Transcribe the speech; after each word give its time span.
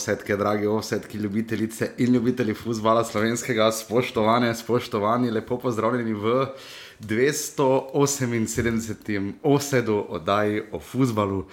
Drage 0.00 0.12
osetke, 0.12 0.36
drage 0.36 0.68
osetke, 0.68 1.18
ljubitelice 1.18 1.90
in 1.98 2.14
ljubitelji 2.14 2.54
futbola 2.54 3.04
slovenskega, 3.04 3.72
spoštovane, 3.72 4.54
spoštovani, 4.54 5.30
lepo 5.30 5.58
pozdravljeni 5.58 6.14
v 6.14 6.46
278. 7.00 9.32
osedu 9.42 10.06
oddaji 10.08 10.62
o 10.72 10.80
futbalu 10.80 11.44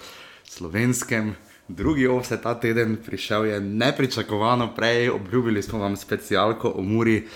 slovenskem. 0.44 1.34
Drugi 1.68 2.06
offset 2.06 2.42
ta 2.42 2.60
teden 2.60 2.96
prišel 3.06 3.46
je 3.46 3.60
nepričakovano 3.60 4.74
prej, 4.74 5.10
obljubili 5.10 5.62
smo 5.62 5.78
vam 5.78 5.96
specialko 5.96 6.72
o 6.76 6.82
Muri 6.82 7.26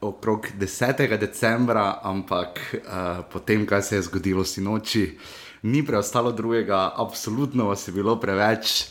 okrog 0.00 0.46
10. 0.58 1.18
decembra, 1.18 1.98
ampak 2.02 2.74
uh, 2.74 2.80
potem, 3.32 3.66
kaj 3.66 3.82
se 3.82 3.96
je 3.96 4.02
zgodilo 4.02 4.44
sinoči, 4.44 5.18
ni 5.62 5.86
preostalo 5.86 6.32
drugega, 6.32 6.92
absolutno 6.96 7.68
vas 7.68 7.88
je 7.88 7.92
bilo 7.92 8.20
preveč 8.20 8.82
uh, 8.82 8.88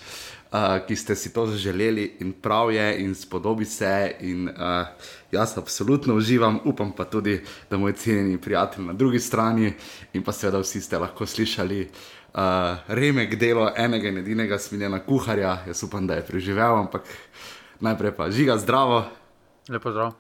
ki 0.88 0.96
ste 0.96 1.16
si 1.16 1.34
to 1.34 1.46
želeli 1.48 2.18
in 2.20 2.34
prav 2.34 2.72
je, 2.72 3.04
in 3.04 3.16
spodobi 3.16 3.66
se. 3.66 4.16
In, 4.20 4.50
uh, 4.50 4.88
jaz 5.32 5.58
absolutno 5.58 6.16
uživam, 6.16 6.60
upam 6.66 6.92
pa 6.92 7.06
tudi, 7.06 7.42
da 7.70 7.78
moj 7.78 7.94
cenjeni 7.94 8.38
prijatelj 8.38 8.86
na 8.86 8.94
drugi 8.94 9.20
strani 9.20 9.74
in 10.14 10.24
pa 10.24 10.32
seveda 10.32 10.60
vsi 10.60 10.82
ste 10.82 10.98
lahko 10.98 11.26
slišali. 11.26 11.90
Uh, 12.34 12.78
remek 12.88 13.36
delo 13.36 13.72
enega 13.76 14.08
in 14.08 14.18
edinega 14.18 14.60
smiljena 14.60 15.00
kuharja, 15.00 15.58
jaz 15.68 15.84
upam, 15.84 16.08
da 16.08 16.16
je 16.16 16.26
preživel, 16.26 16.76
ampak 16.76 17.04
najprej 17.80 18.16
pa 18.16 18.32
žiga 18.32 18.58
zdravo. 18.58 19.06
Lepo 19.70 19.92
zdrav. 19.92 20.14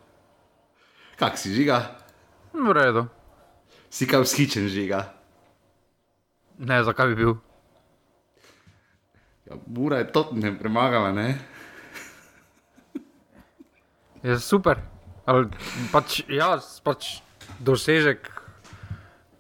Kak 1.15 1.37
si 1.37 1.53
žiga? 1.53 1.95
V 2.53 2.73
redu. 2.73 3.05
Si 3.89 4.07
kaj 4.07 4.21
vzhičen 4.21 4.67
žiga? 4.67 5.13
Ne, 6.57 6.83
zakaj 6.83 7.07
bi 7.07 7.15
bil? 7.15 7.37
Ja, 9.47 9.55
Mura 9.67 9.97
je 9.97 10.11
to 10.11 10.27
ne 10.31 10.51
premagala, 10.59 11.11
ne? 11.11 11.39
Je 14.23 14.39
super. 14.39 14.81
Ali 15.23 15.47
pač, 15.91 16.23
ja, 16.27 16.57
pač 16.83 17.19
dosežek, 17.63 18.27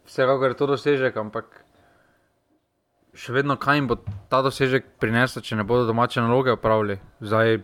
vsekakor 0.07 0.53
je 0.53 0.59
to 0.59 0.67
dosežek, 0.67 1.17
ampak 1.19 1.49
še 3.17 3.35
vedno 3.35 3.57
kaj 3.59 3.79
jim 3.79 3.89
bo 3.89 3.97
ta 4.31 4.39
dosežek 4.45 4.95
prinesel, 5.01 5.43
če 5.43 5.59
ne 5.59 5.65
bodo 5.67 5.87
domače 5.89 6.23
naloge 6.23 6.55
opravili. 6.55 6.99
Zdaj, 7.19 7.59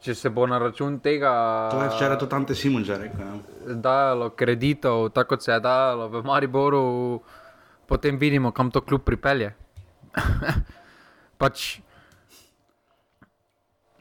če 0.00 0.16
se 0.16 0.32
bo 0.32 0.46
na 0.48 0.60
račun 0.62 1.00
tega. 1.04 1.34
To 1.74 1.82
je 1.82 1.90
včeraj 1.92 2.20
to 2.22 2.30
tam 2.30 2.48
te 2.48 2.56
Simon 2.56 2.88
že 2.88 2.96
rekel. 3.04 3.20
Ja. 3.20 3.76
Dajalo 3.84 4.30
kreditov, 4.32 5.10
tako 5.12 5.36
kot 5.36 5.44
se 5.44 5.52
je 5.52 5.60
dajalo 5.60 6.08
v 6.08 6.24
Mariboru, 6.24 6.84
potem 7.84 8.16
vidimo, 8.16 8.54
kam 8.56 8.72
to 8.72 8.80
kljub 8.80 9.04
pripelje. 9.04 9.52
pač 11.38 11.80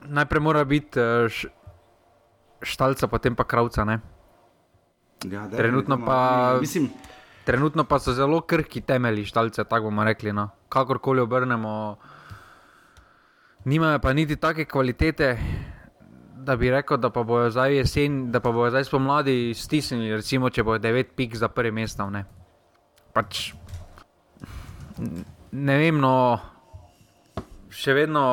najprej 0.07 0.41
mora 0.41 0.63
biti 0.63 0.99
uh, 0.99 1.31
štalca, 2.61 3.07
potem 3.07 3.35
pa 3.35 3.43
kravca. 3.43 3.85
Ja, 5.31 5.47
trenutno, 5.49 5.97
pa, 6.05 6.57
mislim, 6.61 6.89
trenutno 7.45 7.83
pa 7.83 7.99
so 7.99 8.13
zelo 8.13 8.41
krhki 8.41 8.81
temelji 8.81 9.25
štalce, 9.25 9.63
tako 9.63 9.89
bomo 9.89 10.03
rekli. 10.03 10.33
No. 10.33 10.49
Kakorkoli 10.69 11.21
obrnemo, 11.21 11.97
nimajo 13.65 13.99
pa 13.99 14.13
niti 14.13 14.35
take 14.35 14.65
kvalitete. 14.65 15.37
Da 16.45 16.55
bi 16.55 16.69
rekel, 16.69 16.97
da 17.01 17.09
pa 17.09 17.23
bojo 17.23 17.49
zdaj 17.49 17.73
jesen, 17.73 18.31
da 18.31 18.39
pa 18.39 18.51
bojo 18.51 18.69
zdaj 18.69 18.83
spomladi 18.85 19.53
stisnili, 19.57 20.11
recimo, 20.13 20.49
če 20.53 20.63
bojo 20.63 20.77
9 20.79 21.15
pik 21.17 21.33
za 21.35 21.47
prvi 21.49 21.71
mest. 21.73 21.97
Pač, 23.15 23.53
ne 25.51 25.77
vem, 25.81 25.97
no, 25.97 26.37
še 27.75 27.93
vedno 27.93 28.25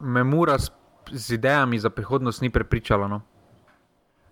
me 0.00 0.24
mora 0.24 0.58
z, 0.58 0.72
z 1.12 1.38
idejami 1.38 1.78
za 1.78 1.90
prihodnost 1.90 2.42
ni 2.42 2.50
prepričalo. 2.50 3.08
No. 3.08 3.22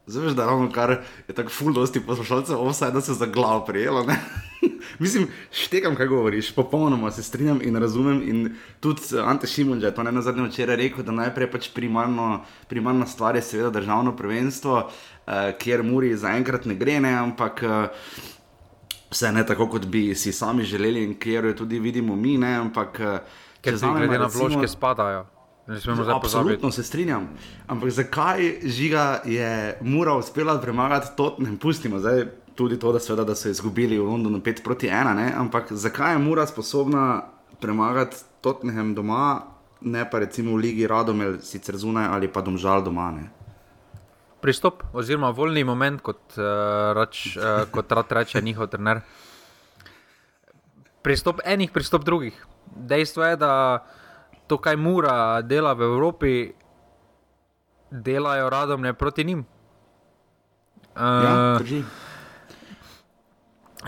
Zaveš, 0.06 0.32
da 0.36 0.46
ravno 0.46 0.68
kar 0.72 0.90
je 1.28 1.34
tako 1.34 1.48
fuldosti 1.48 2.00
poslušalcev, 2.00 2.60
vse 2.68 2.90
da 2.90 3.00
se 3.00 3.14
za 3.14 3.26
glavo 3.26 3.64
prijelo. 3.64 4.04
Mislim, 4.98 5.28
štekam, 5.50 5.96
kaj 5.96 6.06
govoriš, 6.06 6.52
popolnoma 6.54 7.10
se 7.10 7.22
strinjam 7.22 7.60
in 7.62 7.76
razumem. 7.76 8.20
In 8.28 8.54
tudi 8.80 9.00
Ante 9.24 9.46
Šimun 9.46 9.82
je 9.82 9.94
to 9.94 10.02
ne 10.02 10.12
na 10.12 10.22
zadnjem 10.22 10.46
včeraj 10.46 10.76
rekel, 10.76 11.04
da 11.04 11.12
najprej 11.12 11.50
pač 11.50 11.70
primarno, 11.74 12.44
primarna 12.68 13.06
stvar 13.06 13.36
je 13.36 13.42
seveda 13.42 13.70
državno 13.70 14.16
prvenstvo, 14.16 14.90
eh, 15.26 15.56
kjer 15.58 15.82
Muri 15.82 16.16
zaenkrat 16.16 16.64
ne 16.64 16.74
gre, 16.74 17.00
ne, 17.00 17.14
ampak. 17.14 17.62
Eh, 17.62 17.88
vse 19.10 19.32
ne 19.32 19.46
tako, 19.46 19.68
kot 19.68 19.86
bi 19.86 20.14
si 20.14 20.32
sami 20.32 20.64
želeli 20.64 21.04
in 21.04 21.18
kjer 21.18 21.44
jo 21.44 21.52
tudi 21.54 21.78
vidimo 21.78 22.16
mi. 22.16 22.38
Ne, 22.38 22.56
ampak, 22.56 23.00
eh, 23.00 23.18
ker 23.60 23.78
se 23.78 23.86
glede 23.86 24.18
na 24.18 24.26
vložke 24.26 24.68
spadajo. 24.68 25.26
Absolutno 26.14 26.70
se 26.70 26.82
strinjam. 26.82 27.28
Ampak 27.66 27.90
zakaj 27.90 28.60
žiga 28.64 29.20
je 29.24 29.78
moral 29.80 30.18
uspela 30.18 30.60
premagati 30.60 31.16
to, 31.16 31.36
ne 31.38 31.58
pustimo 31.58 31.98
zdaj. 31.98 32.24
Tudi 32.54 32.78
to, 32.78 32.92
da, 32.92 33.00
sveda, 33.00 33.24
da 33.24 33.34
so 33.34 33.48
izgubili 33.48 33.98
v 33.98 34.04
Londonu 34.04 34.38
5 34.38 34.62
proti 34.62 34.86
1, 34.86 35.14
ne? 35.14 35.32
ampak 35.36 35.72
zakaj 35.72 36.12
je 36.12 36.18
Mura 36.18 36.46
sposobna 36.46 37.22
premagati 37.60 38.16
Tottenham 38.40 38.94
doma, 38.94 39.42
ne 39.80 40.10
pa 40.10 40.18
recimo 40.18 40.52
v 40.52 40.56
Ligi 40.56 40.86
Radomel, 40.86 41.40
sicer 41.42 41.76
zunaj 41.76 42.06
ali 42.06 42.28
pa 42.28 42.40
domžal 42.40 42.84
doma? 42.84 43.10
Ne? 43.10 43.30
Pristop, 44.44 44.82
oziroma 44.92 45.30
voljni 45.32 45.64
moment, 45.64 46.02
kot, 46.04 46.36
uh, 46.36 46.44
rač, 46.96 47.30
uh, 47.38 47.64
kot 47.72 47.92
rad 47.96 48.12
reče 48.12 48.42
njihov 48.44 48.68
trener. 48.74 49.00
Pristop 51.04 51.40
enih, 51.44 51.72
pristop 51.72 52.04
drugih. 52.04 52.36
Dejstvo 52.76 53.24
je, 53.24 53.38
da 53.40 53.54
to, 54.46 54.58
kaj 54.60 54.76
mora 54.76 55.40
dela 55.40 55.72
v 55.72 55.88
Evropi, 55.88 56.34
delajo 57.90 58.50
radom 58.52 58.84
ne 58.84 58.92
proti 58.92 59.24
njim. 59.24 59.46
Uh, 60.92 61.00
ja, 61.24 61.58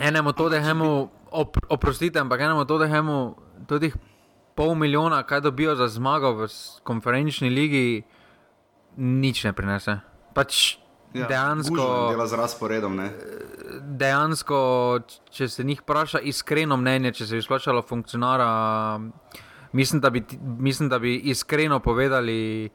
enemu 0.09 0.33
to, 0.33 0.49
da 0.49 0.61
hemu, 0.65 1.09
op, 1.31 1.61
oprostite, 1.69 2.21
ampak 2.21 2.41
enemu 2.41 2.65
to, 2.65 2.81
da 2.81 2.89
hemu 2.89 3.37
tudi 3.69 3.93
pol 4.57 4.75
milijona, 4.75 5.21
kaj 5.23 5.45
dobijo 5.45 5.77
za 5.77 5.89
zmago 5.93 6.33
v 6.33 6.49
konferenčni 6.83 7.53
ligi, 7.53 8.03
nič 8.97 9.45
ne 9.45 9.53
prinese 9.53 10.01
pač 10.37 10.77
ja, 11.17 11.27
dejansko. 11.31 11.87
Dela 12.13 12.27
z 12.29 12.39
razporedom. 12.39 12.97
Ne? 13.01 13.09
Dejansko, 13.81 14.59
če 15.33 15.49
se 15.49 15.65
njih 15.65 15.81
vpraša 15.83 16.21
iskreno 16.29 16.77
mnenje, 16.81 17.15
če 17.21 17.27
se 17.27 17.39
je 17.39 17.45
izplačalo 17.45 17.83
funkcionara, 17.83 18.49
mislim 19.73 20.01
da, 20.05 20.11
bi, 20.11 20.25
mislim, 20.59 20.93
da 20.93 21.01
bi 21.01 21.17
iskreno 21.33 21.81
povedali, 21.81 22.69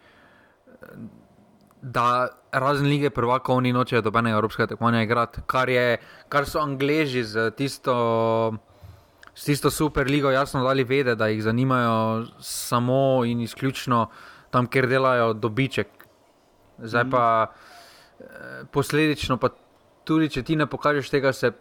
da 1.82 2.28
razen 2.52 2.90
lige 2.90 3.10
prvaka 3.10 3.54
oni 3.54 3.74
nočejo 3.74 4.02
dobenega 4.02 4.38
evropskega 4.38 4.74
tekmovanja 4.74 5.06
igrati. 5.06 5.42
Kar, 5.48 5.70
kar 6.30 6.50
so 6.50 6.62
Angleži 6.62 7.24
z 7.24 7.50
tisto. 7.58 8.58
S 9.32 9.46
tisto 9.48 9.70
super 9.72 10.10
ligo 10.12 10.28
jasno 10.28 10.60
dali 10.64 10.84
vedeti, 10.84 11.16
da 11.16 11.30
jih 11.32 11.40
zanimajo 11.44 12.26
samo 12.44 13.24
in 13.26 13.40
izključno 13.42 14.10
tam, 14.52 14.68
kjer 14.68 14.90
delajo 14.92 15.32
dobiček, 15.34 16.01
Zdaj 16.82 17.10
pa 17.12 17.26
mm. 17.46 18.72
posledično, 18.72 19.38
pa 19.38 19.52
tudi 20.08 20.30
če 20.30 20.44
ti 20.44 20.56
ne 20.56 20.68
pokažeš 20.70 21.12
tega, 21.14 21.34
se 21.34 21.54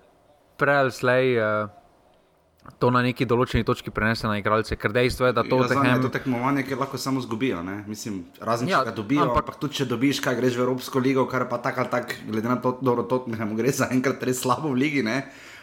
prej 0.61 0.87
ali 0.87 0.93
slej. 0.93 1.37
Eh, 1.37 1.77
to 2.79 2.91
na 2.93 3.01
neki 3.03 3.25
določeni 3.25 3.65
točki 3.65 3.91
prenese 3.91 4.29
na 4.29 4.37
igralce, 4.39 4.77
ker 4.77 4.93
dejstvo 4.93 5.31
je, 5.31 5.35
da 5.35 5.43
to 5.43 5.63
ja, 5.63 5.69
tekem... 5.71 5.87
je 5.89 6.03
to 6.05 6.11
tekmovanje, 6.13 6.65
ki 6.69 6.77
lahko 6.79 7.01
samo 7.01 7.23
zgubijo. 7.25 7.63
Mislim, 7.89 8.21
razen 8.45 8.69
ja, 8.69 8.83
če 8.83 8.91
ga 8.91 8.97
dobijo, 8.99 9.25
ampak 9.31 9.57
tudi 9.63 9.81
če 9.81 9.87
dobiš, 9.91 10.21
kaj 10.25 10.37
greš 10.39 10.59
v 10.61 10.67
Evropsko 10.67 11.01
ligo, 11.03 11.25
kar 11.31 11.49
pa 11.51 11.59
tako 11.65 11.87
ali 11.87 11.93
tako, 11.95 12.19
glede 12.29 12.53
na 12.53 12.59
to, 12.61 12.77
da 12.85 13.07
to 13.09 13.23
ne 13.33 13.49
gre 13.59 13.73
za 13.75 13.89
enkrat 13.91 14.23
res 14.29 14.45
slabo 14.45 14.75
v 14.75 14.83
ligi. 14.85 15.03
Ne? 15.07 15.23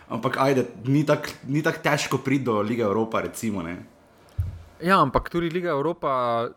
Ampak 0.10 0.40
ajde, 0.42 0.66
ni 0.90 1.06
tako 1.06 1.38
tak 1.64 1.80
težko 1.86 2.20
priti 2.24 2.48
do 2.50 2.60
lige 2.66 2.84
Evropa. 2.84 3.22
Recimo, 3.28 3.62
ja, 4.82 5.00
ampak 5.02 5.30
tudi 5.30 5.50
Liga 5.54 5.70
Evropa 5.70 6.48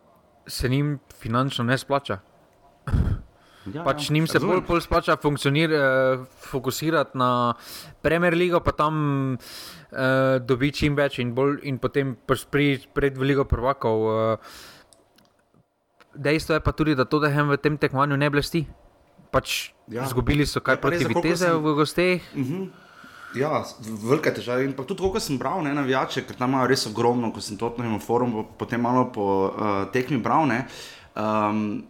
se 0.46 0.68
njim 0.68 0.98
finančno 1.20 1.64
ne 1.64 1.78
splača. 1.78 2.20
Ja, 3.68 3.84
pač 3.84 4.08
ja, 4.08 4.14
njim 4.16 4.26
se 4.26 4.40
bolj, 4.40 4.62
bolj 4.64 4.80
splača 4.86 5.18
eh, 5.20 6.24
fokusirati 6.48 7.18
na 7.18 7.54
Premier 8.02 8.34
League, 8.34 8.60
pa 8.64 8.72
tam 8.72 9.36
eh, 9.92 10.38
dobi 10.40 10.72
čim 10.72 10.96
več 10.96 11.18
in, 11.18 11.34
bolj, 11.34 11.60
in 11.68 11.78
potem 11.78 12.16
priti 12.26 12.88
pred 12.94 13.18
veliko 13.18 13.44
prvakov. 13.44 14.06
Eh. 14.08 14.36
Dejstvo 16.14 16.56
je 16.56 16.60
pa 16.60 16.72
tudi, 16.72 16.94
da 16.94 17.04
to, 17.04 17.20
da 17.20 17.28
jim 17.28 17.52
v 17.52 17.60
tem 17.60 17.76
tekmovanju 17.78 18.16
ne 18.16 18.30
blesti. 18.30 18.64
Pač 19.30 19.70
ja. 19.86 20.08
Zgubili 20.10 20.46
so 20.46 20.60
kaj 20.64 20.80
proti 20.80 21.04
Viteze 21.06 21.52
v 21.52 21.74
gosteh. 21.76 22.22
Uh 22.34 22.40
-huh. 22.40 22.68
Ja, 23.34 23.62
velike 24.02 24.32
težave. 24.34 24.64
In 24.64 24.72
tudi, 24.74 24.96
ko 24.98 25.20
sem 25.20 25.38
bral, 25.38 25.62
ne 25.62 25.74
navijače, 25.74 26.24
ker 26.26 26.36
tam 26.36 26.50
imajo 26.50 26.66
res 26.66 26.86
ogromno, 26.86 27.30
ko 27.32 27.40
sem 27.40 27.56
to 27.56 27.74
na 27.78 27.98
forumu, 27.98 28.44
potem 28.58 28.80
malo 28.80 29.12
po 29.12 29.54
uh, 29.54 29.86
tekmi 29.92 30.18
bral. 30.18 30.46
Ne, 30.46 30.66
um, 31.14 31.84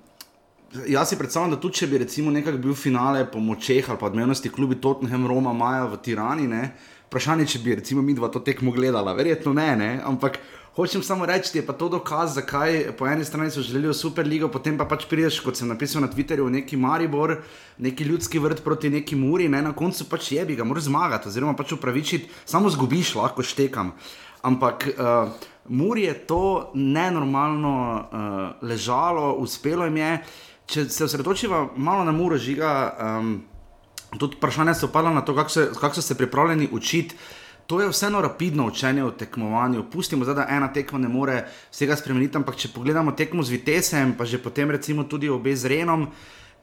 jaz 0.86 1.08
si 1.08 1.18
predstavljam, 1.18 1.54
da 1.54 1.60
tudi 1.60 1.80
če 1.80 1.88
bi 1.90 1.98
recimo 2.04 2.30
nekaj 2.30 2.58
bil 2.62 2.74
finale 2.78 3.24
po 3.30 3.40
močeh 3.42 3.88
ali 3.88 3.98
pa 3.98 4.06
odmevnosti 4.06 4.52
klubi 4.52 4.78
Tottenham, 4.80 5.26
Roma, 5.26 5.52
Maja 5.52 5.86
v 5.90 5.98
Tirani, 6.04 6.46
ne, 6.48 6.70
vprašanje, 7.08 7.48
če 7.54 7.62
bi 7.64 7.76
recimo 7.80 8.02
mi 8.02 8.14
dva 8.14 8.30
to 8.30 8.42
tekmo 8.44 8.72
gledala, 8.72 9.14
verjetno 9.18 9.54
ne, 9.56 9.74
ne 9.76 9.92
ampak. 10.04 10.40
Hočem 10.70 11.02
samo 11.02 11.26
reči, 11.26 11.50
da 11.50 11.58
je 11.58 11.78
to 11.78 11.88
dokaz, 11.90 12.36
zakaj 12.38 12.92
po 12.96 13.04
eni 13.10 13.24
strani 13.26 13.50
so 13.50 13.60
želeli 13.60 13.90
Superligo, 13.94 14.46
potem 14.48 14.76
pa 14.78 14.86
pač 14.86 15.02
prideš, 15.10 15.40
kot 15.42 15.58
sem 15.58 15.68
napisal 15.68 16.00
na 16.00 16.08
Twitterju, 16.08 16.46
neki 16.46 16.78
Maribor, 16.78 17.34
neki 17.82 18.06
ljudski 18.06 18.38
vrt 18.38 18.62
proti 18.64 18.88
neki 18.90 19.18
Muri, 19.18 19.48
ne? 19.50 19.60
na 19.66 19.72
koncu 19.74 20.06
pač 20.08 20.30
je 20.32 20.44
bi 20.46 20.54
ga, 20.56 20.64
moraš 20.64 20.86
zmagati, 20.86 21.28
oziroma 21.28 21.56
pač 21.58 21.74
upravičiti, 21.74 22.30
samo 22.46 22.70
zgubiš, 22.70 23.16
lahko 23.18 23.42
štekam. 23.42 23.90
Ampak 24.46 24.86
uh, 24.94 25.34
Muri 25.68 26.06
je 26.06 26.14
to 26.30 26.70
nenormalno 26.74 27.74
uh, 27.98 28.38
ležalo, 28.62 29.34
uspelo 29.42 29.90
jim 29.90 29.98
je. 30.00 30.14
Če 30.70 30.86
se 30.86 31.04
osredotočiva 31.04 31.64
malo 31.76 32.04
na 32.06 32.12
Muro, 32.14 32.38
žiga, 32.38 32.70
um, 33.18 33.30
tudi 34.18 34.36
vprašanje 34.38 34.74
so 34.78 34.88
padla 34.92 35.10
na 35.10 35.24
to, 35.26 35.34
kako 35.34 35.50
so, 35.50 35.66
kak 35.80 35.94
so 35.94 36.02
se 36.02 36.14
pripravljeni 36.14 36.68
učiti. 36.72 37.16
To 37.66 37.80
je 37.80 37.88
vseeno 37.88 38.20
rapidno 38.22 38.66
učenje 38.66 39.04
v 39.04 39.10
tekmovanju. 39.18 39.84
Pustimo, 39.90 40.24
zdaj, 40.24 40.34
da 40.34 40.46
ena 40.50 40.72
tekma 40.72 40.98
ne 40.98 41.08
more 41.08 41.44
vsega 41.70 41.96
spremeniti, 41.96 42.38
ampak 42.38 42.56
če 42.58 42.72
pogledamo 42.74 43.12
tekmo 43.14 43.42
z 43.46 43.54
Vitesem, 43.54 44.14
pa 44.18 44.26
že 44.26 44.42
potem 44.42 44.70
recimo 44.70 45.04
tudi 45.06 45.30
obe 45.30 45.54
z 45.56 45.70
Renom, 45.70 46.08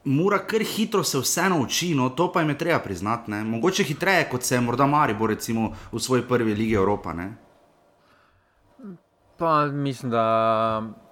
mora 0.04 0.40
kar 0.44 0.64
hitro 0.64 1.04
se 1.04 1.20
vseeno 1.20 1.62
uči, 1.64 1.94
no 1.96 2.10
to 2.10 2.28
pa 2.32 2.44
jim 2.44 2.50
je 2.50 2.58
treba 2.58 2.80
priznati. 2.80 3.32
Ne? 3.32 3.44
Mogoče 3.44 3.84
hitreje, 3.84 4.28
kot 4.32 4.44
se 4.44 4.60
morda 4.62 4.88
Maribo 4.88 5.28
recimo 5.28 5.72
v 5.92 6.00
svoji 6.00 6.28
prvi 6.28 6.56
lige 6.56 6.76
Evropa. 6.76 7.14
Ne? 7.14 7.32
Pa 9.38 9.66
mislim, 9.66 10.12
da. 10.12 11.07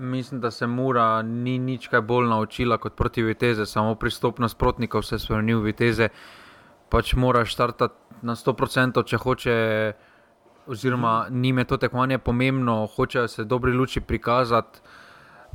Mislim, 0.00 0.40
da 0.40 0.50
se 0.50 0.66
Mura 0.66 1.22
ni 1.22 1.58
nič 1.58 1.88
kaj 1.92 2.00
bolj 2.00 2.28
naučila 2.28 2.78
kot 2.78 2.94
proti 2.96 3.22
Viteze, 3.22 3.66
samo 3.66 3.94
pristop 3.94 4.38
nasprotnikov 4.38 5.02
se 5.02 5.14
je 5.14 5.18
spremenil 5.18 5.58
v 5.60 5.64
Viteze. 5.64 6.08
Pač 6.88 7.12
moraš 7.14 7.52
startati 7.52 7.94
na 8.22 8.32
100%, 8.34 9.04
če 9.04 9.16
hoče, 9.16 9.56
oziroma 10.66 11.26
njim 11.30 11.58
je 11.58 11.64
to 11.64 11.76
tekmovanje 11.76 12.18
pomembno, 12.18 12.86
hočejo 12.96 13.28
se 13.28 13.44
dobri 13.44 13.72
luči 13.72 14.00
prikazati. 14.00 14.80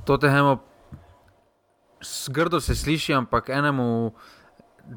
To 0.05 0.17
te 0.17 0.29
hemo, 0.29 0.59
zgrdo 2.05 2.59
se 2.61 2.75
sliši, 2.75 3.13
ampak 3.13 3.49
enemu 3.49 4.13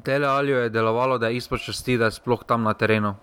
delu 0.05 0.25
ali 0.25 0.51
je 0.51 0.69
delovalo, 0.69 1.17
da 1.17 1.27
je 1.27 1.41
izpod 1.41 1.59
časti, 1.65 1.97
da 1.97 2.05
je 2.05 2.19
sploh 2.21 2.43
tam 2.45 2.63
na 2.63 2.73
terenu. 2.73 3.15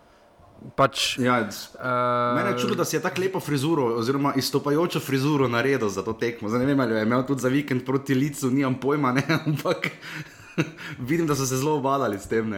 Pač, 0.76 1.18
ja, 1.20 1.40
uh, 1.44 2.36
mene 2.36 2.54
je 2.54 2.58
čudo, 2.58 2.74
da 2.74 2.84
si 2.84 2.96
je 2.96 3.00
tako 3.04 3.20
lepo 3.20 3.40
frizuro, 3.40 3.84
oziroma 4.00 4.32
izstopajočo 4.36 5.00
frizuro 5.00 5.48
naredil 5.48 5.88
za 5.88 6.02
to 6.02 6.12
tekmo. 6.16 6.48
Zdaj, 6.48 6.64
ne 6.64 6.66
vem, 6.66 6.80
ali 6.80 6.96
je 6.96 7.02
imel 7.02 7.26
tudi 7.28 7.44
za 7.44 7.48
vikend 7.52 7.84
proti 7.86 8.14
licu, 8.14 8.50
nimam 8.50 8.74
pojma, 8.80 9.12
ne, 9.12 9.22
ampak 9.46 9.90
vidim, 10.98 11.26
da 11.26 11.36
so 11.36 11.46
se 11.46 11.60
zelo 11.60 11.76
obadali 11.76 12.18
s 12.18 12.28
tem. 12.28 12.54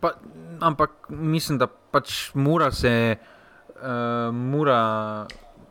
Pa, 0.00 0.12
ampak 0.60 0.90
mislim, 1.08 1.58
da 1.58 1.66
pač 1.66 2.34
mora 2.34 2.72
se, 2.72 3.16
uh, 3.16 4.34
mora 4.34 4.80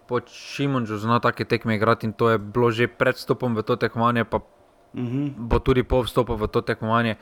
po 0.10 0.22
Šimunžu 0.26 0.98
zna 0.98 1.20
take 1.20 1.46
tekme 1.46 1.76
igrati 1.76 2.08
in 2.08 2.14
to 2.14 2.30
je 2.30 2.38
bilo 2.38 2.72
že 2.72 2.88
pred 2.88 3.18
stopom 3.18 3.54
v 3.54 3.62
to 3.62 3.76
tekmovanje, 3.76 4.26
pa 4.26 4.38
uh 4.38 5.00
mhm. 5.00 5.18
-huh. 5.18 5.34
bo 5.38 5.60
tudi 5.60 5.84
po 5.84 6.02
vstopu 6.02 6.36
v 6.36 6.48
to 6.48 6.62
tekmovanje. 6.62 7.16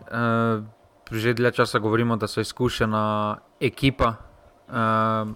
Uh, 0.00 0.64
že 1.10 1.34
dlje 1.34 1.52
časa 1.52 1.78
govorimo, 1.78 2.16
da 2.16 2.26
so 2.26 2.40
izkušena 2.40 3.36
ekipa, 3.60 4.14
uh, 4.68 4.74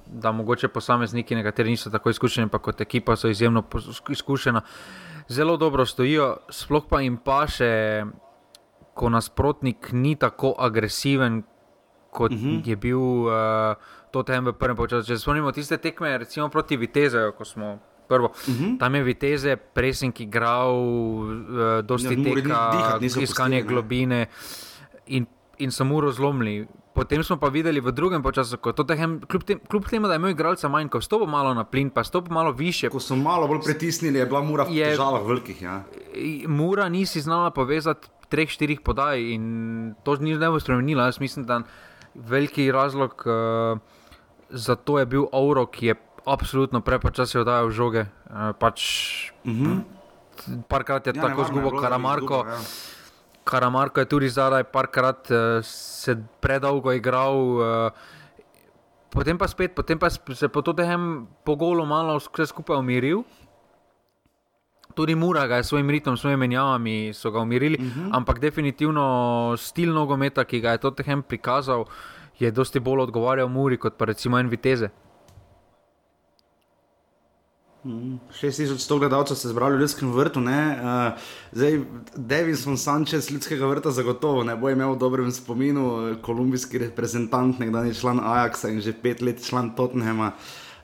da 0.07 0.33
mogoče 0.33 0.69
posamezniki, 0.69 1.35
nekateri 1.35 1.71
niso 1.71 1.91
tako 1.91 2.11
izkušeni, 2.11 2.49
pa 2.49 2.59
kot 2.59 2.81
ekipa 2.81 3.17
so 3.17 3.29
izjemno 3.29 3.63
izkušena. 4.09 4.61
Zelo 5.29 5.57
dobro 5.57 5.87
stojijo, 5.87 6.37
sploh 6.51 6.85
pa 6.91 7.01
jim 7.01 7.17
pa 7.17 7.47
še, 7.49 8.05
ko 8.95 9.11
nasprotnik 9.11 9.91
ni 9.93 10.15
tako 10.17 10.55
agresiven, 10.59 11.43
kot 12.11 12.33
uh 12.33 12.39
mhm. 12.39 12.49
-huh. 12.49 12.69
je 12.69 12.77
bil 12.77 12.99
uh, 12.99 13.75
to 14.11 14.23
tem 14.23 14.45
v 14.45 14.53
prvem 14.53 14.77
času. 14.89 15.07
Če 15.07 15.17
se 15.17 15.23
spomnimo 15.23 15.53
tiste 15.53 15.77
tekme, 15.77 16.19
recimo 16.19 16.49
proti 16.49 16.77
Vitezu, 16.77 17.33
ko 17.39 17.45
smo. 17.45 17.79
Prvo, 18.09 18.27
uh 18.27 18.49
mhm. 18.49 18.65
-huh. 18.65 18.79
Tam 18.79 18.95
je 18.95 19.03
Viteze, 19.03 19.57
presink 19.57 20.21
igral, 20.21 20.75
uh, 20.77 21.81
dosti 21.83 22.15
ja, 22.15 22.35
tega, 22.35 22.99
iskanje 23.01 23.63
globine. 23.63 24.27
In 25.07 25.27
in 25.59 25.71
so 25.71 25.85
mu 25.85 26.01
razlomili. 26.01 26.67
Potem 26.95 27.25
smo 27.25 27.37
pa 27.37 27.49
videli 27.51 27.81
v 27.81 27.91
drugem 27.93 28.23
času, 28.23 28.57
ko 28.63 28.71
je 28.71 28.87
tehem, 28.87 29.21
kljub, 29.27 29.43
tem, 29.43 29.59
kljub 29.71 29.89
temu, 29.91 30.07
da 30.07 30.15
je 30.15 30.23
imel 30.23 30.31
igralca 30.31 30.69
manj, 30.69 30.89
ko 30.89 31.01
stopi 31.01 31.27
malo 31.27 31.55
na 31.55 31.65
plin, 31.65 31.91
pa 31.91 32.05
stopi 32.05 32.31
malo 32.31 32.53
više. 32.53 32.89
Ko 32.89 33.01
so 33.01 33.17
malo 33.17 33.49
bolj 33.49 33.65
pritisnili, 33.65 34.19
je 34.19 34.27
bila 34.27 34.43
mura 34.43 34.65
v 34.65 34.77
težavah 34.79 35.27
velikih. 35.27 35.63
Ja. 35.63 35.83
Mura 36.47 36.89
nisi 36.89 37.21
znala 37.21 37.51
povezati 37.51 38.09
treh, 38.31 38.49
štirih 38.49 38.81
podaj 38.81 39.21
in 39.35 39.95
to 40.05 40.17
ni 40.17 40.37
ne 40.39 40.51
bo 40.51 40.61
spremenilo. 40.61 41.03
Jaz 41.03 41.21
mislim, 41.21 41.47
da 41.47 41.63
veliki 42.15 42.71
razlog 42.73 43.27
uh, 43.27 43.79
za 44.51 44.75
to 44.75 44.99
je 44.99 45.07
bil 45.07 45.27
Auro, 45.33 45.67
ki 45.67 45.87
je 45.87 45.95
absolutno 46.27 46.81
prepočasi 46.81 47.39
oddajal 47.39 47.71
žoge. 47.71 48.07
Uh, 48.31 48.55
pač, 48.59 48.83
uh 49.45 49.51
mhm. 49.51 49.67
-huh. 49.67 49.83
Parkrat 50.69 51.07
je 51.07 51.13
ja, 51.17 51.23
tako 51.23 51.45
zgubo 51.45 51.81
Karamarko. 51.81 52.43
Zgubo, 52.43 52.51
ja. 52.51 52.59
Karamarko 53.45 54.01
je 54.01 54.09
tudi 54.09 54.29
zdaj 54.29 54.65
parkrat 54.65 55.31
uh, 55.31 55.63
se 55.63 56.17
predolgo 56.41 56.93
igral. 56.93 57.37
Uh, 57.37 58.23
Potem 59.15 59.39
pa 59.39 59.47
spet, 59.47 59.71
potem 59.79 59.95
pa 59.95 60.11
se 60.11 60.49
po 60.51 60.59
tem 60.63 61.27
pogolu 61.47 61.87
malo 61.87 62.19
vse 62.19 62.51
skupaj 62.51 62.83
umiril. 62.83 63.23
Tudi 64.95 65.15
Mura 65.15 65.47
ga 65.47 65.57
je 65.57 65.63
s 65.63 65.69
svojim 65.71 65.91
ritmom, 65.91 66.17
s 66.17 66.21
svojimi 66.21 66.41
menjavami 66.41 67.15
so 67.15 67.31
ga 67.31 67.39
umirili, 67.39 67.79
uh 67.79 67.85
mhm. 67.85 68.01
-huh. 68.01 68.17
ampak 68.17 68.39
definitivno 68.41 69.55
stil 69.57 69.95
nogometa, 69.95 70.45
ki 70.45 70.61
ga 70.61 70.71
je 70.71 70.79
to 70.79 70.91
tehem 70.91 71.23
prikazal, 71.23 71.85
je 72.39 72.51
dosti 72.51 72.81
bolj 72.81 73.01
odgovarjal 73.01 73.49
Muri 73.49 73.79
kot 73.79 73.95
pa 73.97 74.05
recimo 74.05 74.39
en 74.39 74.49
Viteze. 74.49 74.91
6100 77.85 78.99
gledalcev 78.99 79.37
se 79.37 79.49
je 79.49 79.51
zbralo 79.51 79.77
v 79.77 79.81
Ljudskem 79.81 80.13
vrtu. 80.13 80.41
Uh, 80.41 80.47
zdaj, 81.53 81.81
Davison 82.17 82.79
Sanchez, 82.79 83.31
Ljudskega 83.31 83.67
vrta, 83.67 83.91
zagotovo 83.91 84.45
ne 84.45 84.57
bo 84.57 84.71
imel 84.71 84.95
v 84.95 84.99
dobrem 84.99 85.33
spominu, 85.33 86.17
kolumbijski 86.23 86.79
reprezentant, 86.79 87.59
nekdanji 87.59 87.95
član 87.95 88.21
Ajaxa 88.21 88.73
in 88.73 88.81
že 88.81 88.93
pet 88.93 89.23
let 89.23 89.45
član 89.45 89.75
Tottenhama. 89.77 90.33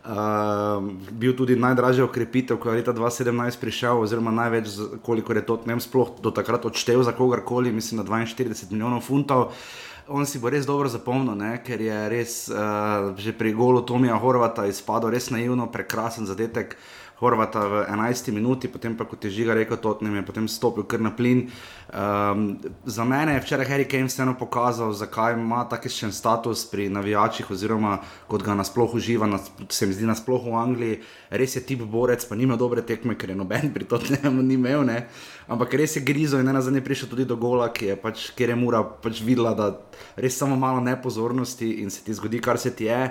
Uh, 0.00 0.80
bil 1.12 1.36
tudi 1.36 1.56
najdražji 1.56 2.02
okrepitev, 2.02 2.56
ko 2.56 2.68
je 2.68 2.76
leta 2.80 2.92
2017 2.92 3.60
prišel, 3.60 4.00
oziroma 4.00 4.30
največ, 4.30 4.68
koliko 5.02 5.32
je 5.32 5.46
Tottenham 5.46 5.80
sploh 5.80 6.16
do 6.22 6.30
takrat 6.30 6.64
odštel 6.64 7.02
za 7.02 7.12
kogarkoli, 7.12 7.72
mislim, 7.72 8.00
na 8.00 8.04
42 8.04 8.72
milijonov 8.72 9.00
funtov. 9.00 9.40
Uh, 9.40 9.89
on 10.10 10.26
si 10.26 10.38
bo 10.42 10.50
res 10.50 10.66
dobro 10.66 10.90
zapomnil, 10.90 11.38
ne? 11.38 11.52
ker 11.64 11.80
je 11.80 11.98
res 12.10 12.32
uh, 12.50 13.14
že 13.14 13.32
pri 13.32 13.54
golu 13.54 13.84
Tomija 13.86 14.18
Horvata 14.18 14.66
izpadel 14.66 15.14
res 15.14 15.30
naivno, 15.30 15.70
prekrasen 15.70 16.26
zadetek. 16.26 16.74
Horvata 17.20 17.60
v 17.68 17.84
11 17.84 18.32
minuti, 18.32 18.68
potem 18.68 18.96
pa 18.96 19.04
kot 19.04 19.24
je 19.24 19.30
žiga 19.30 19.52
rekel, 19.52 19.76
Tottenham 19.76 20.16
je 20.16 20.24
potem 20.24 20.46
stopil 20.48 20.86
kar 20.88 21.02
na 21.04 21.10
plin. 21.12 21.50
Um, 21.92 22.56
za 22.88 23.04
mene 23.04 23.34
je 23.36 23.42
včeraj 23.44 23.68
Harry 23.68 23.84
Kane 23.84 24.08
vseeno 24.08 24.32
pokazal, 24.40 24.94
zakaj 24.96 25.36
ima 25.36 25.66
takšen 25.68 26.16
status 26.16 26.64
pri 26.72 26.88
navijačih, 26.88 27.50
oziroma 27.52 27.98
kot 28.24 28.40
ga 28.40 28.56
nasploh 28.56 28.94
uživa, 28.96 29.28
nas, 29.28 29.50
se 29.68 29.84
mi 29.86 29.92
zdi 29.92 30.08
nasploh 30.08 30.48
v 30.48 30.56
Angliji. 30.56 31.00
Res 31.28 31.58
je 31.60 31.62
tip 31.66 31.84
borec, 31.84 32.24
pa 32.24 32.40
nima 32.40 32.56
dobre 32.56 32.80
tekme, 32.80 33.18
ker 33.20 33.34
je 33.34 33.36
noben 33.36 33.68
pri 33.74 33.84
Tottenhamu 33.84 34.40
ni 34.40 34.56
imel, 34.56 34.86
ne? 34.88 35.04
ampak 35.50 35.74
res 35.74 35.98
je 35.98 36.04
grizo 36.06 36.40
in 36.40 36.48
ena 36.48 36.62
zadnja 36.62 36.80
prišel 36.80 37.10
tudi 37.10 37.26
do 37.28 37.36
gola, 37.36 37.68
ki 37.74 37.92
je 37.92 37.98
pač, 38.00 38.30
kjer 38.38 38.54
je 38.54 38.56
mura 38.56 38.80
pač 38.80 39.20
videla, 39.26 39.52
da 39.52 39.74
res 40.16 40.38
samo 40.38 40.56
malo 40.56 40.80
nepozornosti 40.80 41.82
in 41.82 41.90
se 41.90 42.04
ti 42.06 42.16
zgodi, 42.16 42.40
kar 42.40 42.56
se 42.56 42.72
ti 42.72 42.88
je 42.88 43.02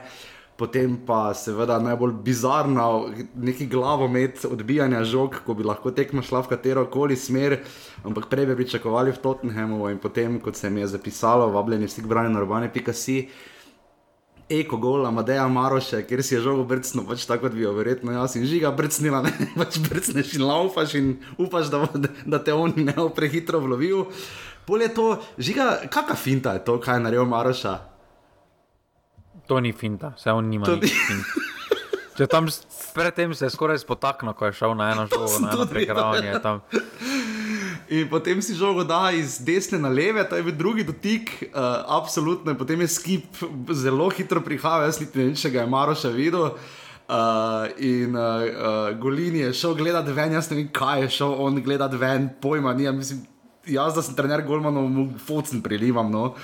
potem 0.59 0.97
pa 1.07 1.33
seveda 1.33 1.79
najbolj 1.79 2.13
bizarna, 2.23 2.85
neki 3.35 3.67
glavomet 3.71 4.43
odbijanja 4.45 5.03
žog, 5.07 5.39
ko 5.45 5.55
bi 5.55 5.63
lahko 5.63 5.93
tekmo 5.95 6.21
šla 6.25 6.43
v 6.43 6.51
katero 6.51 6.83
koli 6.91 7.15
smer, 7.15 7.61
ampak 8.03 8.27
prej 8.31 8.49
bi 8.49 8.57
pričakovali 8.59 9.15
v 9.15 9.21
Tottenhamu 9.23 9.87
in 9.89 10.01
potem, 10.03 10.39
kot 10.43 10.59
se 10.59 10.69
mi 10.69 10.83
je 10.83 10.91
zapisalo, 10.95 11.47
vabljeni 11.55 11.87
vsi 11.87 12.03
k 12.03 12.11
branju 12.11 12.35
na 12.35 12.43
urbane.si. 12.43 13.21
Eko 14.49 14.79
gol, 14.81 15.05
Amadeja 15.05 15.45
Maroše, 15.47 16.01
ker 16.09 16.23
si 16.25 16.33
je 16.33 16.41
žogo 16.41 16.63
brcnil, 16.65 17.05
pač 17.05 17.27
tako 17.29 17.45
kot 17.45 17.53
bi 17.53 17.61
jo 17.63 17.73
verjetno 17.77 18.15
jaz 18.15 18.33
in 18.35 18.47
žiga 18.49 18.71
brcnila, 18.75 19.21
ne 19.21 19.49
pač 19.61 19.77
brcneš 19.85 20.33
in 20.39 20.45
laufaš 20.49 20.95
in 20.99 21.11
upaš, 21.37 21.69
da, 21.69 21.85
da 22.25 22.41
te 22.43 22.55
on 22.57 22.73
ne 22.75 22.97
bo 22.97 23.11
prehitro 23.13 23.61
vlovil. 23.61 24.09
Polje 24.65 24.89
to, 24.93 25.05
žiga, 25.37 25.77
kakšna 25.87 26.17
finta 26.17 26.57
je 26.57 26.65
to, 26.65 26.79
kaj 26.81 26.97
je 26.97 27.05
naredil 27.05 27.29
Maroša? 27.29 27.77
To 29.49 29.59
ni 29.59 29.73
finta, 29.73 30.13
vse 30.17 30.31
on 30.31 30.45
nima. 30.45 30.69
Če 32.19 32.27
tam 32.29 32.49
predtem 32.93 33.33
se 33.33 33.47
je 33.47 33.53
skoraj 33.53 33.79
spotaknil, 33.81 34.35
ko 34.37 34.49
je 34.49 34.57
šel 34.59 34.75
na 34.77 34.91
eno 34.93 35.07
žogo, 35.11 35.39
na 35.41 35.53
eno 35.55 35.65
pregravanje. 35.69 36.35
In 37.89 38.09
potem 38.11 38.43
si 38.45 38.53
žogo 38.53 38.83
da 38.85 39.07
iz 39.15 39.39
desne 39.41 39.79
na 39.81 39.89
leve, 39.89 40.21
to 40.29 40.37
je 40.37 40.45
bil 40.45 40.53
drugi 40.53 40.85
dotik, 40.85 41.31
uh, 41.47 41.81
absolutno. 41.97 42.53
Potem 42.59 42.83
je 42.85 42.91
skip 42.93 43.41
zelo 43.73 44.11
hitro 44.13 44.43
prihajal, 44.45 44.85
jaz 44.85 44.99
niti 45.01 45.17
ne 45.17 45.29
vem, 45.29 45.39
če 45.39 45.49
ga 45.55 45.63
je 45.63 45.71
Maro 45.71 45.95
še 45.97 46.13
videl. 46.13 46.51
Uh, 47.09 47.65
in 47.81 48.13
uh, 48.13 48.45
uh, 48.45 48.91
Golin 49.01 49.39
je 49.39 49.53
šel 49.57 49.73
gledati 49.79 50.13
ven, 50.13 50.35
jaz 50.37 50.51
ne 50.51 50.59
vem, 50.59 50.67
kaj 50.69 51.07
je 51.07 51.13
šel 51.17 51.33
on 51.41 51.57
gledati 51.65 51.97
ven, 51.97 52.29
pojma, 52.43 52.75
ni, 52.77 52.85
mislim, 52.93 53.23
jaz, 53.65 53.95
da 53.97 54.05
sem 54.05 54.13
trener 54.13 54.45
Golmanov, 54.45 54.85
mu 54.93 55.07
focen 55.25 55.63
prilivam. 55.65 56.11
No. 56.13 56.35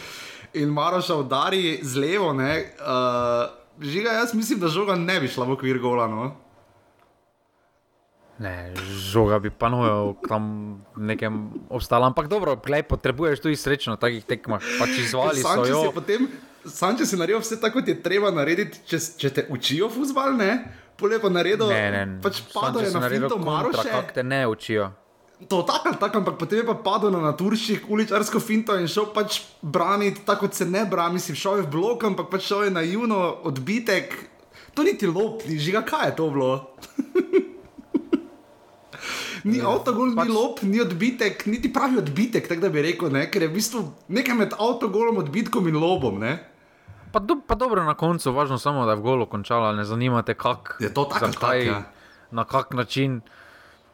In 0.55 0.71
Maroša 0.71 1.15
udari 1.19 1.79
z 1.83 1.99
levo, 1.99 2.31
ne, 2.33 2.63
uh, 2.79 3.51
žiga, 3.81 4.15
jaz 4.21 4.33
mislim, 4.33 4.59
da 4.59 4.67
žoga 4.71 4.95
ne 4.95 5.19
bi 5.19 5.27
šla 5.27 5.45
v 5.45 5.55
okvir 5.57 5.79
gola. 5.83 6.07
No. 6.07 6.31
Ne, 8.39 8.73
žoga 9.11 9.39
bi 9.39 9.49
pa 9.49 9.69
nujal 9.71 10.15
tam 10.27 10.45
nekem 10.95 11.51
ostalo, 11.69 12.07
ampak 12.07 12.27
dobro, 12.27 12.55
glej, 12.55 12.83
potrebuješ 12.83 13.39
tudi 13.39 13.55
srečno 13.55 13.95
na 13.95 13.99
takih 13.99 14.25
tekmah, 14.27 14.63
pač 14.79 14.97
izvali 15.05 15.39
so 15.39 15.63
jo. 15.63 15.83
Sam, 16.65 16.97
če 16.97 17.05
si 17.05 17.15
naredil 17.19 17.39
vse 17.43 17.59
tako, 17.61 17.79
kot 17.79 17.87
je 17.91 17.95
treba 18.01 18.31
narediti, 18.33 18.81
če, 18.89 18.99
če 19.21 19.29
te 19.31 19.45
učijo 19.53 19.87
fuzbal, 19.93 20.33
ne, 20.35 20.65
pole 20.99 21.19
pa 21.21 21.29
naredil, 21.29 21.69
ne, 21.69 21.83
ne, 21.93 22.03
pač 22.23 22.41
padajo 22.51 22.89
na 22.95 23.09
finto 23.11 23.37
Maroša. 23.39 23.85
Kako 23.91 24.15
te 24.17 24.23
ne 24.25 24.41
učijo? 24.49 24.89
To 25.47 25.63
tako 25.67 25.91
ali 25.91 25.97
tako, 25.99 26.17
ampak 26.17 26.37
potem 26.39 26.59
je 26.59 26.65
pa 26.65 26.73
padel 26.79 27.11
na 27.11 27.19
naturščih, 27.19 27.89
uličarsko 27.91 28.39
finto 28.39 28.77
in 28.79 28.87
šel 28.87 29.09
pač 29.13 29.41
braniti, 29.61 30.23
tako 30.25 30.47
kot 30.47 30.55
se 30.55 30.65
ne 30.65 30.85
brani, 30.87 31.19
si 31.19 31.35
šel 31.35 31.65
v 31.65 31.71
blok, 31.73 32.05
ampak 32.07 32.31
pač 32.31 32.47
šel 32.47 32.69
je 32.69 32.71
na 32.71 32.85
juno 32.87 33.19
odbitek. 33.43 34.15
To 34.75 34.83
niti 34.83 35.07
lop, 35.07 35.43
ni 35.47 35.59
žiga, 35.59 35.83
kaj 35.83 36.07
je 36.09 36.15
to 36.15 36.29
bilo. 36.31 36.51
ni 39.49 39.59
ja, 39.59 39.67
avtogol, 39.69 40.15
pač... 40.15 40.27
ni 40.27 40.33
lop, 40.33 40.63
ni 40.63 40.81
odbitek, 40.81 41.45
niti 41.51 41.71
pravi 41.73 41.99
odbitek, 41.99 42.47
tako 42.47 42.63
da 42.63 42.71
bi 42.71 42.87
rekel, 42.87 43.11
ne? 43.11 43.27
ker 43.31 43.43
je 43.43 43.51
v 43.51 43.59
bistvu 43.59 43.83
nekaj 44.07 44.39
med 44.39 44.55
avtogolom, 44.55 45.19
odbitkom 45.19 45.67
in 45.67 45.79
lobom. 45.83 46.19
Ne? 46.23 46.39
Pa, 47.11 47.19
do, 47.19 47.37
pa 47.43 47.59
dobro 47.59 47.83
na 47.83 47.93
koncu, 47.95 48.31
važno 48.35 48.55
samo, 48.59 48.87
da 48.87 48.95
je 48.95 49.03
v 49.03 49.05
golu 49.05 49.27
končala, 49.27 49.75
ne 49.75 49.83
zanima 49.87 50.23
te, 50.23 50.33
kako. 50.35 50.79
Je 50.83 50.91
to 50.95 51.05
tako, 51.11 51.31
tak, 51.39 51.59
ja. 51.63 51.83
na 52.31 52.47
kak 52.47 52.71
način. 52.75 53.19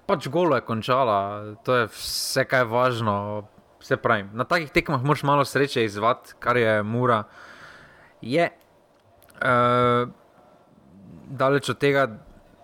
Pač 0.05 0.27
golo 0.27 0.55
je 0.58 0.65
končala, 0.65 1.20
to 1.65 1.75
je 1.75 1.89
vse, 1.93 2.46
kar 2.46 2.65
je 2.65 2.72
važno. 2.72 3.15
Vse 3.81 3.98
pravim. 3.98 4.29
Na 4.38 4.46
takih 4.46 4.70
tekmah 4.70 5.01
moraš 5.01 5.24
malo 5.25 5.46
sreče 5.46 5.86
izvati, 5.86 6.36
kar 6.39 6.58
je 6.58 6.84
mura. 6.86 7.24
Je 8.22 8.46
uh, 9.41 10.10
daleč 11.25 11.70
od 11.70 11.79
tega, 11.81 12.05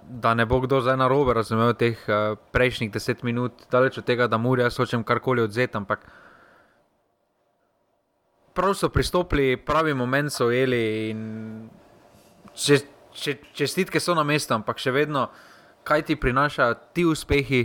da 0.07 0.33
ne 0.33 0.45
bo 0.45 0.59
kdo 0.61 0.81
zdaj 0.81 0.97
na 0.97 1.07
robe 1.09 1.33
razumel 1.33 1.73
teh 1.73 1.97
uh, 2.05 2.37
prejšnjih 2.53 2.91
deset 2.93 3.23
minut, 3.23 3.65
daleč 3.71 3.97
od 3.97 4.05
tega, 4.05 4.27
da 4.27 4.37
mora 4.37 4.67
jaz 4.67 4.77
hočem 4.77 5.03
karkoli 5.03 5.41
odzeti. 5.41 5.77
Ampak 5.77 6.05
prav 8.53 8.73
so 8.77 8.89
pristopili, 8.89 9.57
pravi 9.57 9.93
moment 9.93 10.33
so 10.33 10.47
ujeli 10.49 11.09
in 11.09 11.21
če, 12.57 12.79
če, 13.13 13.35
čestitke 13.53 14.01
so 14.01 14.15
na 14.17 14.23
mestu, 14.25 14.55
ampak 14.55 14.81
še 14.81 14.93
vedno, 14.95 15.27
kaj 15.87 16.01
ti 16.01 16.15
prinašajo 16.19 16.75
ti 16.93 17.05
uspehi, 17.07 17.61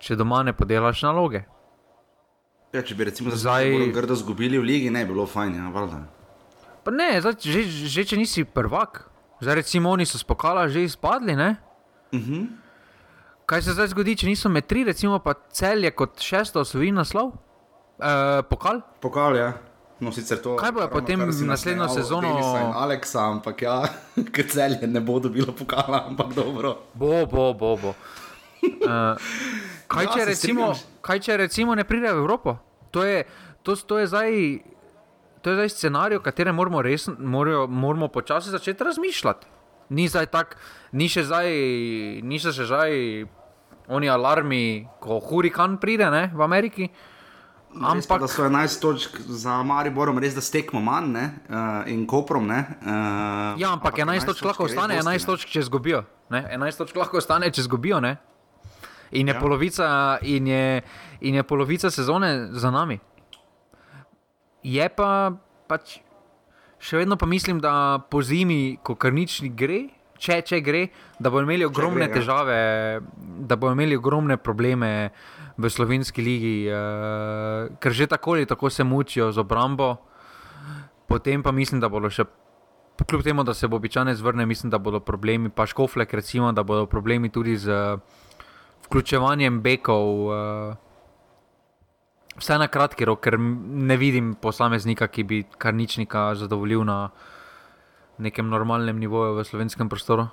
če 0.00 0.16
doma 0.16 0.40
ne 0.46 0.54
podelaš 0.56 1.02
naloge. 1.04 1.42
Ja, 2.72 2.82
če 2.82 2.96
bi 2.96 3.06
recimo 3.08 3.32
zdaj 3.32 3.72
grdo 3.94 4.16
izgubili 4.16 4.60
v 4.60 4.64
ligi, 4.64 4.92
ne 4.92 5.04
bi 5.04 5.12
bilo 5.12 5.26
fajn, 5.28 5.54
ja, 5.60 5.68
valjda. 5.72 6.00
Pa 6.84 6.94
ne, 6.94 7.10
zdaj, 7.20 7.36
že, 7.44 7.64
že 7.92 8.04
če 8.08 8.18
nisi 8.20 8.44
prvak. 8.44 9.04
Zdaj, 9.40 9.60
recimo, 9.60 9.92
oni 9.92 10.06
so 10.08 10.18
spokala 10.20 10.68
že 10.68 10.84
izpadli. 10.84 11.34
Uh 11.34 11.54
mhm. 12.12 12.32
-huh. 12.32 12.46
Kaj 13.46 13.62
se 13.62 13.72
zdaj 13.72 13.88
zgodi, 13.88 14.16
če 14.16 14.26
niso 14.26 14.48
med 14.48 14.66
tri, 14.66 14.84
recimo 14.84 15.18
pa 15.18 15.34
cel 15.52 15.84
je 15.84 15.90
kot 15.90 16.20
šesto 16.20 16.60
osvojil 16.60 16.94
naslov? 16.94 17.32
E, 17.98 18.42
pokal? 18.50 18.80
Pokal, 19.00 19.36
ja. 19.36 19.52
No, 20.00 20.12
to, 20.12 20.56
Kaj 20.60 20.72
bo 20.76 20.84
potem 20.92 21.24
z 21.32 21.46
naslednjo 21.48 21.88
sezono? 21.88 22.28
Aleksa, 22.76 23.30
ampak 23.32 23.62
ja, 23.62 23.88
ker 24.34 24.44
cel 24.48 24.76
je 24.76 24.88
ne 24.88 25.00
bo 25.00 25.16
dobilo 25.20 25.56
pokala, 25.56 26.04
ampak 26.10 26.34
dobro. 26.36 26.76
Bo, 26.94 27.24
bo, 27.24 27.54
bo. 27.54 27.76
bo. 27.80 27.94
Uh, 28.60 29.16
kaj, 29.92 30.04
ja, 30.04 30.12
če 30.12 30.24
recimo, 30.28 30.72
kaj 31.00 31.20
če 31.24 31.36
recimo 31.36 31.74
ne 31.74 31.84
pride 31.88 32.12
v 32.12 32.20
Evropo? 32.20 32.58
To 32.92 33.04
je, 33.04 33.24
to, 33.64 33.76
to 33.76 34.04
je 34.04 34.06
zdaj 34.12 34.30
to 35.46 35.50
je 35.50 35.56
zdaj 35.56 35.68
scenarij, 35.68 36.16
o 36.18 36.20
katerem 36.20 36.54
moramo, 36.54 36.82
moramo 37.66 38.08
počasi 38.08 38.50
začeti 38.50 38.84
razmišljati. 38.84 39.46
Ni 39.88 40.08
tako, 40.10 40.58
ni 40.92 41.06
še 41.08 41.22
zdaj, 41.22 41.50
ni 42.22 42.38
še 42.42 42.50
zdaj, 42.66 42.92
oni 43.86 44.10
alarmi, 44.10 44.88
ko 44.98 45.20
hurikan 45.22 45.78
pride 45.78 46.10
ne, 46.10 46.30
v 46.34 46.42
Ameriki. 46.42 46.88
Ampak 47.80 48.20
da 48.20 48.28
so 48.28 48.44
11 48.44 48.80
točk 48.80 49.18
za 49.28 49.62
Mariborom, 49.62 50.18
res 50.18 50.34
da 50.34 50.40
stekmo 50.40 50.80
manj 50.80 51.10
ne, 51.12 51.24
uh, 51.48 51.82
in 51.92 52.06
koprom. 52.06 52.46
Ne, 52.46 52.62
uh, 52.80 53.60
ja, 53.60 53.72
ampak 53.72 53.98
11 53.98 54.26
točk 54.26 54.44
lahko 54.44 54.64
ostane, 54.64 54.96
11 55.02 55.26
točk 55.26 55.50
če 55.52 55.66
zgubijo. 55.68 56.04
Ne, 56.32 56.44
11 56.56 56.82
točk 56.84 56.96
lahko 56.96 57.20
ostane, 57.20 57.50
če 57.52 57.66
zgubijo. 57.66 58.00
Ne. 58.00 58.16
In 59.10 59.28
je, 59.28 59.34
ja. 59.34 59.40
polovica, 59.40 59.88
in, 60.22 60.46
je, 60.46 60.82
in 61.20 61.38
je 61.38 61.42
polovica 61.46 61.90
sezone 61.90 62.48
za 62.52 62.70
nami. 62.74 62.98
Je 64.66 64.88
pa 64.90 65.30
pač 65.70 66.00
še 66.82 67.02
vedno 67.02 67.16
pa 67.16 67.26
mislim, 67.26 67.60
da 67.62 68.02
po 68.10 68.22
zimi, 68.22 68.78
ko 68.82 68.96
kar 68.98 69.14
nič 69.14 69.40
ni 69.44 69.50
gre, 69.54 69.84
če, 70.18 70.40
če 70.46 70.60
gre, 70.64 70.86
da 71.18 71.30
bodo 71.30 71.46
imeli 71.46 71.66
ogromne 71.66 72.06
gre, 72.06 72.10
ja. 72.10 72.14
težave, 72.18 72.58
da 73.48 73.56
bodo 73.56 73.76
imeli 73.76 73.96
ogromne 73.98 74.36
probleme 74.40 75.10
v 75.56 75.70
slovenski 75.70 76.22
ligi, 76.22 76.68
uh, 76.68 77.72
ker 77.80 77.92
že 77.92 78.06
tako 78.06 78.36
ali 78.36 78.46
tako 78.46 78.70
se 78.70 78.84
mučijo 78.84 79.32
z 79.32 79.38
obrambo. 79.38 79.96
Potem 81.06 81.42
pa 81.42 81.52
mislim, 81.52 81.80
da 81.80 81.88
bodo 81.88 82.10
še. 82.10 82.24
Kljub 82.96 83.22
temu, 83.22 83.44
da 83.44 83.54
se 83.54 83.68
bo 83.68 83.76
običajno 83.76 84.14
zvrnil, 84.14 84.46
mislim, 84.46 84.70
da 84.70 84.78
bodo 84.78 85.00
problemi, 85.00 85.50
pa 85.52 85.66
škoflek, 85.66 86.14
recimo, 86.14 86.52
da 86.52 86.62
bodo 86.64 86.86
problemi 86.86 87.28
tudi 87.28 87.56
z 87.56 87.98
vključevanjem 88.86 89.60
bekov. 89.62 90.26
Uh, 90.26 90.74
Vse 92.36 92.58
na 92.60 92.68
kratki 92.68 93.06
rok, 93.08 93.22
ker 93.24 93.38
ne 93.40 93.96
vidim 93.96 94.34
posameznika, 94.36 95.06
ki 95.08 95.22
bi 95.24 95.38
kar 95.56 95.72
ničnika 95.74 96.34
zadovoljil 96.36 96.84
na 96.84 97.08
nekem 98.18 98.48
normalnem 98.48 98.98
nivoju 99.00 99.38
v 99.38 99.44
slovenskem 99.44 99.88
prostoru. 99.88 100.26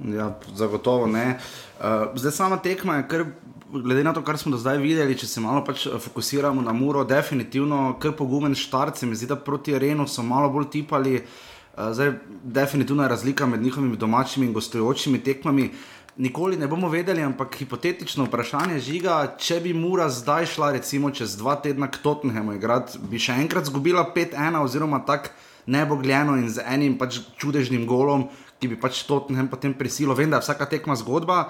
Ja, 0.00 0.30
zagotovo 0.56 1.06
ne. 1.06 1.36
Uh, 1.76 2.16
zdaj 2.16 2.32
sama 2.32 2.56
tekma 2.64 2.96
je, 2.96 3.08
kar, 3.08 3.26
glede 3.72 4.04
na 4.04 4.12
to, 4.12 4.24
kar 4.24 4.38
smo 4.38 4.52
do 4.52 4.58
zdaj 4.58 4.78
videli, 4.82 5.18
če 5.18 5.26
se 5.26 5.40
malo 5.40 5.64
pač 5.64 5.86
fokusiramo 5.86 6.62
na 6.62 6.72
Muro, 6.72 7.04
definitivno 7.04 7.96
kar 8.02 8.12
pogumen 8.18 8.54
štart, 8.54 8.98
se 8.98 9.06
mi 9.06 9.16
zdi, 9.16 9.30
da 9.30 9.36
proti 9.36 9.78
Renu 9.78 10.08
so 10.08 10.22
malo 10.22 10.50
bolj 10.50 10.70
tipali. 10.70 11.20
Uh, 11.20 11.92
zdaj, 11.94 12.12
definitivno 12.42 13.02
je 13.02 13.08
razlika 13.08 13.46
med 13.46 13.62
njihovimi 13.62 13.96
domačimi 13.96 14.46
in 14.46 14.52
gostujočimi 14.52 15.22
tekmami. 15.24 15.70
Uh, 15.70 16.00
nikoli 16.20 16.56
ne 16.56 16.68
bomo 16.68 16.88
vedeli, 16.88 17.22
ampak 17.22 17.56
hipotetično 17.56 18.26
vprašanje 18.26 18.78
žiga, 18.84 19.16
če 19.40 19.60
bi 19.64 19.72
Mura 19.74 20.08
zdaj 20.12 20.50
šla, 20.54 20.72
recimo 20.76 21.10
čez 21.10 21.36
dva 21.40 21.56
tedna 21.62 21.88
k 21.90 22.02
Tottenhamu 22.04 22.56
igrati, 22.58 23.00
bi 23.10 23.20
še 23.20 23.38
enkrat 23.40 23.70
zgubila 23.70 24.04
5-1 24.16 24.60
oziroma 24.60 25.00
tako 25.06 25.32
nebogljeno 25.70 26.36
in 26.40 26.48
z 26.50 26.64
enim 26.66 26.96
pač 26.98 27.20
čudežnim 27.40 27.86
golom, 27.86 28.28
ki 28.60 28.68
bi 28.68 28.80
pač 28.80 29.04
Tottenham 29.08 29.48
potem 29.48 29.74
prisilo. 29.76 30.16
Vem, 30.16 30.30
da 30.30 30.40
je 30.40 30.48
vsaka 30.48 30.68
tekma 30.68 30.96
zgodba. 31.00 31.46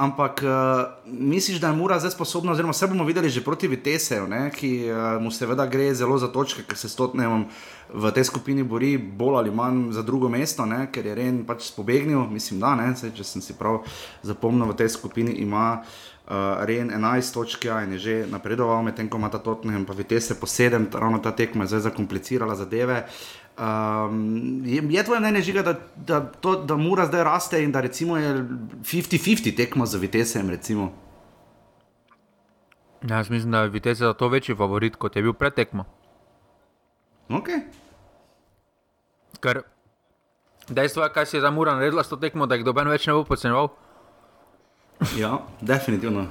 Ampak 0.00 0.40
uh, 0.42 0.50
misliš, 1.04 1.60
da 1.60 1.68
je 1.68 1.76
Mura 1.76 1.98
zdaj 1.98 2.10
sposobna, 2.10 2.52
oziroma 2.52 2.72
vse 2.72 2.86
bomo 2.88 3.04
videli 3.04 3.28
že 3.28 3.44
proti 3.44 3.68
Viteseju, 3.68 4.24
ki 4.56 4.70
uh, 4.88 5.20
mu 5.20 5.28
seveda 5.30 5.66
gre 5.66 5.94
zelo 5.94 6.16
za 6.18 6.32
točke, 6.32 6.64
ker 6.64 6.78
se 6.78 6.88
s 6.88 6.96
Tottenhamom 6.96 7.44
v 7.92 8.12
tej 8.16 8.24
skupini 8.24 8.64
bori 8.64 8.96
bolj 8.96 9.36
ali 9.36 9.50
manj 9.50 9.92
za 9.92 10.02
drugo 10.02 10.28
mesto, 10.28 10.64
ne? 10.64 10.88
ker 10.92 11.04
je 11.04 11.14
Ren 11.14 11.44
pač 11.44 11.68
spobegnil, 11.68 12.24
mislim, 12.32 12.60
da 12.64 12.72
ne, 12.80 12.94
Sej, 12.96 13.12
če 13.12 13.24
sem 13.24 13.44
si 13.44 13.52
prav 13.52 13.84
zapomnil, 14.22 14.72
v 14.72 14.78
tej 14.80 14.88
skupini 14.88 15.36
ima 15.44 15.82
uh, 15.84 16.64
Ren 16.64 16.88
11 16.96 17.34
točk 17.36 17.68
ja, 17.68 17.82
in 17.84 17.92
je 17.92 17.98
že 17.98 18.16
napredoval, 18.32 18.80
medtem 18.80 19.04
ko 19.04 19.20
ima 19.20 19.28
ta 19.28 19.36
Tottenham, 19.36 19.84
pa 19.84 19.92
Vitese 19.92 20.32
po 20.40 20.48
7, 20.48 20.88
ravno 20.96 21.20
ta 21.20 21.36
tekma 21.36 21.68
je 21.68 21.76
zdaj 21.76 21.92
zakomplicirala 21.92 22.56
zadeve. 22.56 23.04
Uh, 23.04 23.39
Um, 23.60 24.62
je, 24.64 24.82
je 24.90 25.04
tvoje 25.04 25.20
mnenje, 25.20 25.42
žiga, 25.42 25.62
da, 25.62 25.74
da, 25.96 26.20
to, 26.20 26.54
da 26.64 26.76
mora 26.76 27.06
zdaj 27.06 27.24
raste 27.24 27.62
in 27.64 27.72
da 27.72 27.80
recimo 27.80 28.16
je 28.16 28.34
50-50 28.82 29.56
tekmo 29.56 29.86
za 29.86 29.98
Vitesem? 29.98 30.50
Recimo? 30.50 30.92
Ja, 33.08 33.16
jaz 33.16 33.30
mislim, 33.30 33.52
da 33.52 33.58
je 33.58 33.68
Vitesse 33.68 34.04
za 34.04 34.12
to 34.12 34.28
večji 34.28 34.54
favorit, 34.56 34.96
kot 34.96 35.16
je 35.16 35.22
bil 35.22 35.32
pred 35.32 35.54
tekmo. 35.54 35.84
Okay. 37.28 37.60
Ker 39.40 39.62
dejstvo 40.68 41.02
je, 41.02 41.12
kaj 41.12 41.26
si 41.26 41.36
je 41.36 41.40
za 41.40 41.50
Mura 41.50 41.74
naredila 41.74 42.04
s 42.04 42.08
to 42.08 42.16
tekmo, 42.16 42.46
da 42.46 42.56
jih 42.56 42.64
doben 42.64 42.88
več 42.88 43.06
ne 43.06 43.12
bo 43.12 43.24
podcenjeval. 43.24 43.68
ja, 45.20 45.38
definitivno. 45.60 46.26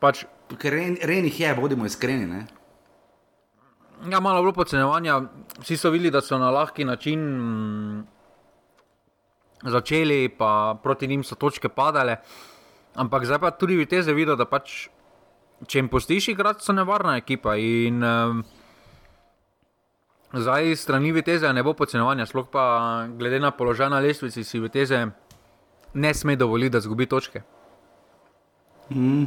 Pač, 0.00 0.26
Ker 0.58 0.72
ren, 0.72 0.98
renih 1.02 1.40
je, 1.40 1.54
bodimo 1.54 1.86
iskreni. 1.86 2.26
Ne? 2.26 2.46
Ja, 4.04 4.20
malo 4.20 4.42
bolj 4.42 4.52
podcenjevanja. 4.52 5.20
Vsi 5.62 5.76
so 5.76 5.90
videli, 5.90 6.12
da 6.12 6.20
so 6.20 6.38
na 6.38 6.50
lahki 6.50 6.84
način 6.84 7.20
mm, 7.20 8.04
začeli, 9.62 10.28
pa 10.28 10.76
proti 10.82 11.08
njim 11.08 11.24
so 11.24 11.34
točke 11.34 11.68
padale. 11.68 12.16
Ampak 12.94 13.24
zdaj 13.24 13.38
pa 13.38 13.50
tudi 13.50 13.76
vi 13.76 13.86
te 13.86 14.02
zdaj 14.02 14.14
vidijo, 14.14 14.36
da 14.36 14.44
pač 14.44 14.88
če 15.66 15.78
jim 15.78 15.88
postiš 15.88 16.28
igrati, 16.28 16.64
so 16.64 16.72
nevarna 16.76 17.16
ekipa. 17.16 17.56
In, 17.56 18.04
um, 18.04 18.44
Zdaj, 20.32 20.76
strani 20.76 21.12
Viteze 21.12 21.52
ne 21.52 21.62
bo 21.62 21.72
podcenovanja, 21.72 22.26
sploh 22.26 22.48
pa 22.52 23.06
glede 23.08 23.38
na 23.40 23.52
položaj 23.54 23.88
na 23.90 24.00
lestvici, 24.04 24.44
si 24.44 24.58
Viteze 24.60 25.06
ne 25.94 26.14
sme 26.14 26.36
dovoliti, 26.36 26.74
da 26.74 26.80
zgubi 26.80 27.06
točke. 27.06 27.42
Mm. 28.90 29.24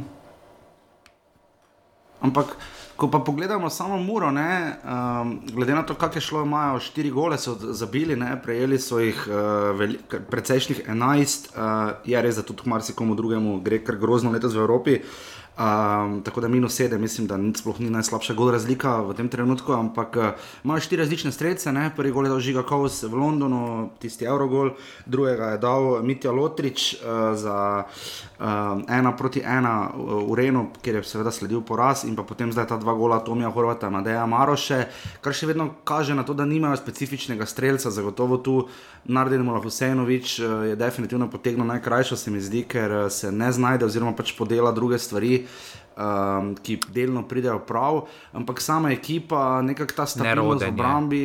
Ampak, 2.20 2.52
ko 3.00 3.08
pa 3.08 3.18
pogledamo 3.24 3.70
samo 3.70 3.96
Muro, 3.96 4.28
ne, 4.30 4.76
um, 4.84 5.40
glede 5.52 5.74
na 5.74 5.82
to, 5.82 5.94
kako 5.94 6.18
je 6.18 6.20
šlo, 6.20 6.42
imajo 6.44 6.80
štiri 6.84 7.10
gole, 7.10 7.38
so 7.38 7.56
zabili, 7.60 8.16
ne, 8.16 8.34
prejeli 8.42 8.78
so 8.78 9.00
jih 9.00 9.24
uh, 9.24 10.20
precejšnjih 10.30 10.82
11, 10.88 11.48
uh, 11.48 11.92
je 12.04 12.22
res, 12.22 12.36
da 12.36 12.44
tudi 12.44 12.68
marsikomu 12.68 13.16
drugemu 13.16 13.60
gre 13.64 13.80
kar 13.84 13.96
grozno 13.96 14.32
letos 14.36 14.52
v 14.52 14.60
Evropi. 14.66 14.98
Uh, 15.00 15.39
Um, 15.60 16.22
tako 16.22 16.40
da 16.40 16.48
minus 16.48 16.74
sedem, 16.74 17.00
mislim, 17.00 17.26
da 17.26 17.36
sploh 17.58 17.80
ni 17.80 17.90
najslabša 17.90 18.32
gol 18.34 18.48
razlika 18.50 18.94
v 19.04 19.12
tem 19.12 19.28
trenutku, 19.28 19.74
ampak 19.76 20.16
uh, 20.16 20.28
imajo 20.64 20.80
štiri 20.80 21.02
različne 21.02 21.32
strelce. 21.32 21.72
Ne? 21.72 21.90
Prvi 21.96 22.12
gol 22.16 22.24
je 22.24 22.30
dal 22.32 22.40
Žiga 22.40 22.62
Kovs 22.64 23.02
v 23.02 23.12
Londonu, 23.12 23.90
tisti 24.00 24.24
Eurogol, 24.24 24.70
drugega 25.04 25.50
je 25.52 25.58
dal 25.60 26.00
Mitja 26.02 26.32
Lotrič 26.32 26.94
uh, 26.94 27.36
za 27.36 27.84
uh, 27.84 28.46
ena 28.88 29.12
proti 29.16 29.42
ena 29.44 29.90
v 29.92 30.32
Renu, 30.34 30.70
kjer 30.80 31.02
je 31.02 31.04
seveda 31.04 31.28
sledil 31.28 31.60
poraz, 31.60 32.06
in 32.08 32.16
pa 32.16 32.24
potem 32.24 32.48
zdaj 32.48 32.70
ta 32.72 32.80
dva 32.80 32.96
gola 32.96 33.20
Tomija 33.20 33.52
Horvata, 33.52 33.92
Madeja 33.92 34.24
Maroše, 34.24 34.86
kar 35.20 35.36
še 35.36 35.50
vedno 35.52 35.68
kaže 35.84 36.16
na 36.16 36.24
to, 36.24 36.32
da 36.32 36.48
nimajo 36.48 36.80
specifičnega 36.80 37.44
strelca, 37.44 37.92
zagotovo 37.92 38.40
tu. 38.40 38.64
Nardin 39.04 39.44
Mola 39.44 39.60
Husejnovič 39.60 40.38
je 40.40 40.76
definitivno 40.76 41.30
potegnil 41.30 41.64
najkrajšo, 41.66 42.16
se 42.16 42.30
mi 42.30 42.40
zdi, 42.40 42.64
ker 42.68 43.08
se 43.10 43.32
ne 43.32 43.48
znajde 43.52 43.88
oziroma 43.88 44.12
pač 44.16 44.32
podela 44.36 44.72
druge 44.76 44.98
stvari 45.00 45.49
um, 45.96 46.54
ki 46.62 46.78
delno 46.88 47.24
pridejo 47.28 47.58
prav, 47.66 48.04
ampak 48.32 48.60
sama 48.60 48.92
ekipa, 48.92 49.62
nekako 49.62 49.94
ta 49.96 50.06
stabilnost 50.06 50.64
v 50.64 50.68
obrambi. 50.68 51.24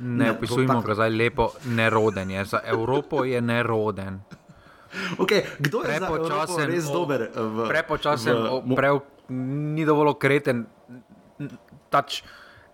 Ne, 0.00 0.30
opisujemo 0.32 0.80
ga 0.80 0.94
zdaj 0.96 1.10
lepo, 1.12 1.50
neroden 1.76 2.30
je. 2.30 2.44
Za 2.44 2.60
Evropo 2.64 3.24
je 3.24 3.40
neroden. 3.40 4.20
Okay, 5.22 5.46
kdo 5.62 5.86
je 5.86 6.02
prepočasen, 6.02 6.66
res 6.66 6.90
dober? 6.90 7.30
V, 7.30 7.68
prepočasen, 7.70 8.34
v, 8.66 8.74
pre, 8.74 8.90
ni 9.30 9.86
dovolj 9.86 10.16
kreten. 10.18 10.66
Tač, 11.94 12.26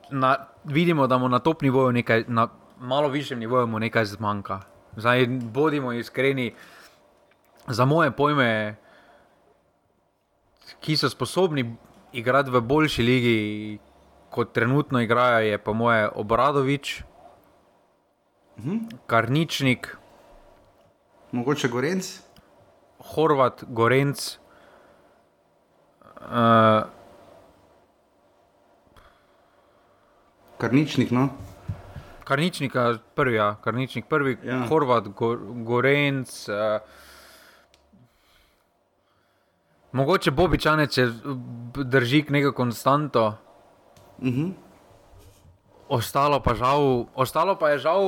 na, 0.08 0.48
vidimo, 0.64 1.04
da 1.04 1.20
mu 1.20 1.28
na 1.28 1.44
top 1.44 1.60
nivoju, 1.60 1.92
nekaj, 1.92 2.24
na 2.32 2.48
malo 2.80 3.12
višjem 3.12 3.36
nivoju, 3.36 3.68
nekaj 3.68 4.16
zmanjka. 4.16 4.64
Zdaj, 4.96 5.26
bodimo 5.52 5.92
iskreni, 5.92 6.54
za 7.68 7.84
moje 7.84 8.10
pojme, 8.16 8.80
ki 10.80 10.96
so 10.96 11.10
sposobni 11.10 11.76
igrati 12.12 12.50
v 12.50 12.60
boljši 12.60 13.02
ligi, 13.02 13.38
kot 14.30 14.52
trenutno 14.52 15.00
igrajo, 15.00 15.46
je 15.46 15.58
po 15.58 15.74
moje 15.74 16.08
Obradovič, 16.08 17.02
mhm. 18.58 18.78
Karničnik, 19.06 19.96
mogoče 21.32 21.68
Gorenc. 21.68 22.20
Horvat, 22.98 23.64
Gorenc. 23.68 24.38
Uh, 26.16 26.88
Karničnik, 30.58 31.10
no. 31.10 31.28
Karničnik, 32.24 32.72
prvi, 33.14 33.36
ja, 33.36 33.54
Karničnik, 33.62 34.08
prvi, 34.08 34.38
ja. 34.44 34.64
Horvat, 34.68 35.08
go, 35.08 35.36
Gorenc. 35.66 36.48
Uh, 36.48 36.80
Mogoče 39.92 40.30
Bobičane, 40.30 40.86
če 40.86 41.08
drži 41.74 42.24
neko 42.28 42.52
konstanto. 42.52 43.34
Uh 44.18 44.24
mhm. 44.24 44.40
-huh. 44.40 44.52
Ostalo 45.88 46.40
pa, 46.42 46.54
žal, 46.54 47.04
ostalo 47.14 47.54
pa 47.58 47.70
je 47.70 47.78
žal, 47.78 48.02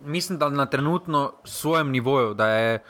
mislim, 0.00 0.38
da 0.38 0.48
na 0.48 0.66
trenutno 0.66 1.32
svojem 1.44 1.90
nivoju, 1.90 2.34
da 2.34 2.48
je 2.48 2.82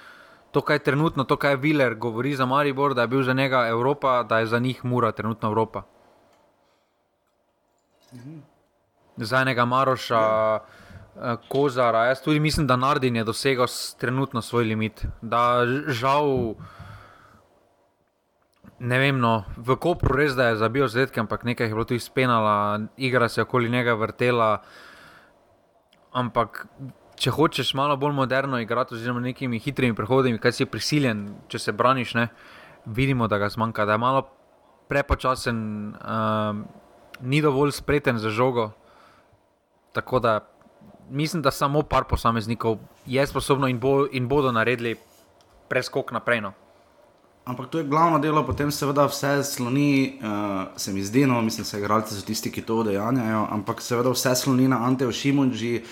to, 0.51 0.61
kaj 0.61 0.75
je 0.75 0.79
trenutno, 0.79 1.25
to, 1.25 1.37
kaj 1.37 1.53
je 1.53 1.57
Viler 1.57 1.95
govori 1.95 2.37
za 2.37 2.47
Maribor, 2.47 2.95
da 2.95 3.01
je 3.01 3.09
bil 3.09 3.23
za 3.23 3.33
njega 3.33 3.67
Evropa, 3.69 4.23
da 4.23 4.39
je 4.39 4.47
za 4.47 4.59
njih 4.59 4.85
mura, 4.85 5.13
trenutno 5.13 5.49
Evropa. 5.49 5.83
Uh 8.13 8.19
mhm. 8.19 8.31
-huh. 8.31 8.41
Za 9.17 9.41
enega 9.41 9.65
Maroša, 9.65 10.61
uh, 10.63 10.86
Kozara, 11.49 12.05
jaz 12.05 12.21
tudi 12.23 12.41
mislim, 12.41 12.67
da 12.67 12.77
Nardin 12.77 13.17
je 13.17 13.25
dosegel 13.25 13.67
trenutno 14.01 14.43
svoj 14.43 14.65
limit. 14.65 15.05
Da 15.23 15.65
žal. 15.89 16.55
Ne 18.79 18.99
vem, 18.99 19.21
no, 19.21 19.45
v 19.57 19.79
Kopru 19.81 20.17
res 20.17 20.35
da 20.37 20.51
je 20.51 20.59
zabil 20.61 20.85
zadetke, 20.89 21.21
ampak 21.21 21.47
nekaj 21.49 21.67
je 21.67 21.73
bilo 21.73 21.85
tu 21.89 21.97
izpenala, 21.97 22.81
igra 22.97 23.29
se 23.29 23.41
je 23.41 23.47
okoli 23.49 23.71
njega 23.73 23.95
vrtela. 23.97 24.63
Ampak, 26.13 26.67
če 27.17 27.33
hočeš 27.33 27.73
malo 27.75 27.97
bolj 27.97 28.13
moderno 28.13 28.61
igrati, 28.61 28.95
oziroma 28.95 29.21
nekimi 29.21 29.59
hitrimi 29.59 29.97
prehodami, 29.97 30.39
kaj 30.39 30.53
si 30.53 30.67
prisiljen, 30.69 31.31
če 31.49 31.59
se 31.59 31.73
braniš, 31.73 32.13
ne, 32.15 32.29
vidimo, 32.85 33.29
da 33.29 33.39
ga 33.39 33.49
zmanjka, 33.49 33.87
da 33.89 33.97
je 33.97 34.03
malo 34.05 34.27
prepočasen, 34.89 35.57
um, 35.97 36.67
ni 37.21 37.41
dovolj 37.41 37.73
spreten 37.73 38.21
za 38.21 38.31
žogo. 38.31 38.71
Tako 39.97 40.21
da 40.21 40.35
mislim, 41.11 41.43
da 41.43 41.51
samo 41.51 41.83
par 41.83 42.05
posameznikov 42.05 42.79
je 43.07 43.27
sposobno 43.27 43.69
in, 43.69 43.79
bo, 43.81 44.07
in 44.13 44.29
bodo 44.29 44.53
naredili 44.53 44.97
preskok 45.69 46.13
naprej. 46.13 46.41
No. 46.41 46.53
Ampak 47.45 47.71
to 47.71 47.79
je 47.79 47.85
glavno 47.85 48.19
delo, 48.19 48.43
potem 48.47 48.71
seveda 48.71 49.07
vse 49.07 49.45
sloni, 49.45 50.19
uh, 50.19 50.67
se 50.77 50.93
mi 50.93 51.03
zdi, 51.03 51.27
no, 51.27 51.43
mislim, 51.43 51.67
da 51.73 51.79
igralci 51.79 52.15
so 52.15 52.27
tisti, 52.27 52.51
ki 52.51 52.63
to 52.63 52.81
udejanjajo, 52.83 53.47
ampak 53.51 53.83
seveda 53.83 54.11
vse 54.11 54.35
sloni 54.35 54.69
na 54.69 54.83
Anteju 54.87 55.13
Šimunži, 55.13 55.83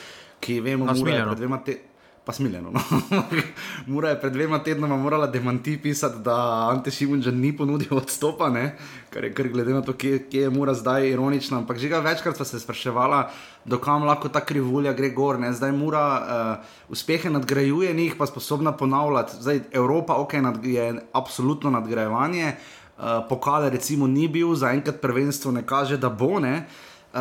ki 0.40 0.60
vemo, 0.60 0.86
da 0.86 0.92
je 0.98 1.04
pred 1.04 1.36
dvema 1.38 1.58
tednoma 1.64 1.93
pa 2.24 2.32
smiljeno. 2.32 2.70
No? 2.70 2.80
Mura 3.86 4.08
je 4.08 4.20
pred 4.20 4.32
dvema 4.32 4.58
tednoma 4.58 4.96
morala 4.96 5.26
demanti 5.26 5.78
pisati, 5.82 6.18
da 6.18 6.68
Ante 6.72 6.90
Šimunča 6.90 7.30
ni 7.30 7.56
ponudil 7.56 7.96
odstopa, 7.96 8.48
ne? 8.48 8.76
kar 9.10 9.24
je 9.24 9.34
kar 9.34 9.48
glede 9.48 9.72
na 9.72 9.82
to, 9.82 9.92
kje, 9.92 10.18
kje 10.30 10.40
je 10.40 10.50
Mura 10.50 10.74
zdaj 10.74 11.08
ironična. 11.10 11.58
Ampak 11.58 11.78
že 11.78 12.00
večkrat 12.00 12.36
smo 12.36 12.44
se 12.44 12.60
spraševali, 12.60 13.24
dokam 13.64 14.04
lahko 14.04 14.28
ta 14.28 14.40
krivulja 14.40 14.92
gre 14.92 15.10
gor. 15.10 15.38
Ne? 15.38 15.52
Zdaj 15.52 15.72
Mura 15.72 16.06
uh, 16.08 16.64
uspehe 16.88 17.30
nadgrajuje, 17.30 17.94
njih 17.94 18.14
pa 18.18 18.26
sposobna 18.26 18.72
ponavljati. 18.72 19.36
Zdaj 19.40 19.60
Evropa 19.72 20.14
okay, 20.14 20.40
nad, 20.40 20.64
je 20.64 21.00
absolutno 21.12 21.70
nadgrajevanje. 21.70 22.52
Uh, 22.98 23.04
pokale 23.28 23.70
recimo 23.70 24.06
ni 24.06 24.28
bil, 24.28 24.54
zaenkrat 24.54 25.00
prvenstvo 25.00 25.52
ne 25.52 25.66
kaže, 25.66 25.96
da 25.96 26.08
bo. 26.08 26.40
Ne? 26.40 26.66
Uh, 27.12 27.20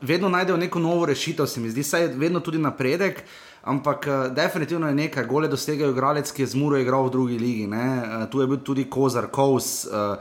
vedno 0.00 0.28
najdejo 0.28 0.56
neko 0.56 0.78
novo 0.78 1.06
rešitev, 1.06 1.46
se 1.46 1.60
mi 1.60 1.70
zdi, 1.70 1.82
saj 1.82 2.02
je 2.02 2.14
vedno 2.16 2.40
tudi 2.40 2.58
napredek. 2.58 3.22
Uh, 3.22 3.51
Ampak 3.62 4.06
uh, 4.06 4.34
definitivno 4.34 4.88
je 4.88 4.94
nekaj, 4.94 5.26
gole 5.26 5.48
dosegajo 5.48 5.92
igralec, 5.92 6.30
ki 6.34 6.42
je 6.42 6.46
z 6.50 6.58
Muro 6.58 6.78
igral 6.82 7.06
v 7.06 7.12
drugi 7.14 7.38
ligi. 7.38 7.68
Uh, 7.70 8.26
tu 8.30 8.40
je 8.40 8.46
bil 8.50 8.58
tudi 8.58 8.88
Kozar, 8.90 9.28
Kous, 9.30 9.86
uh, 9.86 10.18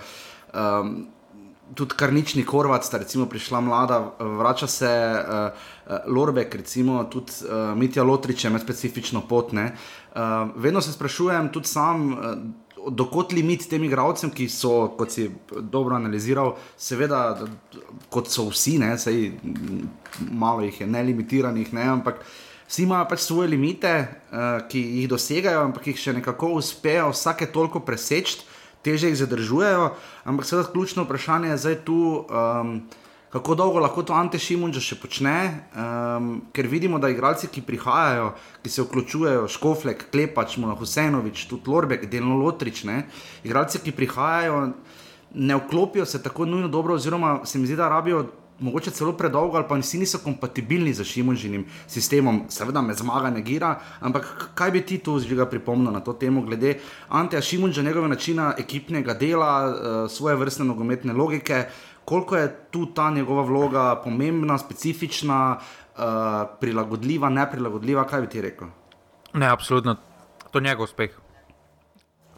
um, 0.53 1.07
tudi 1.73 1.97
Karnični 1.97 2.45
Korvac, 2.45 2.85
ta 2.89 2.99
recimo 3.01 3.25
prišla 3.25 3.61
mlada, 3.61 3.97
vrača 4.19 4.67
se 4.67 4.91
uh, 4.91 5.65
Lorbek, 6.05 6.55
recimo 6.55 7.03
tudi 7.09 7.31
uh, 7.47 7.73
Mitja 7.77 8.03
Lotrič, 8.03 8.45
ima 8.45 8.59
specifično 8.59 9.23
pot. 9.29 9.53
Uh, 9.53 9.61
vedno 10.55 10.81
se 10.81 10.93
sprašujem, 10.93 11.49
tudi 11.49 11.67
sam. 11.67 12.11
Uh, 12.13 12.19
Dokot 12.81 13.29
limit 13.29 13.67
tem 13.69 13.83
igralcem, 13.85 14.31
ki 14.33 14.47
so, 14.49 14.87
kot 14.97 15.11
si 15.13 15.27
dobro 15.53 15.93
analiziral, 15.93 16.55
seveda, 16.73 17.35
kot 18.09 18.31
so 18.33 18.47
vsi, 18.49 18.79
ne, 18.81 18.95
sej, 18.97 19.35
malo 20.31 20.65
jih 20.65 20.79
je 20.81 20.87
nelimitiranih, 20.89 21.69
ne, 21.77 21.83
ampak 21.91 22.23
uh, 22.23 22.31
Vsi 22.71 22.85
imajo 22.87 23.03
pač 23.09 23.19
svoje 23.19 23.49
limite, 23.51 23.91
uh, 24.31 24.63
ki 24.71 24.79
jih 24.79 25.09
dosegajo, 25.11 25.65
ampak 25.67 25.89
jih 25.91 25.97
še 25.99 26.13
nekako 26.15 26.53
uspejo 26.55 27.09
vsake 27.11 27.49
toliko 27.51 27.81
preseči, 27.83 28.45
teže 28.79 29.09
jih 29.11 29.17
zadržujejo. 29.19 29.89
Ampak 30.23 30.47
seveda 30.47 30.71
ključno 30.71 31.03
vprašanje 31.03 31.51
je 31.51 31.57
zdaj 31.65 31.75
tu, 31.83 31.97
um, 32.23 32.71
kako 33.35 33.57
dolgo 33.59 33.83
lahko 33.83 34.05
to 34.07 34.15
Ante 34.15 34.39
Šimunča 34.39 34.79
še 34.79 34.95
počne, 35.03 35.35
um, 35.75 36.31
ker 36.55 36.71
vidimo, 36.71 36.95
da 36.95 37.11
igralci, 37.11 37.51
ki 37.51 37.67
prihajajo, 37.67 38.31
ki 38.63 38.71
se 38.71 38.87
vključujejo, 38.87 39.49
Škoflek, 39.51 40.07
Klepač, 40.15 40.55
Mona 40.55 40.79
Husenovič, 40.79 41.49
tudi 41.51 41.67
Lorbek, 41.67 42.07
delno 42.07 42.39
Lotrič, 42.39 42.85
ne, 42.87 43.01
igralci, 43.43 43.83
ki 43.83 43.91
prihajajo. 43.99 44.69
Ne 45.43 45.59
vklopijo 45.59 46.07
se 46.07 46.23
tako 46.23 46.47
nujno 46.47 46.71
dobro, 46.71 46.95
oziroma 46.95 47.41
se 47.43 47.59
mi 47.59 47.67
zdi, 47.67 47.75
da 47.79 47.91
rabijo 47.91 48.29
mogoče 48.61 48.91
celo 48.91 49.13
predolgo, 49.17 49.57
ali 49.57 49.67
pa 49.69 49.75
vsi 49.75 49.99
niso 49.99 50.21
kompatibilni 50.23 50.93
z 50.93 51.03
Šimunžinim 51.03 51.65
sistemom, 51.87 52.43
seveda 52.49 52.81
me 52.81 52.93
zmaga 52.93 53.29
negira. 53.29 53.75
Ampak 53.99 54.51
kaj 54.55 54.71
bi 54.71 54.81
ti 54.85 54.99
tu 55.03 55.17
zžiga 55.19 55.45
pripomnil 55.49 55.91
na 55.91 55.99
to 55.99 56.13
temo, 56.13 56.41
glede 56.41 56.77
Anteja 57.09 57.41
Šimunža, 57.41 57.81
njegove 57.81 58.07
načina 58.07 58.53
ekipnega 58.57 59.13
dela, 59.13 59.51
uh, 59.67 60.11
svoje 60.11 60.35
vrstne 60.35 60.65
nogometne 60.65 61.13
logike, 61.13 61.65
koliko 62.05 62.37
je 62.37 62.55
tu 62.71 62.85
ta 62.85 63.09
njegova 63.11 63.43
vloga 63.43 63.95
pomembna, 64.03 64.57
specifična, 64.57 65.57
uh, 65.57 66.03
prilagodljiva, 66.59 67.29
neprilagodljiva, 67.29 68.07
kaj 68.07 68.21
bi 68.21 68.29
ti 68.29 68.41
rekel? 68.41 68.67
Ne, 69.33 69.47
absolutno, 69.47 69.95
to 70.51 70.59
je 70.59 70.63
njegov 70.63 70.83
uspeh. 70.83 71.11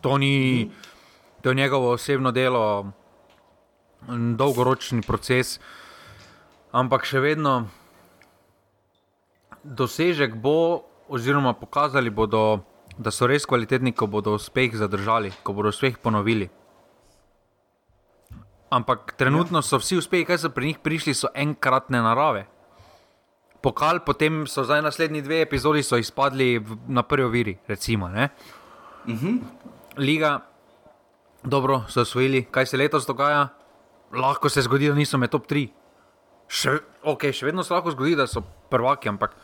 To 0.02 0.18
ni. 0.18 0.72
To 1.44 1.50
je 1.50 1.56
njegovo 1.56 1.92
osebno 1.92 2.32
delo, 2.32 2.92
dolgoročni 4.36 5.02
proces, 5.02 5.60
ampak 6.74 7.06
še 7.06 7.22
vedno 7.22 7.68
dosežek 9.64 10.36
bo, 10.36 10.84
oziroma 11.08 11.54
pokazali 11.54 12.10
bodo, 12.10 12.66
da 12.98 13.14
so 13.14 13.30
res 13.30 13.46
kvalitetni, 13.50 13.94
ko 13.94 14.10
bodo 14.10 14.36
uspeh 14.36 14.74
zadržali, 14.76 15.32
ko 15.46 15.54
bodo 15.54 15.70
uspeh 15.70 15.98
ponovili. 16.02 16.50
Ampak 18.74 19.14
trenutno 19.18 19.62
so 19.62 19.78
vsi 19.78 20.02
uspehi, 20.02 20.26
ki 20.26 20.38
so 20.38 20.50
pri 20.50 20.74
njih 20.74 20.82
prišli, 20.82 21.14
so 21.14 21.30
enkratne 21.38 22.02
narave. 22.02 22.48
Pokal, 23.64 24.02
potem 24.04 24.44
so 24.50 24.66
zdaj 24.66 24.82
naslednji 24.84 25.22
dve 25.24 25.42
epizodi 25.46 25.80
izpadli 25.80 26.58
v, 26.60 26.78
na 26.90 27.04
prvi 27.06 27.30
viri, 27.30 27.54
recimo. 27.68 28.10
Uh 28.10 28.28
-huh. 29.06 29.40
Liga, 29.98 30.42
dobro, 31.44 31.86
so 31.88 32.02
osvojili, 32.02 32.44
kaj 32.52 32.66
se 32.66 32.78
letos 32.78 33.06
dogaja, 33.08 33.48
lahko 34.12 34.50
se 34.50 34.62
zgodi, 34.62 34.90
da 34.90 34.96
niso 34.96 35.18
med 35.18 35.30
top 35.30 35.48
3. 35.48 35.70
Še, 36.48 36.78
okay, 37.04 37.34
še 37.34 37.48
vedno 37.50 37.64
se 37.64 37.74
lahko 37.74 37.92
zgodi, 37.92 38.16
da 38.20 38.28
so 38.28 38.44
prvaki, 38.70 39.10
ampak 39.10 39.36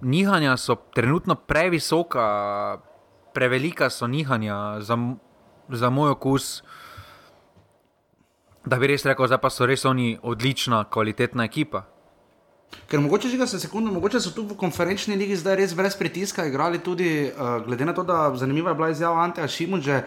nihanja 0.00 0.56
so 0.56 0.78
trenutno 0.94 1.34
previsoka, 1.34 2.80
prevelika 3.34 3.90
so 3.90 4.06
nihanja 4.06 4.80
za, 4.80 4.98
za 5.68 5.90
moj 5.90 6.16
okus. 6.16 6.62
Da 8.68 8.76
bi 8.76 8.90
res 8.90 9.06
rekel, 9.06 9.28
da 9.28 9.50
so 9.50 9.66
res 9.66 9.84
oni 9.84 10.18
odlična, 10.22 10.84
kvalitetna 10.90 11.46
ekipa. 11.48 11.86
Ker 12.88 13.00
mogoče 13.00 13.28
že 13.28 13.46
za 13.46 13.58
sekundu, 13.58 13.92
mogoče 13.92 14.20
so 14.20 14.30
tu 14.30 14.44
v 14.44 14.56
konferenčni 14.56 15.16
ligi 15.16 15.36
zdaj 15.36 15.56
res 15.56 15.74
brez 15.74 15.96
pritiska 15.96 16.44
igrali 16.46 16.78
tudi, 16.78 17.28
uh, 17.32 17.64
glede 17.64 17.84
na 17.84 17.92
to, 17.92 18.02
da 18.02 18.34
zanimiva 18.36 18.70
je 18.70 18.74
bila 18.74 18.90
izjava 18.90 19.24
Anteja 19.24 19.48
Šimunže, 19.48 20.02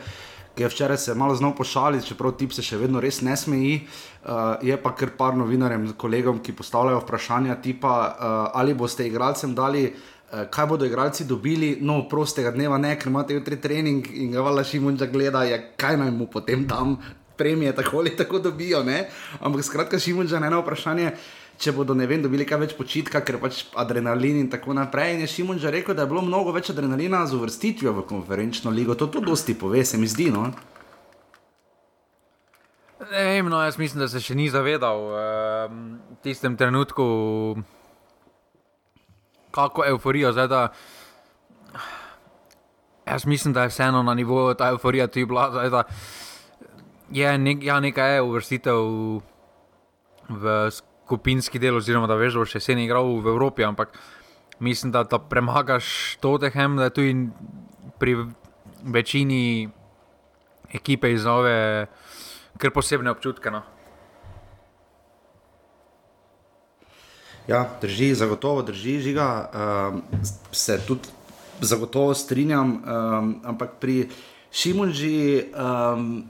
ki 0.56 0.64
je 0.64 0.70
včeraj 0.70 0.98
se 0.98 1.16
malo 1.16 1.36
znal 1.36 1.56
pošaliti, 1.56 2.08
čeprav 2.08 2.36
tip 2.40 2.54
se 2.54 2.64
še 2.66 2.78
vedno 2.78 3.02
res 3.02 3.22
ne 3.22 3.36
smeji. 3.38 3.82
Uh, 4.22 4.62
je 4.62 4.78
pa 4.78 4.94
kar 4.96 5.14
par 5.18 5.38
novinarjem, 5.38 5.92
kolegom, 5.98 6.40
ki 6.44 6.56
postavljajo 6.56 7.02
vprašanja 7.04 7.58
tipa, 7.62 7.94
uh, 7.94 8.50
ali 8.60 8.74
boste 8.74 9.08
igralcem 9.08 9.56
dali. 9.56 9.92
Kaj 10.32 10.64
bodo 10.64 10.86
igralci 10.88 11.26
dobili, 11.28 11.74
no, 11.84 12.06
prostega 12.08 12.54
dneva, 12.56 12.78
ne, 12.80 12.94
ker 12.96 13.10
imate 13.12 13.36
jutri 13.36 13.58
trening 13.60 14.06
in 14.16 14.30
ga 14.32 14.40
vala 14.40 14.64
Šimunča 14.64 15.10
gleda, 15.12 15.42
je, 15.44 15.58
kaj 15.76 15.98
naj 16.00 16.12
mu 16.16 16.30
potem 16.32 16.64
dam, 16.64 16.94
premije 17.36 17.74
tako 17.76 18.00
ali 18.00 18.14
tako 18.16 18.40
dobijo. 18.40 18.80
Ne? 18.88 19.10
Ampak 19.42 19.66
skratka, 19.68 20.00
Šimunča 20.00 20.40
na 20.40 20.48
eno 20.48 20.62
vprašanje, 20.64 21.10
uh, 21.12 21.41
če 21.62 21.74
bodo 21.78 21.94
ne 21.94 22.08
vem, 22.10 22.24
dobili 22.24 22.46
kaj 22.48 22.60
več 22.64 22.74
počitka, 22.78 23.22
ker 23.26 23.38
pač 23.42 23.66
adrenalin 23.78 24.40
in 24.42 24.50
tako 24.50 24.74
naprej. 24.74 25.16
In 25.16 25.24
je 25.26 25.30
Šimon 25.30 25.62
že 25.62 25.72
rekel, 25.74 25.94
da 25.96 26.06
je 26.06 26.12
bilo 26.12 26.24
mnogo 26.26 26.54
več 26.56 26.72
adrenalina 26.74 27.22
z 27.30 27.38
uvrstitvijo 27.38 27.94
v 28.00 28.06
konferenčno 28.10 28.74
ligo. 28.74 28.98
To 28.98 29.08
tudi 29.08 29.30
dosti 29.30 29.54
pove, 29.54 29.86
se 29.86 30.00
mi 30.02 30.10
zdi. 30.10 30.32
No? 30.34 30.50
Ej, 33.12 33.44
no, 33.46 33.62
jaz 33.62 33.78
mislim, 33.82 34.02
da 34.02 34.10
se 34.10 34.22
še 34.22 34.38
ni 34.38 34.50
zavedal 34.50 35.06
v 35.06 35.22
uh, 35.22 36.18
tistem 36.26 36.58
trenutku, 36.58 37.06
kako 39.54 39.86
euforijo 39.90 40.34
zdaj. 40.34 40.70
Jaz 43.06 43.26
mislim, 43.26 43.54
da 43.54 43.66
je 43.66 43.74
vseeno 43.74 44.04
na 44.04 44.14
nivoju 44.14 44.54
ta 44.56 44.70
euforija 44.74 45.08
tudi 45.08 45.26
bila. 45.26 45.50
Zdaj, 45.52 45.84
je 47.12 47.38
nek, 47.38 47.64
ja, 47.64 47.80
nekaj 47.84 48.16
je 48.16 48.22
uvrstitev 48.22 48.80
v 50.30 50.72
skupinski 51.12 51.60
del, 51.60 51.76
oziroma 51.76 52.08
da 52.08 52.16
veš, 52.16 52.38
da 52.38 52.46
boš 52.46 52.56
vse 52.56 52.78
igral 52.80 53.18
v 53.20 53.34
Evropi, 53.34 53.66
ampak 53.68 53.98
mislim, 54.60 54.92
da, 54.92 55.04
da 55.04 55.20
premagaš 55.20 56.18
Tottenham, 56.24 56.78
da 56.80 56.88
je 56.88 56.96
tudi 56.96 57.30
pri 58.00 58.16
večini 58.84 59.70
ekipe 60.72 61.12
izove 61.12 61.88
kar 62.58 62.72
posebne 62.72 63.12
občutke. 63.12 63.52
No. 63.52 63.62
Ja, 67.48 67.66
drži, 67.82 68.14
zagotovo 68.16 68.62
drži, 68.62 69.00
žiga. 69.02 69.28
Um, 69.52 70.04
se 70.52 70.80
tudi 70.88 71.10
zagotovo 71.62 72.14
strinjam, 72.14 72.78
um, 72.78 73.34
ampak 73.44 73.82
pri 73.82 74.08
Šimunži. 74.52 75.52
Um, 75.52 76.24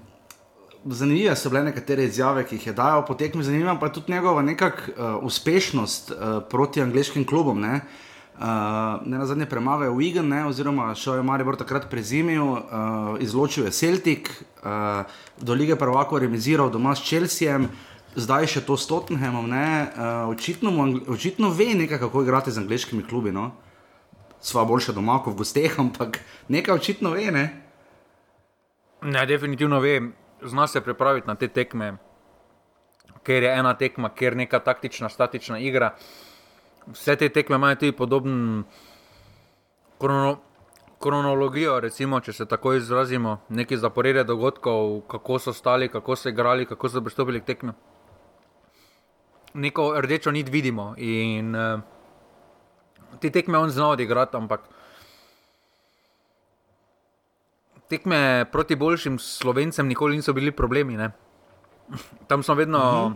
zanimive 0.85 1.35
so 1.35 1.49
bile 1.49 1.63
nekatere 1.63 2.03
izjave, 2.03 2.45
ki 2.45 2.55
jih 2.55 2.67
je 2.67 2.73
dajal 2.73 3.05
po 3.05 3.13
tekmi, 3.13 3.43
zanimiva 3.43 3.75
pa 3.79 3.85
je 3.85 3.93
tudi 3.93 4.11
njegova 4.11 4.41
nekakšna 4.41 5.17
uh, 5.17 5.23
uspešnost 5.23 6.11
uh, 6.11 6.17
proti 6.49 6.81
angliškim 6.81 7.25
klubom. 7.25 7.61
Ne? 7.61 7.81
Uh, 8.41 8.47
ne 9.05 9.17
na 9.17 9.25
zadnje 9.25 9.45
premave 9.45 9.89
v 9.89 10.01
Igen, 10.01 10.33
oziroma 10.47 10.95
šel 10.95 11.19
je 11.19 11.23
Maribor 11.23 11.55
takrat 11.55 11.89
prezimil, 11.89 12.43
uh, 12.43 12.61
izločil 13.19 13.65
je 13.65 13.71
Celtic, 13.71 14.29
uh, 14.63 15.05
do 15.37 15.53
lige 15.53 15.75
prvako 15.75 16.19
remiziral 16.19 16.69
doma 16.69 16.95
s 16.95 17.05
Chelseaem, 17.05 17.69
zdaj 18.15 18.47
še 18.47 18.65
to 18.65 18.77
s 18.77 18.87
Tottenhamom. 18.89 19.45
Uh, 19.45 20.31
očitno, 20.33 20.73
očitno 21.07 21.49
ve 21.49 21.75
nekaj, 21.75 21.99
kako 21.99 22.23
igrati 22.23 22.51
z 22.51 22.57
angliškimi 22.57 23.03
klubi. 23.03 23.31
No? 23.31 23.51
Sva 24.41 24.65
boljša 24.65 24.97
doma 24.97 25.19
kot 25.21 25.35
v 25.35 25.43
gosteh, 25.43 25.77
ampak 25.79 26.23
nekaj 26.49 26.75
očitno 26.75 27.13
ve. 27.13 27.29
Ne? 27.31 27.45
Ne, 29.01 29.25
definitivno 29.25 29.79
ve 29.79 30.20
zna 30.43 30.67
se 30.67 30.81
pripraviti 30.81 31.27
na 31.27 31.35
te 31.35 31.47
tekme, 31.47 31.97
ker 33.23 33.43
je 33.43 33.53
ena 33.59 33.73
tekma, 33.77 34.09
ker 34.09 34.33
je 34.33 34.43
neka 34.43 34.59
taktična, 34.59 35.09
statična 35.09 35.59
igra. 35.59 35.95
Vse 36.87 37.15
te 37.15 37.29
tekme 37.29 37.55
imajo 37.55 37.75
tudi 37.75 37.91
podoben 37.91 38.63
krono, 39.99 40.37
kronologijo, 41.01 41.79
recimo, 41.79 42.19
če 42.19 42.33
se 42.33 42.45
tako 42.45 42.73
izrazimo, 42.73 43.37
neki 43.49 43.77
zaporedje 43.77 44.23
dogodkov, 44.23 45.01
kako 45.09 45.39
so 45.39 45.53
stali, 45.53 45.89
kako 45.89 46.15
so 46.15 46.29
igrali, 46.29 46.65
kako 46.65 46.89
so 46.89 47.01
pristopili 47.01 47.41
k 47.41 47.45
tekmi. 47.45 47.73
Neko 49.53 49.93
rdečo 50.01 50.31
nit 50.31 50.49
vidimo 50.49 50.93
in 50.97 51.55
uh, 51.55 51.81
te 53.19 53.29
tekme 53.29 53.57
on 53.57 53.69
zna 53.69 53.89
odigrati, 53.89 54.37
ampak 54.37 54.69
tekme 57.91 58.45
proti 58.51 58.75
boljšim 58.79 59.19
slovencem 59.19 59.87
nikoli 59.87 60.15
niso 60.15 60.33
bili 60.33 60.51
problemi. 60.55 60.95
Ne? 60.97 61.11
Tam 62.27 62.43
smo 62.43 62.55
vedno. 62.55 62.79
Uh 62.79 63.11
-huh. 63.11 63.13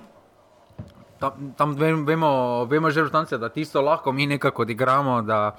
Tam, 1.19 1.53
tam 1.57 1.75
vemo, 1.79 2.65
vemo 2.65 2.89
že 2.91 3.01
vrstance, 3.01 3.37
da 3.37 3.49
tisto 3.49 3.81
lahko 3.81 4.11
mi 4.11 4.27
nekako 4.27 4.61
odigramo, 4.61 5.21
da 5.21 5.55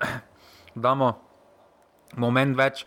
damo 0.74 1.20
moment 2.16 2.56
več. 2.56 2.86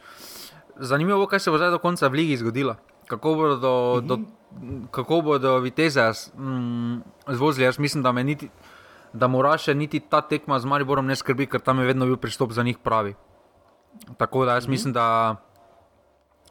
Zanimivo 0.80 1.28
kaj 1.28 1.40
se 1.40 1.52
bo 1.52 1.58
zdaj 1.58 1.70
do 1.70 1.80
konca 1.80 2.08
v 2.08 2.14
Ligi 2.14 2.38
zgodilo. 2.38 2.76
Kako 3.08 3.36
bodo, 3.36 3.94
uh 3.94 4.04
-huh. 4.04 4.08
do, 4.08 4.18
kako 4.92 5.22
bodo 5.22 5.60
viteze 5.60 6.12
mm, 6.38 7.02
zvozili. 7.28 7.66
Jaz 7.66 7.80
mislim, 7.80 8.04
da 8.04 8.12
me 8.12 8.24
niti, 8.24 8.50
da 9.14 9.28
mora 9.28 9.58
še 9.58 9.74
niti 9.74 10.00
ta 10.00 10.22
tekma 10.22 10.60
z 10.60 10.66
Mariborom 10.66 11.06
ne 11.06 11.16
skrbi, 11.16 11.46
ker 11.46 11.62
tam 11.62 11.80
je 11.80 11.86
vedno 11.86 12.06
bil 12.06 12.18
pristop 12.18 12.52
za 12.52 12.64
njih 12.64 12.78
pravi. 12.78 13.16
Tako 14.18 14.46
da 14.46 14.54
jaz 14.54 14.64
uh 14.64 14.68
-huh. 14.68 14.72
mislim, 14.72 14.94
da 14.94 15.36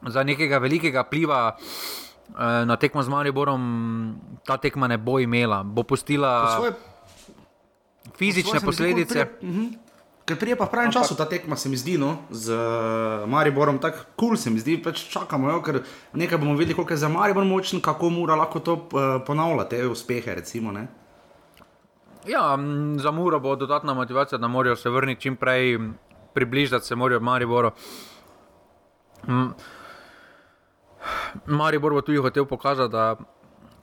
za 0.07 0.23
nekega 0.23 0.57
velikega 0.57 1.03
pliva 1.03 1.55
eh, 1.55 2.65
na 2.65 2.75
tekmo 2.75 3.03
z 3.03 3.09
Mariborom, 3.09 3.61
ta 4.45 4.57
tekma 4.57 4.87
ne 4.87 4.97
bo 4.97 5.19
imela, 5.19 5.63
bo 5.63 5.83
pustila 5.83 6.55
svoje, 6.55 6.73
fizične 8.17 8.59
posledice. 8.59 9.27
Mhm. 9.43 9.67
Ker 10.29 10.37
prije 10.37 10.53
pa 10.53 10.67
v 10.67 10.69
pravem 10.69 10.91
času 10.93 11.15
ta 11.17 11.25
tekma 11.25 11.57
se 11.57 11.69
mi 11.69 11.77
zdi, 11.77 11.97
no, 11.97 12.29
z 12.29 12.53
uh, 12.53 13.25
Mariborom 13.25 13.79
tako 13.81 13.97
kul 14.13 14.27
cool 14.29 14.37
se 14.37 14.51
mi 14.53 14.61
zdi, 14.61 14.75
pač 14.77 15.01
čakamo, 15.09 15.49
jo, 15.49 15.61
ker 15.65 15.79
nekaj 16.13 16.37
bomo 16.37 16.53
videli, 16.53 16.75
koliko 16.77 16.93
je 16.93 17.01
za 17.01 17.09
Maribor 17.09 17.47
močen, 17.49 17.81
kako 17.81 18.11
mora 18.13 18.37
lahko 18.37 18.59
to 18.59 18.75
uh, 18.77 19.07
ponavljati, 19.25 19.81
te 19.81 19.87
uspehe, 19.89 20.35
recimo, 20.37 20.71
ne. 20.71 20.85
Ja, 22.29 22.53
za 23.01 23.11
Muro 23.11 23.39
bo 23.39 23.55
dodatna 23.55 23.93
motivacija, 23.93 24.37
da 24.37 24.47
morajo 24.47 24.75
se 24.75 24.89
vrniti 24.89 25.21
čim 25.21 25.35
prej, 25.35 25.79
približati 26.33 26.85
se 26.85 26.95
morajo 26.95 27.19
Mariboru. 27.19 27.71
Mm. 29.27 29.49
Maribor 31.45 31.93
bo 31.93 32.01
tudi 32.01 32.17
hotel 32.17 32.45
pokazati, 32.45 32.91
da 32.91 33.15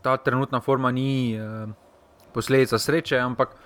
ta 0.03 0.17
trenutna 0.17 0.61
forma 0.61 0.91
ni 0.91 1.35
eh, 1.35 1.67
posledica 2.33 2.79
sreče, 2.79 3.19
ampak 3.19 3.57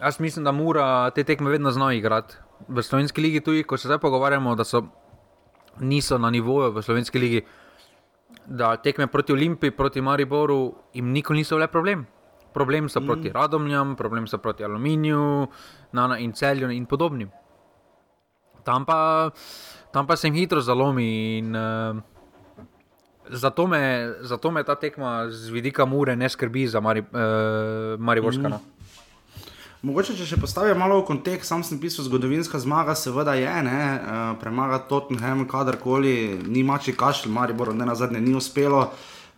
jaz 0.00 0.20
mislim, 0.20 0.44
da 0.44 0.52
mora 0.52 1.10
te 1.10 1.24
tekme 1.24 1.50
vedno 1.50 1.70
znova 1.70 1.92
igrati. 1.92 2.36
V 2.68 2.82
slovenski 2.82 3.20
ligi, 3.20 3.40
tudi 3.40 3.62
ko 3.62 3.76
se 3.76 3.88
zdaj 3.88 3.98
pogovarjamo, 3.98 4.54
da 4.54 4.64
so, 4.64 4.82
niso 5.80 6.18
na 6.18 6.30
nivoju 6.30 6.72
v 6.72 6.82
slovenski 6.82 7.18
ligi, 7.18 7.44
da 8.46 8.76
tekme 8.76 9.06
proti 9.06 9.32
Olimpiji, 9.32 9.70
proti 9.70 10.00
Mariboru, 10.00 10.74
jim 10.94 11.12
nikoli 11.12 11.38
niso 11.38 11.56
bile 11.56 11.68
problem. 11.68 12.06
Problem 12.52 12.88
so 12.88 13.00
mm. 13.00 13.06
proti 13.06 13.32
Radomljam, 13.32 13.96
problem 13.96 14.26
so 14.26 14.38
proti 14.38 14.64
Aluminiju, 14.64 15.46
Nana 15.92 16.18
in 16.18 16.32
Celju 16.32 16.70
in 16.70 16.86
podobnim. 16.86 17.30
Tam 18.64 18.84
pa, 18.84 19.30
tam 19.92 20.06
pa 20.06 20.16
se 20.16 20.28
jim 20.28 20.34
hitro 20.34 20.60
zalomi 20.60 21.38
in 21.38 21.56
uh, 21.56 21.96
zato, 23.30 23.66
me, 23.66 24.14
zato 24.20 24.50
me 24.50 24.64
ta 24.64 24.74
tekma 24.74 25.30
z 25.30 25.50
vidika 25.50 25.84
Mure 25.84 26.16
ne 26.16 26.28
skrbi 26.28 26.66
za 26.68 26.80
Mari, 26.80 27.00
uh, 27.00 28.00
Mariborska. 28.00 28.48
Mm. 28.48 28.76
Mogoče, 29.86 30.16
če 30.18 30.24
še 30.26 30.38
postavim 30.40 30.78
malo 30.80 30.96
v 31.02 31.06
kontekst, 31.06 31.50
sam 31.52 31.62
sem 31.62 31.78
pisal, 31.78 32.06
zgodovinska 32.08 32.58
zmaga, 32.58 32.96
seveda 32.98 33.36
je, 33.38 33.52
ne, 33.66 33.82
uh, 33.94 34.22
premagati 34.40 34.88
Tottenham, 34.90 35.44
kadarkoli, 35.46 36.40
ni 36.48 36.64
mači 36.66 36.96
kašelj, 36.96 37.30
Maribor, 37.30 37.74
ne 37.76 37.86
na 37.86 37.94
zadnje, 37.94 38.22
ni 38.24 38.34
uspelo. 38.34 38.88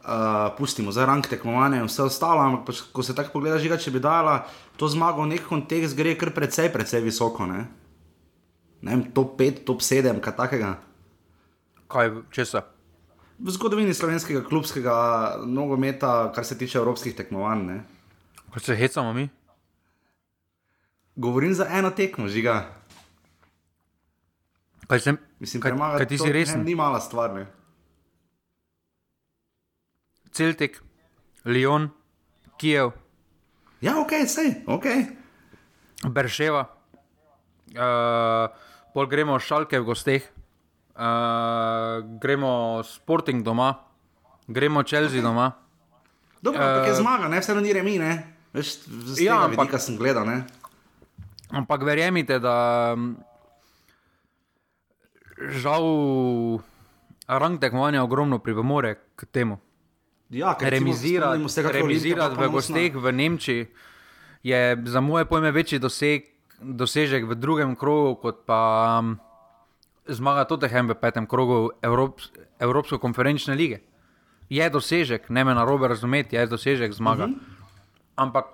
Uh, 0.08 0.54
pustimo 0.56 0.88
za 0.94 1.04
rang 1.04 1.26
tekmovanja 1.26 1.82
in 1.82 1.88
vse 1.90 2.06
ostalo, 2.06 2.40
ampak 2.40 2.62
pač, 2.70 2.78
ko 2.96 3.02
se 3.04 3.12
tako 3.12 3.34
pogleda, 3.34 3.58
žiga, 3.60 3.76
če 3.76 3.92
bi 3.92 4.00
dala 4.00 4.38
to 4.80 4.88
zmago 4.88 5.26
v 5.26 5.34
nek 5.34 5.44
kontekst, 5.44 5.98
gre 5.98 6.14
kar 6.16 6.30
precej, 6.32 6.70
precej 6.72 7.02
visoko. 7.04 7.44
Ne? 7.50 7.66
Ne 8.80 8.94
vem, 8.94 9.04
top 9.12 9.36
5, 9.36 9.66
top 9.68 9.84
7, 9.84 10.22
kaj 10.24 10.36
takega. 10.38 10.72
Kaj, 11.92 12.14
če 12.32 12.46
se? 12.48 12.64
V 13.38 13.54
zgodovini 13.54 13.94
slovenskega 13.94 14.42
klubskega 14.44 14.94
nogometa, 15.46 16.32
kar 16.34 16.44
se 16.44 16.58
tiče 16.58 16.78
evropskih 16.78 17.14
tekmovanj. 17.14 17.66
Ne? 17.66 17.78
Ko 18.50 18.60
se 18.60 18.76
hecamo 18.76 19.12
mi? 19.12 19.28
Govorim 21.16 21.54
za 21.54 21.66
eno 21.70 21.90
tekmo, 21.90 22.28
žiga. 22.28 22.74
Kaj 24.86 25.00
sem? 25.00 25.18
Mislim, 25.38 25.62
kaj, 25.62 25.70
premagati 25.70 26.04
kaj 26.04 26.08
ti 26.08 26.18
si 26.18 26.32
resen? 26.32 26.64
Ni 26.64 26.74
mala 26.74 27.00
stvar. 27.00 27.34
Ne? 27.34 27.46
Celtic, 30.32 30.80
Lyon, 31.44 31.90
Kijev, 32.58 32.90
Ja, 33.78 34.00
ok, 34.02 34.26
sej, 34.26 34.66
ok. 34.66 34.86
Berševa, 36.10 36.66
uh, 37.78 38.50
pol 38.90 39.06
gremo 39.06 39.38
šalke 39.38 39.78
v 39.78 39.86
gosteh, 39.86 40.26
uh, 40.98 41.04
gremo 42.18 42.50
Sporting 42.82 43.40
doma, 43.40 43.74
gremo 44.46 44.82
Chelsea 44.82 45.22
doma. 45.22 45.52
Dobro, 46.38 46.58
ampak 46.58 46.86
je 46.86 46.94
zmaga, 46.94 47.28
ne, 47.28 47.38
vseeno 47.38 47.60
ni 47.60 47.72
remi, 47.72 47.98
ne. 47.98 48.12
Veš, 48.50 48.74
z 49.06 49.20
Ja, 49.20 49.38
ampak- 49.40 49.66
vidika 49.66 49.78
sem 49.78 49.96
gledal, 49.96 50.26
ne. 50.26 50.42
Ampak 51.50 51.80
verjemite, 51.80 52.38
da 52.38 52.54
mm, 52.92 53.16
žal 55.54 55.84
rang 57.28 57.58
tekmovanja 57.58 58.02
ogromno 58.02 58.38
pripomore 58.38 58.94
k 59.16 59.24
temu. 59.26 59.58
Ja, 60.28 60.56
Remizirati, 60.60 61.40
spomnimo 61.40 61.48
se, 61.48 61.62
remizirati 61.64 62.20
Olimpija 62.28 62.48
v 62.48 62.52
gosteh 62.52 62.92
ponosna. 62.92 63.00
v 63.00 63.12
Nemčiji 63.12 63.62
je 64.42 64.60
za 64.84 65.00
moje 65.00 65.24
pojme 65.24 65.50
večji 65.50 65.78
doseg, 65.78 66.22
dosežek 66.60 67.24
v 67.24 67.34
drugem 67.34 67.72
krogu, 67.72 68.14
kot 68.16 68.44
pa 68.44 68.60
um, 69.00 69.16
zmaga 70.08 70.44
Tottenham 70.44 70.88
v 70.88 70.94
petem 70.94 71.26
krogu 71.26 71.70
Evrop, 71.82 72.20
Evropske 72.58 72.98
konferenčne 72.98 73.54
lige. 73.54 73.80
Je 74.48 74.70
dosežek, 74.70 75.28
ne 75.30 75.44
me 75.44 75.54
na 75.54 75.64
robe 75.64 75.88
razumeti, 75.88 76.36
je 76.36 76.46
dosežek 76.46 76.92
zmaga. 76.92 77.24
Uh 77.24 77.30
Mhm. 77.30 77.38
-huh. 77.38 77.54
Ampak, 78.16 78.44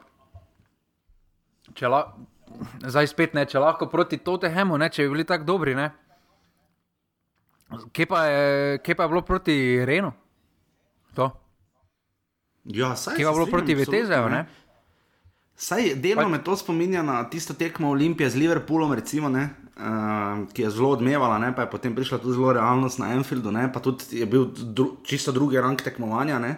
če, 1.74 1.88
la, 1.88 2.14
zdaj 2.86 3.06
spet 3.06 3.34
ne, 3.34 3.46
če 3.46 3.58
lahko 3.58 3.86
proti 3.86 4.18
Tottenhamu, 4.18 4.78
ne, 4.78 4.88
če 4.88 5.02
bi 5.02 5.08
bili 5.08 5.24
tako 5.24 5.44
dobri, 5.44 5.74
ne. 5.74 5.90
Kje 7.92 8.06
pa, 8.06 8.26
je, 8.26 8.78
kje 8.78 8.94
pa 8.94 9.02
je 9.02 9.08
bilo 9.08 9.22
proti 9.22 9.84
Renu? 9.84 10.12
To. 11.14 11.30
Ja, 12.64 12.96
saj 12.96 13.16
Ki 13.16 13.22
je 13.22 13.26
se 13.26 13.32
bilo 13.32 13.46
proti 13.46 13.74
Vetezeju, 13.74 14.28
ne? 14.28 14.46
Saj 15.56 15.94
delno 15.94 16.22
Pa- 16.22 16.28
me 16.28 16.44
to 16.44 16.56
spominja 16.56 17.02
na 17.02 17.24
tisto 17.30 17.54
tekmo 17.54 17.90
Olimpije 17.90 18.30
z 18.30 18.36
Liverpoolom, 18.36 18.92
recimo, 18.92 19.28
ne, 19.28 19.50
uh, 19.76 20.52
ki 20.52 20.62
je 20.62 20.70
zelo 20.70 20.90
odmevala, 20.90 21.38
ne, 21.38 21.52
pa 21.56 21.62
je 21.62 21.70
potem 21.70 21.94
prišla 21.94 22.18
tudi 22.18 22.34
zelo 22.34 22.52
realnost 22.52 22.98
na 22.98 23.12
Enfieldu, 23.14 23.52
ne, 23.54 23.72
pa 23.72 23.80
tudi 23.80 24.18
je 24.18 24.26
bil 24.26 24.48
dru, 24.50 24.96
čisto 25.06 25.32
drugi 25.32 25.60
rang 25.60 25.78
tekmovanja. 25.82 26.38
Ne. 26.38 26.56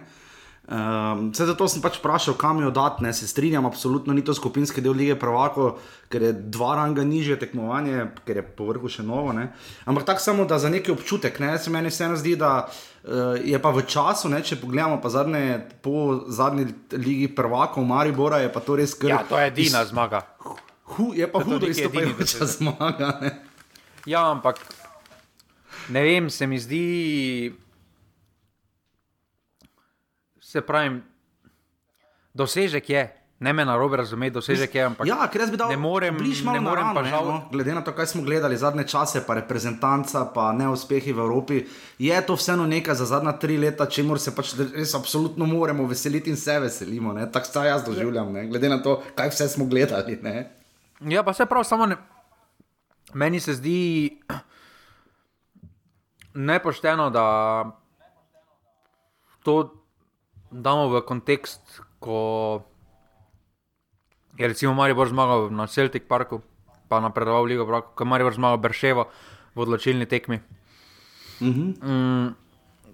Um, 0.66 1.28
vse 1.30 1.44
zato 1.46 1.68
sem 1.70 1.78
pač 1.78 2.00
vprašal, 2.00 2.34
kam 2.34 2.58
jo 2.58 2.72
dati, 2.74 3.04
ne 3.04 3.12
se 3.14 3.28
strinjam, 3.28 3.66
absolutno 3.66 4.14
ni 4.16 4.24
to 4.24 4.34
skupinski 4.34 4.82
del 4.82 4.96
lige 4.98 5.14
Pravako, 5.14 5.76
ker 6.10 6.22
je 6.22 6.32
dva 6.32 6.74
ranga 6.80 7.04
nižje 7.04 7.36
tekmovanje, 7.38 8.08
ker 8.26 8.40
je 8.40 8.42
povrhu 8.42 8.90
še 8.90 9.04
novo. 9.06 9.30
Ne. 9.36 9.52
Ampak 9.84 10.08
tako 10.08 10.24
samo, 10.24 10.44
da 10.44 10.58
za 10.58 10.72
neki 10.72 10.90
občutek, 10.90 11.38
ne, 11.38 11.52
se 11.58 11.70
meni 11.70 11.92
vseeno 11.92 12.16
zdi, 12.18 12.34
da 12.40 12.64
uh, 12.64 12.80
je 13.44 13.58
pa 13.62 13.70
v 13.70 13.82
času, 13.86 14.28
ne, 14.28 14.42
če 14.42 14.56
pogledamo 14.58 14.98
pa 15.00 15.08
zadnje, 15.08 15.60
po 15.82 16.24
zadnji 16.26 16.66
ligi 16.92 17.28
Pravakov 17.30 17.84
Maribora, 17.86 18.40
je 18.42 18.50
pa 18.52 18.60
to 18.60 18.76
res 18.76 18.94
kar. 18.98 19.10
Ja, 19.10 19.18
to 19.22 19.38
je 19.38 19.46
edina 19.46 19.84
zmaga. 19.86 20.24
Hu, 20.96 21.12
je 21.14 21.26
pa 21.26 21.38
To 21.38 21.44
je 21.44 21.44
hudo 21.44 21.66
neki 21.66 21.82
edini 21.82 22.10
izstopajoča 22.10 22.18
dosežek. 22.18 22.56
zmaga. 22.58 23.08
Ne. 23.22 23.30
Ja, 24.06 24.30
ampak 24.30 24.58
ne 25.88 26.02
vem, 26.02 26.30
se 26.30 26.46
mi 26.46 26.58
zdi, 26.58 27.54
se 30.40 30.60
pravi, 30.60 31.00
dosežek 32.34 32.90
je, 32.90 33.02
ne 33.40 33.52
me 33.52 33.64
na 33.64 33.76
robe 33.76 33.96
razumeti, 33.96 34.34
dosežek 34.34 34.74
je, 34.74 34.82
ampak 34.84 35.06
Ja, 35.06 35.18
ker 35.28 35.42
jaz 35.44 35.50
bi 35.52 35.58
dal 35.60 35.68
ne 35.68 35.76
morem, 35.76 36.16
bliž 36.16 36.40
malo 36.44 36.56
ne 36.56 36.62
morem 36.64 36.86
naravno, 36.86 37.00
pa 37.00 37.04
ne, 37.04 37.32
no, 37.32 37.48
glede 37.52 37.74
na 37.74 37.82
to, 37.84 37.92
kaj 37.92 38.06
smo 38.06 38.22
gledali 38.24 38.56
zadnje 38.56 38.86
čase, 38.88 39.20
pa 39.26 39.34
reprezentanca, 39.36 40.24
pa 40.34 40.52
neuspehi 40.56 41.12
v 41.12 41.20
Evropi, 41.20 41.60
je 41.98 42.20
to 42.26 42.36
vseeno 42.36 42.66
nekaj 42.66 42.94
za 42.94 43.04
zadnja 43.12 43.36
tri 43.36 43.58
leta, 43.60 43.86
čemu 43.86 44.16
se 44.18 44.32
pač 44.34 44.54
res 44.56 44.94
absolutno 44.94 45.46
moramo 45.46 45.84
veseliti 45.86 46.32
in 46.32 46.36
se 46.36 46.58
veselimo. 46.60 47.12
Tako 47.32 47.46
se 47.46 47.66
jaz 47.68 47.84
doživljam, 47.84 48.32
ne, 48.32 48.46
glede 48.48 48.68
na 48.72 48.80
to, 48.82 49.02
kaj 49.14 49.28
vse 49.28 49.48
smo 49.48 49.66
gledali. 49.68 50.18
Ne. 50.22 50.50
Ja, 51.00 51.22
pa 51.22 51.32
se 51.36 51.46
prav, 51.46 51.64
samo 51.64 51.86
ne. 51.86 51.96
Meni 53.14 53.40
se 53.40 53.54
zdi 53.54 54.16
nepošteno, 56.34 57.10
da 57.10 57.26
to 59.42 59.72
damo 60.50 60.88
v 60.88 61.04
kontekst, 61.04 61.80
ko 62.00 62.64
je 64.38 64.44
recimo 64.48 64.74
Maribor 64.74 65.08
zmagal 65.08 65.50
na 65.50 65.66
Celtic 65.66 66.04
Parku, 66.08 66.40
pa 66.88 67.00
napredoval 67.00 67.44
v 67.44 67.56
Ligo, 67.56 67.64
Prvakov, 67.66 67.96
ko 67.96 68.04
je 68.04 68.08
Maribor 68.08 68.34
zmagal 68.36 68.58
Berševo 68.60 69.08
v 69.54 69.58
odločilni 69.58 70.06
tekmi. 70.06 70.40
Mhm. 71.40 71.64
Mm, 71.82 72.26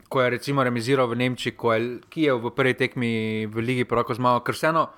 ko 0.08 0.20
je 0.20 0.30
recimo 0.30 0.60
remiziral 0.62 1.08
v 1.08 1.16
Nemčiji, 1.16 1.56
ko 1.56 1.72
je 1.72 2.04
Kijev 2.08 2.44
v 2.44 2.52
prvi 2.52 2.74
tekmi 2.74 3.10
v 3.48 3.56
Ligi 3.58 3.84
Prvakov 3.88 4.16
zmagal. 4.20 4.44
Ker 4.44 4.54
vseeno, 4.54 4.92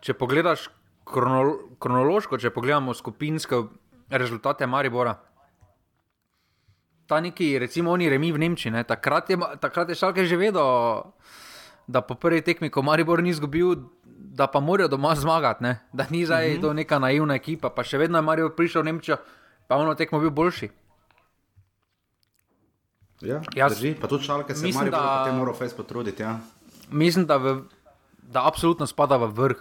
če 0.00 0.14
pogledaš 0.14 0.70
krono, 1.04 1.74
kronološko, 1.82 2.38
če 2.38 2.54
pogledamo 2.54 2.94
skupinske 2.94 3.66
rezultate 4.12 4.66
Maribora, 4.66 5.18
ta 7.06 7.20
neki, 7.20 7.58
recimo, 7.58 7.92
oni 7.92 8.08
remi 8.08 8.32
v 8.32 8.38
Nemčiji, 8.38 8.72
ne, 8.72 8.84
takrat, 8.88 9.30
je, 9.30 9.36
takrat 9.60 9.90
je 9.90 9.98
Šalke 9.98 10.24
že 10.24 10.38
vedel, 10.38 10.64
da 11.86 12.00
po 12.00 12.14
prvi 12.14 12.40
tekmi, 12.40 12.70
ko 12.70 12.82
Maribor 12.86 13.22
ni 13.22 13.34
izgubil, 13.34 13.90
da 14.22 14.46
pa 14.46 14.60
morajo 14.60 14.88
doma 14.88 15.14
zmagati, 15.14 15.62
ne, 15.62 15.78
da 15.92 16.06
ni 16.10 16.26
zdaj 16.26 16.48
mm 16.48 16.56
-hmm. 16.56 16.60
to 16.60 16.72
neka 16.72 16.98
naivna 16.98 17.34
ekipa, 17.34 17.70
pa 17.70 17.84
še 17.84 17.98
vedno 17.98 18.18
je 18.18 18.22
Maribor 18.22 18.54
prišel 18.56 18.82
v 18.82 18.84
Nemčijo, 18.84 19.16
pa 19.68 19.76
ono 19.76 19.94
tekmo 19.94 20.20
bil 20.20 20.30
boljši. 20.30 20.70
Ja, 23.20 23.40
Jaz 23.54 23.78
drži, 23.78 23.94
pa 24.00 24.08
tudi 24.08 24.24
šalke 24.24 24.54
se 24.54 24.66
mislim, 24.66 24.84
Maribor 24.84 25.00
da- 25.00 25.18
potem 25.24 25.36
moral 25.38 25.54
fest 25.54 25.76
potruditi. 25.76 26.22
Ja. 26.22 26.38
Mislim, 26.90 27.26
da, 27.26 27.36
v, 27.36 27.62
da 28.22 28.46
absolutno 28.46 28.86
spada 28.86 29.16
v 29.16 29.26
vrh, 29.26 29.58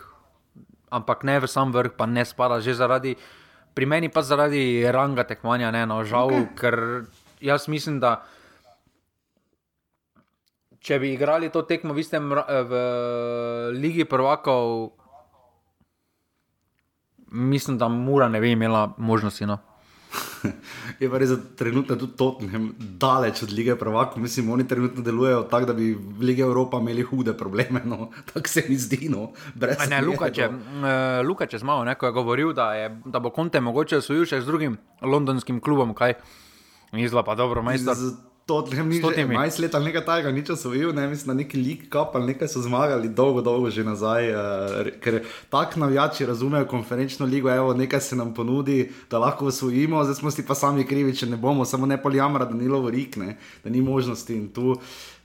ampak 0.89 1.23
ne 1.23 1.39
v 1.39 1.47
sam 1.47 1.71
vrh, 1.71 1.91
pa 1.97 2.05
ne 2.05 2.25
spada 2.25 2.59
že 2.59 2.73
zaradi, 2.73 3.15
pri 3.73 3.85
meni 3.85 4.09
pa 4.09 4.21
zaradi 4.21 4.91
ranga 4.91 5.23
tekmovanja, 5.23 5.71
ne, 5.71 5.85
no, 5.85 6.03
žal, 6.03 6.29
okay. 6.29 6.55
Ker 6.55 7.05
jaz 7.41 7.67
mislim, 7.67 7.99
da 7.99 8.23
če 10.81 10.97
bi 10.97 11.13
igrali 11.13 11.49
to 11.49 11.61
tekmo 11.61 11.93
v, 11.93 11.99
istem, 11.99 12.31
ra- 12.33 12.47
v 12.63 12.73
Ligi 13.75 14.05
prvakov, 14.05 14.89
mislim, 17.27 17.77
da 17.77 17.87
Mura 17.87 18.27
ne 18.27 18.39
bi 18.39 18.51
imela 18.51 18.93
možnosti. 18.97 19.45
No. 19.45 19.57
Je 20.99 21.07
pa 21.07 21.17
res, 21.17 21.29
da 21.29 21.37
trenutno 21.55 21.95
tudi 21.95 22.17
Tottenham 22.17 22.65
daleč 22.99 23.43
od 23.43 23.51
lige 23.51 23.75
prvakov. 23.75 24.19
Mislim, 24.19 24.49
oni 24.49 24.67
trenutno 24.67 25.01
delujejo 25.01 25.43
tako, 25.43 25.65
da 25.65 25.73
bi 25.73 25.91
v 25.93 26.21
lige 26.21 26.41
Evropa 26.41 26.77
imeli 26.77 27.01
hude 27.03 27.33
probleme. 27.33 27.81
No. 27.85 28.09
Tako 28.33 28.47
se 28.47 28.63
mi 28.67 28.75
zdi. 28.75 29.09
No. 29.09 29.29
Brez 29.55 29.77
A 29.77 29.85
Ne, 29.85 29.85
zmede, 29.87 30.05
Lukač 30.07 30.37
je, 30.37 30.49
no. 30.49 30.57
uh, 30.57 31.27
Lukač 31.27 31.53
je 31.53 31.59
zmagal, 31.59 31.85
ne, 31.85 31.95
ko 31.95 32.05
je 32.05 32.11
govoril, 32.11 32.53
da, 32.53 32.73
je, 32.73 32.89
da 33.05 33.19
bo 33.19 33.29
Conte 33.29 33.61
mogoče 33.61 33.97
osvojil 33.97 34.25
še 34.25 34.41
z 34.41 34.45
drugim 34.45 34.75
londonskim 35.01 35.61
klubom. 35.61 35.93
Kaj? 35.93 36.17
Izla 36.91 37.23
pa 37.23 37.35
dobro, 37.35 37.61
majster. 37.61 37.95
Z 37.95 38.30
Tottenham 38.45 38.89
ni 38.89 38.95
že 38.95 39.01
Stotimi. 39.01 39.35
11 39.35 39.59
let 39.61 39.75
ali 39.75 39.85
nekaj 39.85 40.05
takega, 40.05 40.31
nič 40.31 40.49
osvojil, 40.49 40.93
ne 40.97 41.07
mislim, 41.07 41.27
na 41.27 41.33
neki 41.43 41.57
lig 41.57 41.85
kap 41.93 42.15
ali 42.17 42.33
nekaj 42.33 42.49
so 42.49 42.61
zmagali, 42.61 43.09
dolgo, 43.09 43.41
dolgo 43.41 43.69
že 43.69 43.85
nazaj. 43.85 44.31
Uh, 44.33 44.89
ker 45.03 45.21
tako 45.49 45.85
navijači 45.85 46.25
razumejo 46.25 46.65
konferenčno 46.65 47.25
ligo, 47.25 47.51
evo, 47.53 47.73
nekaj 47.73 48.01
se 48.01 48.15
nam 48.15 48.33
ponudi, 48.33 48.89
da 49.11 49.21
lahko 49.21 49.45
osvojimo, 49.45 50.03
zdaj 50.03 50.15
smo 50.15 50.31
si 50.31 50.45
pa 50.45 50.55
sami 50.55 50.87
krivi, 50.87 51.15
če 51.15 51.29
ne 51.29 51.37
bomo, 51.37 51.65
samo 51.65 51.85
ne 51.85 52.01
poljamra, 52.01 52.45
da 52.45 52.57
ni 52.57 52.67
lovo 52.67 52.89
rikne, 52.89 53.37
da 53.63 53.69
ni 53.69 53.81
možnosti 53.81 54.35
in 54.35 54.49
tu 54.49 54.75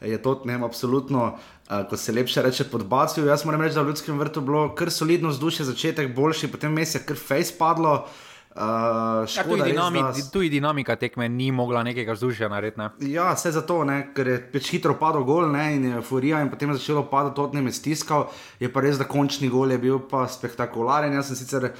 je 0.00 0.22
Tottenham 0.22 0.64
absolutno. 0.64 1.34
Uh, 1.66 1.82
ko 1.90 1.96
se 1.98 2.12
lepše 2.12 2.42
reče 2.46 2.68
podbacil, 2.70 3.26
jaz 3.26 3.42
moram 3.44 3.64
reči, 3.64 3.74
da 3.74 3.82
v 3.82 3.90
ljudskem 3.90 4.18
vrtu 4.18 4.40
bilo 4.40 4.68
kar 4.78 4.90
solidno 4.90 5.32
vzdušje, 5.34 5.66
začetek 5.66 6.14
boljši, 6.14 6.52
potem 6.52 6.70
mes 6.72 6.94
je 6.94 7.02
kar 7.02 7.18
face 7.18 7.56
padlo. 7.58 8.04
Uh, 8.06 8.35
ja, 8.56 9.44
tudi, 9.44 9.62
dinami, 9.70 10.00
res, 10.00 10.24
da... 10.24 10.30
tudi 10.32 10.48
dinamika 10.48 10.96
tekme 10.96 11.28
ni 11.28 11.50
mogla 11.52 11.82
nekega 11.82 12.16
vzdušja 12.16 12.48
narediti. 12.48 12.80
Ne? 12.80 12.88
Ja, 13.12 13.30
vse 13.36 13.52
zato, 13.52 13.82
ne, 13.84 13.98
ker 14.16 14.32
je 14.32 14.38
peč 14.52 14.70
hitro 14.72 14.96
padel 15.00 15.26
gol 15.28 15.50
ne, 15.52 15.66
in 15.76 15.84
je 15.90 15.94
euforija, 16.00 16.40
in 16.40 16.50
potem 16.52 16.72
je 16.72 16.80
začelo 16.80 17.04
padati, 17.10 17.46
ne 17.56 17.66
me 17.66 17.74
stiskal. 17.74 18.28
Je 18.60 18.72
pa 18.72 18.84
res, 18.84 18.98
da 19.00 19.08
končni 19.08 19.50
gol 19.52 19.74
je 19.74 19.80
bil 19.82 20.00
pa 20.10 20.24
spektakularen. 20.30 21.14
Jaz 21.18 21.32
sem 21.32 21.40
sicer 21.42 21.70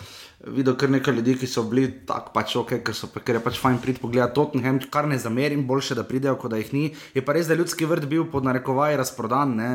videl 0.53 0.77
kar 0.77 0.91
nekaj 0.93 1.17
ljudi, 1.17 1.35
ki 1.41 1.49
so 1.49 1.65
bili 1.67 1.87
tako 2.07 2.35
pač 2.35 2.57
ok, 2.61 2.75
ker, 2.85 2.95
so, 2.95 3.09
ker 3.09 3.39
je 3.39 3.43
pač 3.43 3.57
fajn 3.61 3.79
priti 3.83 4.03
pogledati 4.03 4.37
Tottenham, 4.37 4.83
kar 4.93 5.09
ne 5.09 5.17
zamerim, 5.19 5.65
boljše, 5.67 5.97
da 5.97 6.05
pridejo, 6.05 6.37
kot 6.41 6.53
da 6.53 6.61
jih 6.61 6.75
ni. 6.77 6.85
Je 7.17 7.25
pa 7.25 7.35
res, 7.37 7.49
da 7.49 7.57
je 7.57 7.62
ljudski 7.62 7.89
vrt 7.89 8.05
bil 8.11 8.29
pod 8.31 8.45
narekovaj 8.45 8.99
razprodan, 9.01 9.57
ne, 9.57 9.71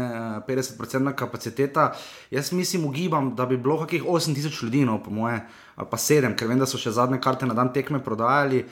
50% 0.47 1.15
kapaciteta. 1.17 1.91
Jaz 2.31 2.53
mislim, 2.53 2.85
ugibam, 2.85 3.33
da 3.35 3.49
bi 3.49 3.57
bilo 3.57 3.79
kakih 3.81 4.05
8000 4.05 4.63
ljudi, 4.63 4.85
no, 4.85 5.01
po 5.03 5.11
moje 5.11 5.41
ali 5.81 5.89
pa 5.89 5.97
sedem, 5.97 6.35
ker 6.37 6.47
vem, 6.47 6.59
da 6.61 6.69
so 6.69 6.77
še 6.77 6.93
zadnje 6.93 7.17
karte 7.21 7.49
na 7.49 7.57
dan 7.57 7.71
tekme 7.73 7.99
prodajali. 8.05 8.63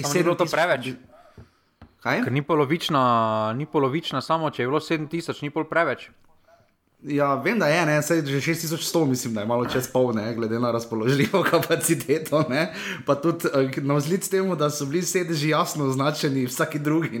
Sedem 0.00 0.30
bilo 0.30 0.38
to 0.40 0.48
preveč. 0.48 0.94
Kaj? 2.04 2.22
Ker 2.24 2.32
ni 2.32 2.40
polovična, 2.44 3.02
ni 3.56 3.68
polovična, 3.68 4.20
samo 4.24 4.50
če 4.52 4.64
je 4.64 4.68
bilo 4.68 4.80
7000, 4.80 5.44
ni 5.44 5.52
pol 5.52 5.68
preveč. 5.68 6.08
Ja, 7.04 7.34
vem, 7.34 7.58
da 7.58 7.66
je, 7.68 7.86
ne, 7.86 8.02
Sej, 8.02 8.22
že 8.24 8.40
6100, 8.40 9.06
mislim, 9.06 9.34
da 9.34 9.40
je 9.40 9.46
malo 9.46 9.66
čez 9.68 9.84
pol, 9.92 10.14
ne, 10.16 10.34
glede 10.34 10.56
na 10.58 10.70
razpoložljivo 10.72 11.42
kapaciteto. 11.50 12.44
Ne. 12.48 12.72
Pa 13.06 13.14
tudi 13.14 13.48
eh, 13.52 13.80
na 13.84 13.94
vzlic 13.94 14.28
temu, 14.28 14.56
da 14.56 14.70
so 14.70 14.86
bili 14.88 15.02
sedeži 15.02 15.48
jasno 15.48 15.84
označeni, 15.84 16.46
vsaki 16.46 16.78
drugi. 16.78 17.20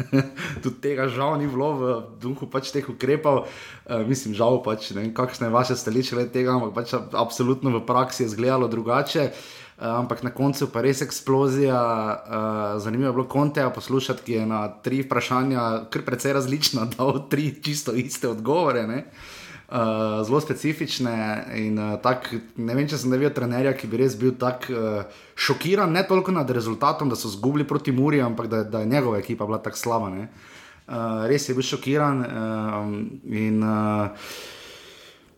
tudi 0.62 0.76
tega 0.80 1.08
žal 1.08 1.38
ni 1.40 1.48
bilo 1.48 1.72
v 1.72 1.96
duhu 2.20 2.50
pač 2.52 2.68
teh 2.68 2.84
ukrepov. 2.88 3.48
Uh, 3.88 4.04
mislim, 4.04 4.36
žal 4.36 4.60
pač, 4.60 4.90
ne 4.92 5.00
vem, 5.00 5.14
kakšne 5.16 5.48
je 5.48 5.56
vaše 5.56 5.76
stališče 5.76 6.28
tega, 6.28 6.58
ampak 6.58 6.76
pač 6.76 6.92
absolutno 7.12 7.72
v 7.72 7.80
praksi 7.86 8.24
je 8.24 8.32
izgledalo 8.32 8.68
drugače. 8.68 9.30
Eh, 9.32 9.63
ampak 9.78 10.22
na 10.22 10.30
koncu 10.30 10.68
pa 10.72 10.82
res 10.82 11.02
eksplozija. 11.02 11.78
Uh, 11.78 12.82
zanimivo 12.82 13.08
je 13.08 13.12
bilo 13.12 13.28
konteja 13.28 13.70
poslušati, 13.70 14.22
ki 14.22 14.32
je 14.32 14.46
na 14.46 14.68
tri 14.68 15.02
vprašanja, 15.02 15.90
kar 15.90 16.02
precej 16.06 16.32
različna, 16.32 16.86
dal 16.96 17.28
tri 17.28 17.54
čisto 17.62 17.92
iste 17.92 18.28
odgovore. 18.28 18.84
Uh, 18.84 20.22
zelo 20.26 20.40
specifične. 20.40 21.44
In, 21.56 21.78
uh, 21.78 21.98
tak, 22.02 22.30
ne 22.56 22.74
vem, 22.74 22.86
če 22.88 23.00
sem 23.00 23.10
videl 23.10 23.32
trenerja, 23.34 23.74
ki 23.74 23.90
bi 23.90 23.98
res 24.04 24.14
bil 24.20 24.36
tako 24.38 24.72
uh, 24.72 25.22
šokiran, 25.34 25.90
ne 25.90 26.04
toliko 26.06 26.32
nad 26.32 26.50
rezultatom, 26.50 27.10
da 27.10 27.18
so 27.18 27.32
zgubili 27.32 27.66
proti 27.66 27.92
Muri, 27.92 28.20
ampak 28.22 28.46
da, 28.46 28.62
da 28.62 28.84
je 28.84 28.92
njegova 28.92 29.18
ekipa 29.18 29.46
bila 29.46 29.58
tako 29.58 29.80
slaba. 29.80 30.12
Uh, 30.14 31.24
res 31.26 31.48
je 31.48 31.54
bil 31.56 31.66
šokiran. 31.66 32.20
Uh, 32.20 32.92
in, 33.24 33.64
uh, 33.64 34.12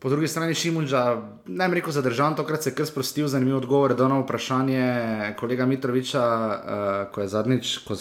Po 0.06 0.10
drugi 0.10 0.28
strani 0.28 0.54
Šimunča, 0.54 1.00
ne 1.46 1.64
vem, 1.64 1.72
rekel 1.74 1.90
zadržan, 1.92 2.36
tokrat 2.38 2.62
se 2.62 2.70
je 2.70 2.74
kar 2.78 2.86
sprostil, 2.86 3.26
zanimiv 3.28 3.56
odgovor 3.56 3.90
na 3.98 4.20
vprašanje 4.20 5.34
kolega 5.38 5.66
Mitroviča, 5.66 6.22
uh, 6.22 7.12
ko 7.12 7.20
je 7.20 7.28
zadnjič, 7.28 7.78
ko 7.78 7.96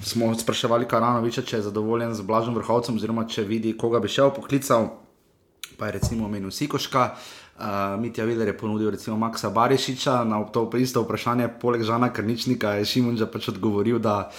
smo 0.00 0.30
spraševali 0.34 0.88
Karanoviča, 0.88 1.42
če 1.42 1.56
je 1.56 1.66
zadovoljen 1.66 2.14
z 2.14 2.24
Blažom 2.24 2.56
vrhovcem, 2.56 2.96
oziroma 2.96 3.26
če 3.28 3.44
vidi, 3.44 3.74
koga 3.76 4.00
bi 4.00 4.08
še 4.08 4.30
poklical, 4.32 4.88
pa 5.76 5.92
je 5.92 5.98
recimo 5.98 6.24
omenil 6.24 6.48
Sikoška. 6.48 7.10
Uh, 7.12 8.00
Mitja 8.00 8.24
Viler 8.24 8.48
je 8.48 8.56
ponudil 8.56 8.90
recimo 8.96 9.20
Maksa 9.20 9.52
Barišiča 9.52 10.24
na 10.24 10.40
to 10.48 10.64
isto 10.80 11.04
vprašanje, 11.04 11.52
poleg 11.60 11.84
Žana 11.84 12.08
Krničnika 12.08 12.78
je 12.80 12.88
Šimunča 12.88 13.28
pač 13.28 13.52
odgovoril, 13.52 14.00
da 14.00 14.30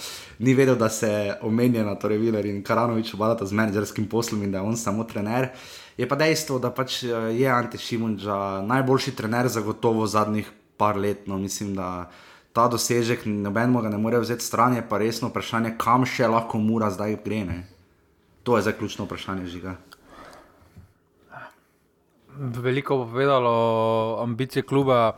ni 0.42 0.58
vedel, 0.58 0.74
da 0.74 0.90
se 0.90 1.38
omenjena, 1.40 1.94
torej 1.94 2.18
Viler 2.18 2.50
in 2.50 2.64
Karanovič 2.66 3.14
obadata 3.14 3.46
z 3.46 3.54
menedžerskim 3.54 4.10
poslom 4.10 4.42
in 4.42 4.50
da 4.50 4.58
je 4.58 4.74
on 4.74 4.76
samo 4.76 5.06
trener. 5.06 5.52
Uh, 5.54 5.85
Je 5.96 6.04
pa 6.08 6.16
dejstvo, 6.16 6.58
da 6.60 6.70
pač 6.70 7.02
eh, 7.04 7.32
je 7.40 7.48
Ante 7.48 7.78
Šimunča 7.78 8.62
najboljši 8.68 9.16
trener 9.16 9.48
za 9.48 9.60
gotovo 9.60 10.06
zadnjih 10.06 10.50
par 10.76 10.96
let. 10.96 11.26
No, 11.26 11.38
mislim, 11.38 11.74
da 11.74 12.10
ta 12.52 12.68
dosežek 12.68 13.24
nobenemu 13.24 13.80
ga 13.80 13.88
ne 13.88 13.98
more 13.98 14.20
vzeti 14.20 14.44
stran, 14.44 14.76
je 14.76 14.84
pa 14.88 14.98
resno 14.98 15.28
vprašanje, 15.32 15.74
kam 15.80 16.04
še 16.04 16.28
lahko 16.28 16.60
mora 16.60 16.90
zdaj 16.92 17.18
gre. 17.24 17.42
Ne? 17.48 17.58
To 18.44 18.56
je 18.56 18.68
zaključno 18.68 19.08
vprašanje 19.08 19.48
žiga. 19.52 19.76
Veliko 22.36 23.00
bo 23.00 23.08
povedalo 23.08 23.50
o 23.50 24.22
ambiciji 24.22 24.62
kluba. 24.62 25.16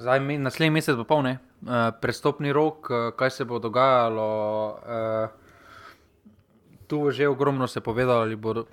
Zdaj, 0.00 0.20
naslednji 0.20 0.72
mesec 0.72 0.96
bo 0.96 1.04
polne, 1.04 1.38
uh, 1.40 1.92
prestopni 2.00 2.52
rok, 2.52 2.88
uh, 2.88 3.10
kaj 3.16 3.30
se 3.36 3.44
bo 3.44 3.58
dogajalo. 3.60 4.28
Uh, 4.80 5.28
tu 6.86 7.06
je 7.08 7.12
že 7.12 7.28
ogromno 7.28 7.68
se 7.68 7.80
povedalo, 7.80 8.24
ali 8.24 8.36
bodo 8.36 8.64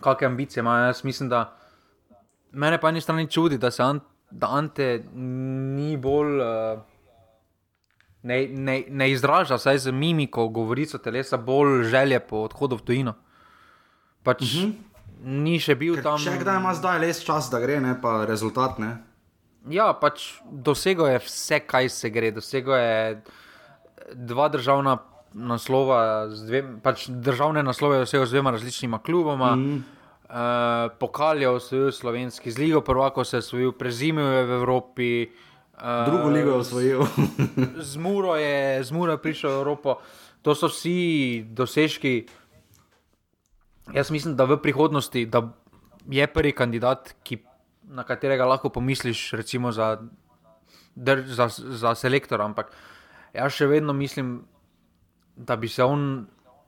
kakšne 0.00 0.26
ambicije 0.26 0.60
imajo. 0.60 0.86
Jaz 0.86 1.04
mislim, 1.04 1.28
da 1.28 1.56
mene 2.52 2.80
pa 2.80 2.88
eni 2.88 3.00
strani 3.00 3.30
čudi, 3.30 3.58
da 3.58 3.70
se 3.70 3.82
Ante, 3.82 4.06
da 4.30 4.48
Ante 4.50 5.04
ni 5.14 5.96
bolj. 5.96 6.40
Uh, 6.40 6.80
Ne, 8.22 8.48
ne, 8.48 8.84
ne 8.88 9.06
izraža 9.10 9.56
se 9.58 9.78
z 9.78 9.90
mimiko, 9.90 10.48
govorico 10.48 10.98
telesa, 10.98 11.36
bolj 11.36 11.84
želje 11.88 12.18
po 12.20 12.42
odhodu 12.44 12.76
v 12.76 12.82
tujino. 12.84 13.14
Pač 14.22 14.42
uh 14.42 14.48
mhm. 14.48 14.66
-huh. 14.66 14.74
Ni 15.24 15.58
še 15.60 15.74
bil 15.74 15.94
Ker 15.94 16.04
tam. 16.04 16.18
Še 16.18 16.38
kdaj 16.40 16.56
ima 16.56 16.72
zdaj 16.74 16.98
res 17.02 17.20
čas, 17.24 17.50
da 17.52 17.60
gre, 17.60 17.80
ne 17.80 17.92
pa 18.00 18.24
rezultat. 18.24 18.78
Ne? 18.80 18.94
Ja, 19.68 19.92
pač 19.92 20.40
dosego 20.48 21.06
je 21.06 21.18
vse, 21.20 21.60
kaj 21.60 21.88
se 21.92 22.10
gre. 22.10 22.30
Dosego 22.32 22.76
je 22.76 23.20
dva 24.14 24.48
državna 24.48 24.96
naslova, 25.34 26.26
dve, 26.26 26.62
pač 26.82 27.06
državne 27.08 27.62
naslove, 27.62 28.02
vse 28.04 28.24
z 28.26 28.30
dvema 28.30 28.50
različnima 28.50 28.98
kluboma. 28.98 29.56
Mm. 29.56 29.84
Uh, 30.30 30.36
Pokal 30.98 31.42
je 31.42 31.48
osvojil 31.48 31.92
slovenski, 31.92 32.50
z 32.50 32.58
Ligo 32.58 32.80
prvako 32.80 33.24
se 33.24 33.36
je 33.36 33.38
osvojil, 33.38 33.72
prezimil 33.72 34.26
je 34.26 34.44
v 34.44 34.52
Evropi. 34.52 35.30
Uh, 35.74 36.06
Drugo 36.06 36.28
ligo 36.28 36.50
je 36.50 36.56
osvojil. 36.56 37.02
z 37.90 37.96
Muro 37.96 38.36
je, 38.36 38.84
z 38.84 38.90
Muro 38.90 39.12
je 39.12 39.18
prišel 39.18 39.50
v 39.50 39.58
Evropo. 39.58 39.96
To 40.42 40.54
so 40.54 40.68
vsi 40.68 41.42
dosežki. 41.50 42.26
Jaz 43.94 44.10
mislim, 44.10 44.36
da 44.36 44.44
v 44.44 44.60
prihodnosti 44.62 45.26
da 45.26 45.50
je 46.06 46.26
prvi 46.26 46.52
kandidat, 46.52 47.14
ki, 47.22 47.42
na 47.90 48.06
katerega 48.06 48.46
lahko 48.46 48.70
pomisliš, 48.70 49.32
recimo 49.34 49.72
za, 49.72 49.98
za, 51.26 51.48
za 51.50 51.94
selektor. 51.94 52.40
Ampak 52.40 52.70
jaz 53.34 53.58
še 53.58 53.66
vedno 53.66 53.92
mislim, 53.92 54.38
da 54.38 54.59
bi 55.36 55.68
se 55.68 55.84
on 55.84 56.26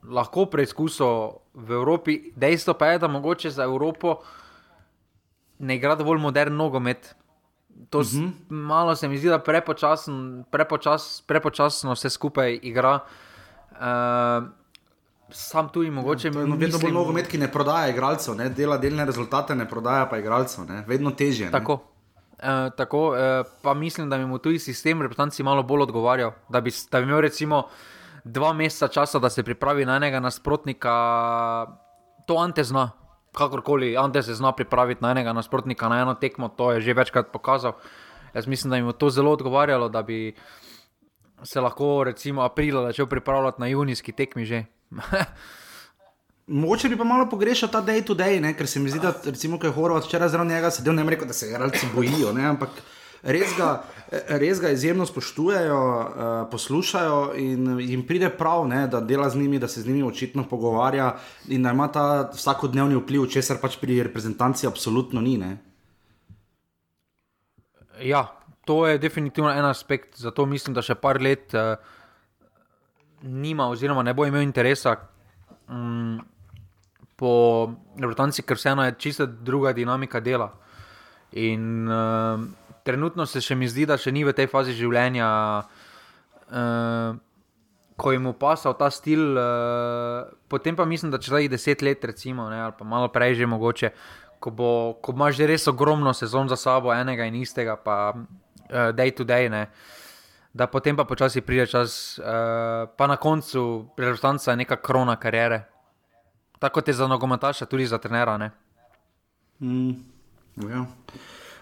lahko 0.09 0.45
preizkusil 0.45 1.29
v 1.53 1.71
Evropi. 1.71 2.31
Dejstvo 2.35 2.73
pa 2.73 2.87
je, 2.87 2.99
da 2.99 3.07
mogoče 3.07 3.49
za 3.49 3.63
Evropo 3.63 4.17
ne 5.59 5.75
igra 5.75 5.95
dovolj 5.95 6.19
modern 6.19 6.55
nogomet. 6.55 7.15
To 7.89 7.99
uh 7.99 8.05
mhm. 8.05 8.25
-huh. 8.25 8.31
malo 8.49 8.95
se 8.95 9.07
mi 9.07 9.17
zdi, 9.17 9.29
da 9.29 9.39
prepočasno, 9.39 10.43
prepočas, 10.51 11.23
prepočasno 11.27 11.93
vse 11.93 12.09
skupaj 12.09 12.59
igra. 12.61 12.99
Uh, 13.71 14.47
Sam 15.29 15.69
tu 15.69 15.83
in 15.83 15.93
mogoče 15.93 16.29
mi 16.29 16.37
je 16.37 16.57
vedno 16.57 16.79
bolj 16.79 16.91
nogomet, 16.91 17.27
ki 17.27 17.37
ne 17.37 17.51
prodaja 17.51 17.89
igralcev, 17.89 18.35
ne? 18.35 18.49
dela 18.49 18.77
delne 18.77 19.05
rezultate, 19.05 19.55
ne 19.55 19.69
prodaja 19.69 20.05
pa 20.09 20.17
igralcev, 20.17 20.65
ne? 20.65 20.83
vedno 20.87 21.11
težje. 21.11 21.51
Tako, 21.51 21.79
e, 22.39 22.69
tako 22.77 23.15
e, 23.17 23.43
pa 23.61 23.73
mislim, 23.73 24.09
da 24.09 24.17
bi 24.17 24.25
mu 24.25 24.37
tudi 24.37 24.59
sistem 24.59 25.01
reprezentanci 25.01 25.43
malo 25.43 25.63
bolj 25.63 25.81
odgovarjal. 25.81 26.31
Da 26.49 26.61
bi, 26.61 26.71
da 26.91 26.99
bi 26.99 27.03
imel 27.03 27.21
recimo 27.21 27.63
dva 28.23 28.53
meseca 28.53 28.87
časa, 28.87 29.19
da 29.19 29.29
se 29.29 29.43
pripravi 29.43 29.85
na 29.85 29.95
enega 29.95 30.19
nasprotnika, 30.19 30.93
to 32.27 32.37
Ante 32.37 32.63
zna. 32.63 32.91
Kakorkoli, 33.33 33.97
Ante 33.97 34.23
se 34.23 34.33
zna 34.33 34.51
pripraviti 34.51 35.03
na 35.03 35.11
enega 35.11 35.33
nasprotnika, 35.33 35.89
na 35.89 36.01
eno 36.01 36.13
tekmo, 36.13 36.47
to 36.49 36.71
je 36.71 36.81
že 36.81 36.93
večkrat 36.93 37.31
pokazal. 37.33 37.73
Jaz 38.33 38.47
mislim, 38.47 38.69
da 38.69 38.75
jim 38.75 38.87
je 38.87 38.93
to 38.93 39.09
zelo 39.09 39.31
odgovarjalo, 39.31 39.89
da 39.89 40.01
bi 40.01 40.35
se 41.43 41.61
lahko, 41.61 42.03
recimo, 42.03 42.41
aprila 42.41 42.85
začel 42.85 43.07
pripravljati 43.07 43.61
na 43.61 43.67
junijski 43.67 44.11
tekmi 44.11 44.45
že. 44.45 44.63
Mogoče 46.47 46.89
bi 46.89 46.97
pa 46.97 47.03
malo 47.03 47.29
pogrešal 47.29 47.69
ta 47.69 47.81
day 47.81 48.03
to 48.05 48.13
day, 48.13 48.57
ker 48.57 48.67
se 48.67 48.79
mi 48.79 48.89
zdi, 48.89 48.99
da 48.99 49.13
recimo, 49.25 49.59
je 49.63 49.71
Horvat 49.71 50.03
včeraj 50.03 50.29
zraven 50.29 50.47
njega 50.47 50.71
sedel, 50.71 50.93
ne 50.93 51.03
rekel, 51.03 51.27
da 51.27 51.33
se 51.33 51.47
igralci 51.47 51.87
bojijo, 51.95 52.33
ne? 52.33 52.45
ampak 52.45 52.69
res 53.23 53.55
ga, 53.57 53.83
res 54.27 54.59
ga 54.61 54.69
izjemno 54.69 55.05
spoštujejo, 55.05 55.79
uh, 55.79 56.49
poslušajo 56.51 57.33
in 57.39 57.79
jim 57.79 58.03
pride 58.07 58.29
prav, 58.37 58.67
ne, 58.67 58.87
da 58.87 58.99
dela 59.01 59.29
z 59.29 59.39
njimi, 59.39 59.59
da 59.59 59.67
se 59.67 59.81
z 59.81 59.87
njimi 59.87 60.03
očitno 60.03 60.43
pogovarja 60.49 61.15
in 61.47 61.63
da 61.63 61.71
ima 61.71 61.87
ta 61.91 62.29
vsakodnevni 62.33 62.95
vpliv, 62.95 63.27
česar 63.31 63.57
pač 63.61 63.77
pri 63.81 64.03
reprezentanci 64.03 64.67
absolutno 64.67 65.21
ni. 65.21 65.37
Ne. 65.37 65.57
Ja, 68.01 68.27
to 68.65 68.87
je 68.87 68.97
definitivno 68.97 69.51
en 69.51 69.65
aspekt, 69.65 70.19
zato 70.19 70.45
mislim, 70.45 70.73
da 70.73 70.81
še 70.81 70.95
par 70.95 71.21
let 71.21 71.53
uh, 71.53 71.75
nima, 73.21 73.69
oziroma 73.69 74.03
ne 74.03 74.13
bo 74.13 74.27
imel 74.27 74.43
interesa. 74.43 74.97
Um, 75.69 76.21
Po 77.13 77.69
reprezentanci, 77.93 78.41
ker 78.43 78.57
vseeno 78.57 78.83
je 78.83 78.95
čisto 78.99 79.25
druga 79.25 79.71
dinamika 79.71 80.19
dela. 80.19 80.49
In 81.39 81.87
uh, 81.87 82.41
trenutno 82.83 83.25
se 83.25 83.41
še 83.41 83.55
mi 83.55 83.67
zdi, 83.67 83.87
da 83.89 83.97
še 83.97 84.11
ni 84.11 84.23
v 84.27 84.33
tej 84.35 84.49
fazi 84.51 84.75
življenja, 84.77 85.27
uh, 85.63 87.15
ko 87.97 88.11
jim 88.11 88.27
upasa 88.31 88.73
ta 88.77 88.89
stil. 88.91 89.37
Uh, 89.37 90.33
potem 90.51 90.75
pa 90.75 90.85
mislim, 90.89 91.11
da 91.13 91.21
če 91.21 91.33
zdaj 91.33 91.49
deset 91.53 91.85
let, 91.85 92.03
recimo, 92.03 92.49
ne, 92.51 92.61
ali 92.67 92.77
pa 92.77 92.87
malo 92.87 93.09
prej 93.13 93.39
že 93.41 93.49
mogoče, 93.49 93.93
ko, 94.43 94.51
bo, 94.51 94.69
ko 94.99 95.15
imaš 95.15 95.39
že 95.39 95.49
res 95.49 95.67
ogromno 95.71 96.13
sezon 96.13 96.51
za 96.51 96.59
sabo, 96.59 96.93
enega 96.93 97.27
in 97.29 97.39
istega, 97.39 97.77
pa 97.79 98.13
uh, 98.13 98.91
day 98.91 99.15
to 99.15 99.23
day, 99.27 99.49
ne. 99.49 99.67
da 100.53 100.67
potem 100.69 100.93
pa 100.93 101.01
počasi 101.09 101.41
pride 101.41 101.65
čas, 101.65 102.19
uh, 102.21 102.85
pa 102.85 103.07
na 103.09 103.17
koncu 103.17 103.89
reprezentanca 103.97 104.51
je 104.51 104.61
neka 104.61 104.77
krona 104.77 105.15
karijere. 105.17 105.63
Tako 106.61 106.79
kot 106.79 106.87
je 106.87 106.93
za 106.93 107.07
nogometaša, 107.07 107.65
tudi 107.65 107.89
za 107.89 107.97
trenera. 107.97 108.37
Ne. 108.37 108.51
Mm, 109.59 109.97
ja. 110.69 110.85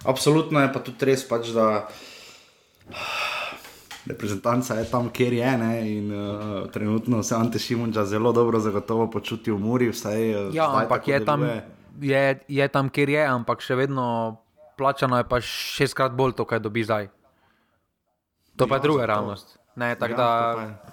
Absolutno 0.03 0.59
je 0.59 0.69
pa 0.73 0.79
tudi 0.79 1.05
res, 1.05 1.21
pač, 1.27 1.51
da 1.53 1.87
reprezentanca 4.05 4.75
je 4.75 4.85
tam, 4.89 5.09
kjer 5.09 5.33
je. 5.33 5.51
Ne, 5.57 5.73
in, 5.91 6.07
uh, 6.09 6.69
trenutno 6.71 7.23
se 7.23 7.35
Ante 7.35 7.59
Šimunča 7.59 8.05
zelo 8.05 8.31
dobro 8.31 8.59
zagotovo 8.59 9.09
počuti 9.11 9.51
v 9.51 9.59
Muri. 9.59 9.89
Vsaj, 9.89 10.49
uh, 10.49 10.55
Ja, 10.55 10.71
ampak 10.73 11.07
je 11.07 11.25
tam, 11.25 11.45
je, 12.01 12.23
je 12.47 12.67
tam, 12.67 12.89
kjer 12.89 13.09
je, 13.09 13.23
ampak 13.27 13.61
še 13.61 13.77
vedno 13.77 14.37
plačano 14.73 15.17
je 15.17 15.27
pa 15.29 15.37
šestkrat 15.37 16.11
bolj 16.11 16.33
to, 16.33 16.45
kaj 16.45 16.59
dobi 16.59 16.81
zdaj. 16.81 17.09
To 18.57 18.65
pa 18.65 18.75
Ja, 18.75 18.79
je 18.79 18.83
druga 18.83 19.05
zagotovo. 19.05 19.13
realnost. 19.13 19.47
Ne, 19.75 19.95
tako 19.95 20.11
Ja, 20.11 20.17
da, 20.17 20.29
pa. 20.57 20.91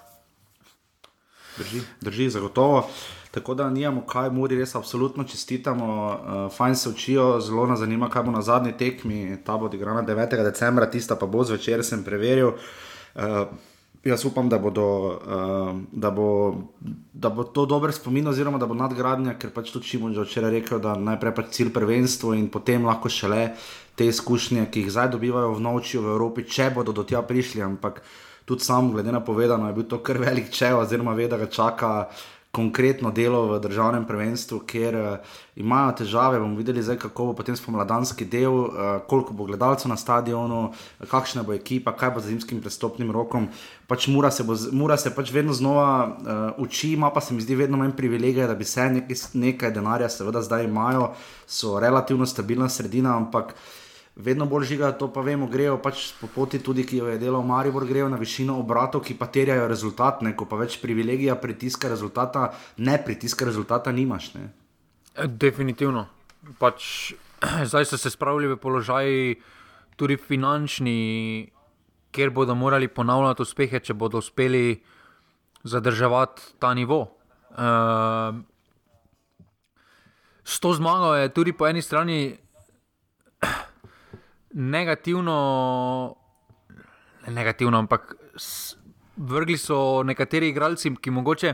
Drži, 1.57 1.81
drži, 1.99 2.29
zagotovo. 2.29 2.85
Tako 3.31 3.53
da 3.53 3.69
nijamo 3.69 4.01
kaj, 4.01 4.29
Muri 4.29 4.57
res 4.57 4.75
absolutno 4.75 5.23
čestitamo, 5.23 5.85
uh, 5.85 6.55
fajn 6.57 6.75
se 6.75 6.89
učijo, 6.89 7.39
zelo 7.41 7.65
nas 7.65 7.79
zanima, 7.79 8.09
kaj 8.09 8.23
bo 8.23 8.31
na 8.31 8.41
zadnji 8.41 8.73
tekmi. 8.77 9.37
Ta 9.45 9.57
bo 9.57 9.65
odigrana 9.65 10.03
9. 10.03 10.43
decembra, 10.43 10.89
tista 10.89 11.15
pa 11.15 11.25
bo 11.25 11.43
zvečer, 11.43 11.85
sem 11.85 12.03
preveril. 12.03 12.55
Uh, 13.15 13.45
jaz 14.03 14.25
upam, 14.25 14.49
da, 14.49 14.57
bodo, 14.57 14.85
uh, 15.27 15.75
da, 15.91 16.11
bo, 16.11 16.55
da 17.13 17.29
bo 17.29 17.43
to 17.43 17.65
dober 17.65 17.93
spomin, 17.93 18.27
oziroma 18.27 18.57
da 18.57 18.65
bo 18.65 18.73
nadgradnja, 18.73 19.35
ker 19.37 19.53
pač 19.53 19.69
tudi 19.75 19.91
Šimon 19.91 20.13
že 20.17 20.25
včeraj 20.25 20.55
rekel, 20.55 20.81
da 20.81 20.95
najprej 20.97 21.35
pač 21.35 21.53
cilj 21.59 21.69
prvenstvo 21.75 22.33
in 22.33 22.49
potem 22.49 22.85
lahko 22.85 23.13
šele 23.13 23.51
te 23.95 24.07
izkušnje, 24.09 24.65
ki 24.71 24.87
jih 24.87 24.91
zdaj 24.95 25.13
dobivajo 25.13 25.53
v 25.53 25.61
noči 25.61 26.01
v 26.01 26.15
Evropi, 26.15 26.47
če 26.49 26.71
bodo 26.73 26.95
do 26.95 27.05
tja 27.05 27.21
prišli. 27.21 27.61
Ampak 27.61 28.01
tudi 28.49 28.65
sam, 28.65 28.89
glede 28.91 29.11
na 29.11 29.21
povedano, 29.21 29.67
je 29.67 29.77
bil 29.77 29.85
to 29.85 30.01
kar 30.01 30.17
velik 30.17 30.49
če, 30.49 30.73
oziroma 30.73 31.13
ve, 31.13 31.27
da 31.29 31.37
ga 31.37 31.45
čaka 31.45 32.09
konkretno 32.51 33.11
delo 33.11 33.45
v 33.45 33.59
državnem 33.61 34.05
prvenstvu, 34.09 34.59
kjer 34.65 34.95
uh, 34.95 35.35
imajo 35.55 35.91
težave. 36.01 36.39
bomo 36.39 36.57
videli, 36.57 36.83
zdaj, 36.83 36.97
kako 36.97 37.25
bo 37.25 37.33
potem 37.33 37.55
spomladanski 37.55 38.25
del, 38.25 38.53
uh, 38.53 38.71
koliko 39.07 39.33
bo 39.33 39.45
gledalcev 39.45 39.89
na 39.89 39.97
stadionu, 39.97 40.73
kakšna 41.11 41.43
bo 41.43 41.53
ekipa, 41.53 41.93
kaj 41.93 42.11
bo 42.11 42.19
z 42.19 42.33
zimskim 42.33 42.61
prestopnim 42.61 43.11
rokom. 43.11 43.49
Pač 43.87 44.07
mura, 44.07 44.31
se 44.31 44.43
bo, 44.43 44.57
mura 44.71 44.97
se 44.97 45.13
pač 45.15 45.31
vedno 45.31 45.53
znova 45.53 46.07
uh, 46.07 46.63
uči, 46.65 46.93
ima 46.93 47.11
pa 47.13 47.21
se 47.21 47.33
mi 47.33 47.41
zdi 47.41 47.55
vedno 47.55 47.77
manj 47.77 47.93
privilegija, 47.93 48.47
da 48.47 48.55
bi 48.55 48.65
se 48.65 48.89
nekaj, 48.89 49.15
nekaj 49.33 49.71
denarja, 49.71 50.09
seveda 50.09 50.41
zdaj 50.41 50.65
imajo, 50.65 51.13
so 51.45 51.79
relativno 51.79 52.25
stabilna 52.25 52.69
sredina, 52.69 53.15
ampak 53.17 53.53
vedno 54.15 54.45
bolj 54.45 54.65
žiga, 54.73 54.91
to 54.97 55.07
pa 55.13 55.21
vemo, 55.21 55.47
grejo 55.47 55.77
pač 55.81 56.09
po 56.19 56.27
poti, 56.27 56.59
tudi 56.59 56.83
ki 56.83 56.97
jo 56.97 57.07
je 57.07 57.17
delal 57.21 57.43
Maribor, 57.43 57.85
grejo 57.87 58.09
na 58.09 58.17
višino 58.17 58.57
obratov, 58.59 59.03
ki 59.05 59.15
pa 59.19 59.29
terjajo 59.31 59.67
rezultat, 59.67 60.21
ne, 60.25 60.33
ko 60.35 60.45
pa 60.49 60.59
več 60.59 60.79
privilegija 60.81 61.35
pritiska 61.39 61.89
rezultata, 61.89 62.49
ne 62.77 62.97
pritiska 63.03 63.45
rezultata 63.45 63.91
nimaš. 63.91 64.33
Ne. 64.35 64.49
definitivno. 65.27 66.07
Pač, 66.59 67.13
zdaj 67.69 67.85
so 67.85 67.97
se 67.97 68.09
spravili 68.09 68.47
v 68.47 68.59
položaj, 68.59 69.35
tudi 69.99 70.17
finančni, 70.17 71.51
kjer 72.11 72.31
bodo 72.31 72.55
morali 72.55 72.87
ponavljati 72.87 73.43
uspehe, 73.43 73.79
če 73.79 73.93
bodo 73.93 74.17
uspeli 74.23 74.79
zadrževati 75.63 76.55
ta 76.59 76.73
nivo. 76.73 77.01
Uh, 77.49 78.39
s 80.43 80.59
to 80.59 80.73
zmago 80.73 81.13
je 81.15 81.29
tudi 81.33 81.53
po 81.53 81.67
eni 81.67 81.81
strani 81.81 82.37
negativno, 84.53 86.15
ne 87.27 87.33
negativno, 87.33 87.77
ampak 87.77 88.15
vrgli 89.17 89.57
so 89.57 90.03
nekateri 90.03 90.49
igralci, 90.49 90.95
ki 90.95 91.11
mogoče 91.11 91.53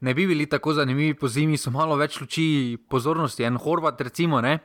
ne 0.00 0.14
bi 0.14 0.26
bili 0.26 0.46
tako 0.46 0.72
zanimivi 0.72 1.14
po 1.14 1.28
zimi, 1.28 1.58
so 1.58 1.70
malo 1.70 1.96
več 1.96 2.20
luči 2.20 2.78
pozornosti. 2.88 3.44
En 3.44 3.56
Horvat, 3.56 4.00
recimo, 4.00 4.40
ne. 4.40 4.58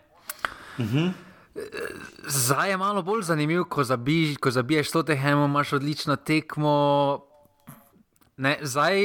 Zdaj 2.27 2.69
je 2.69 2.77
malo 2.77 3.01
bolj 3.03 3.21
zanimiv, 3.23 3.63
ko, 3.63 3.83
zabi, 3.83 4.35
ko 4.35 4.51
zabiješ 4.51 4.91
to 4.91 5.03
tehemo, 5.03 5.45
imaš 5.45 5.73
odlično 5.73 6.15
tekmo. 6.15 6.73
Ne, 8.37 8.57
zdaj, 8.61 8.99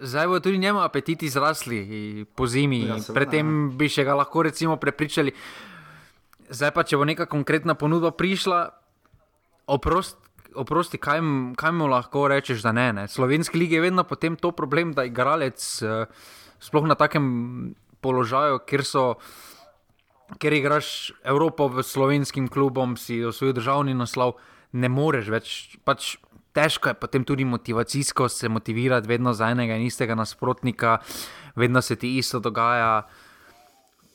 zdaj 0.00 0.26
bodo 0.26 0.40
tudi 0.40 0.58
njemu 0.58 0.80
apetiti 0.80 1.28
zrasli 1.28 2.24
po 2.34 2.46
zimi. 2.46 2.82
Ja, 2.82 2.96
Ja, 2.96 3.14
Predtem 3.14 3.72
bi 3.78 3.88
še 3.88 4.04
ga 4.04 4.14
lahko 4.14 4.42
recimo 4.42 4.76
prepričali. 4.76 5.32
Zdaj 6.48 6.72
pa, 6.72 6.84
če 6.84 6.96
bo 6.96 7.04
neka 7.04 7.28
konkretna 7.28 7.76
ponudba 7.76 8.10
prišla, 8.16 8.70
oprost, 9.68 10.16
oprosti, 10.56 10.96
kaj, 11.00 11.20
kaj 11.60 11.72
mu 11.76 11.88
lahko 11.90 12.24
rečeš, 12.32 12.62
da 12.64 12.72
ne. 12.72 12.88
ne. 12.92 13.04
Slovenski 13.08 13.58
lig 13.60 13.72
je 13.72 13.82
vedno 13.84 14.04
potem 14.08 14.36
to 14.36 14.52
problem, 14.56 14.94
da 14.96 15.04
igralec, 15.04 15.60
eh, 15.82 16.08
sploh 16.60 16.88
na 16.88 16.96
takem 16.96 17.74
položaju, 18.00 18.64
kjer 18.66 18.84
so. 18.84 19.04
Ker 20.28 20.52
igraš 20.52 21.08
Evropo 21.24 21.70
v 21.72 21.80
slovenskim 21.80 22.50
klubom, 22.52 22.98
si 23.00 23.22
osvojil 23.24 23.54
državni 23.56 23.94
naslov, 23.96 24.36
ne 24.76 24.90
moreš 24.92 25.30
več. 25.32 25.52
Pač 25.88 26.18
težko 26.52 26.92
je 26.92 26.98
potem 27.00 27.24
tudi 27.24 27.46
motivacijsko 27.48 28.28
se 28.28 28.48
motivirati, 28.52 29.08
vedno 29.08 29.32
za 29.32 29.48
enega 29.48 29.78
in 29.80 29.86
istega 29.86 30.14
nasprotnika, 30.14 30.98
vedno 31.56 31.80
se 31.80 31.96
ti 31.96 32.18
isto 32.18 32.42
dogaja. 32.44 33.06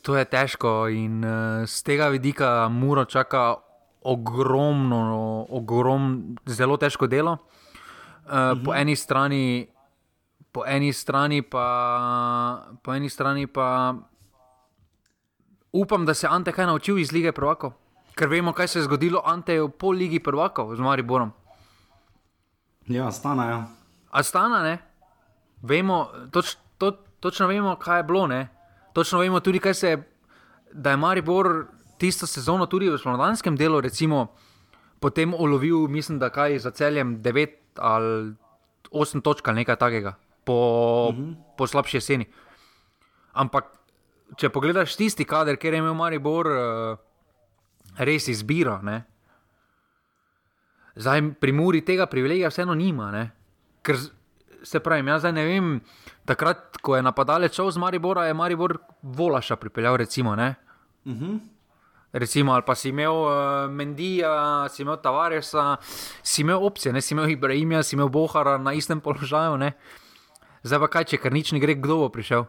To 0.04 0.16
je 0.20 0.26
težko 0.28 0.92
in 0.92 1.24
uh, 1.24 1.64
z 1.64 1.84
tega 1.84 2.10
vidika 2.12 2.68
Muro 2.70 3.06
čaka 3.06 3.56
ogromno, 4.04 5.48
ogromno, 5.50 6.36
zelo 6.46 6.76
težko 6.78 7.08
delo. 7.08 7.38
Uh, 8.28 8.60
po 8.64 8.76
eni 8.76 8.96
strani, 8.96 9.68
po 10.52 10.68
eni 10.68 10.92
strani 10.94 11.42
pa, 11.42 11.68
po 12.84 12.94
eni 12.94 13.10
strani 13.10 13.48
pa 13.48 13.96
upam, 15.72 16.06
da 16.06 16.14
se 16.14 16.28
je 16.28 16.32
Ante 16.32 16.52
kaj 16.52 16.66
naučil 16.66 17.00
iz 17.00 17.12
lige 17.12 17.32
prvakov. 17.32 17.72
Ker 18.16 18.30
vemo, 18.30 18.54
kaj 18.54 18.68
se 18.68 18.80
je 18.80 18.84
zgodilo 18.84 19.22
Anteju 19.26 19.70
po 19.70 19.92
ligi 19.92 20.20
prvakov 20.20 20.76
z 20.76 20.80
Mariborom. 20.80 21.32
Ja, 22.88 23.12
stanajo. 23.12 23.64
Astana, 24.12 24.62
ne? 24.62 24.78
Vemo, 25.62 26.08
toč, 26.32 26.58
to, 26.78 26.92
točno 27.20 27.48
vemo, 27.48 27.76
kaj 27.76 28.00
je 28.00 28.04
bilo, 28.04 28.28
ne? 28.28 28.48
Točno 28.94 29.20
vemo 29.20 29.40
tudi, 29.40 29.60
kaj 29.60 29.74
se 29.74 29.90
je, 29.90 30.04
da 30.72 30.90
je 30.90 30.98
Maribor 30.98 31.66
tisto 31.98 32.28
sezono 32.28 32.66
tudi 32.66 32.90
v 32.90 32.98
spomladanskem 32.98 33.58
delu, 33.58 33.82
recimo, 33.82 34.28
potem 35.00 35.34
ulovil, 35.34 35.88
mislim, 35.88 36.20
da 36.20 36.30
kaj 36.30 36.60
za 36.60 36.72
celjem 36.72 37.18
9 37.24 37.48
ali 37.76 38.34
8 38.92 39.22
točk 39.22 39.48
ali 39.48 39.64
nekaj 39.64 39.76
takega, 39.76 40.16
po, 40.44 40.54
uh 41.10 41.16
-huh. 41.16 41.36
po 41.58 41.68
slabši 41.68 41.98
jeseni. 41.98 42.26
Ampak, 43.34 43.66
če 44.38 44.50
pogledaš 44.50 44.96
tisti 44.96 45.26
kader, 45.26 45.58
kjer 45.58 45.74
je 45.74 45.78
imel 45.80 45.94
Maribor 45.94 46.48
uh, 46.48 46.98
res 47.98 48.28
izbiro, 48.28 48.80
ne? 48.82 49.04
Zdaj 50.96 51.22
pri 51.42 51.52
Muri 51.52 51.82
tega 51.82 52.06
privilegija 52.06 52.50
vseeno 52.50 52.76
nima. 52.76 53.12
Ne? 53.12 53.32
Ker 53.82 53.98
se 54.64 54.80
pravi, 54.80 55.08
jaz 55.10 55.22
zdaj 55.22 55.34
ne 55.34 55.46
vem, 55.46 55.82
takrat, 56.26 56.78
ko 56.82 56.96
je 56.96 57.04
napadalec 57.04 57.56
šel 57.56 57.72
z 57.72 57.82
Maribora, 57.84 58.28
je 58.28 58.34
Maribor 58.34 58.78
Volaša 59.02 59.56
pripeljal, 59.56 59.98
recimo. 59.98 60.36
Ne? 60.36 60.56
Uh 61.06 61.14
-huh. 61.14 61.40
Recimo, 62.14 62.54
ali 62.54 62.62
pa 62.66 62.76
si 62.76 62.90
imel 62.90 63.14
uh, 63.14 63.72
Mendija, 63.72 64.70
si 64.70 64.82
imel 64.82 64.98
Tavaresa, 64.98 65.78
si 66.24 66.42
imel 66.42 66.66
opcije, 66.66 66.94
ne? 66.94 67.02
si 67.02 67.14
imel 67.14 67.30
Ibrahima, 67.30 67.84
si 67.84 67.96
imel 67.96 68.10
Bohara 68.10 68.58
na 68.58 68.74
istem 68.74 69.02
položaju. 69.02 69.58
Ne? 69.58 69.72
Zdaj 70.64 70.80
pa 70.80 70.88
kaj, 70.88 71.04
če 71.04 71.18
kar 71.18 71.34
nič 71.34 71.52
ne 71.52 71.60
gre, 71.60 71.74
kdo 71.76 71.98
bo 71.98 72.10
prišel. 72.10 72.46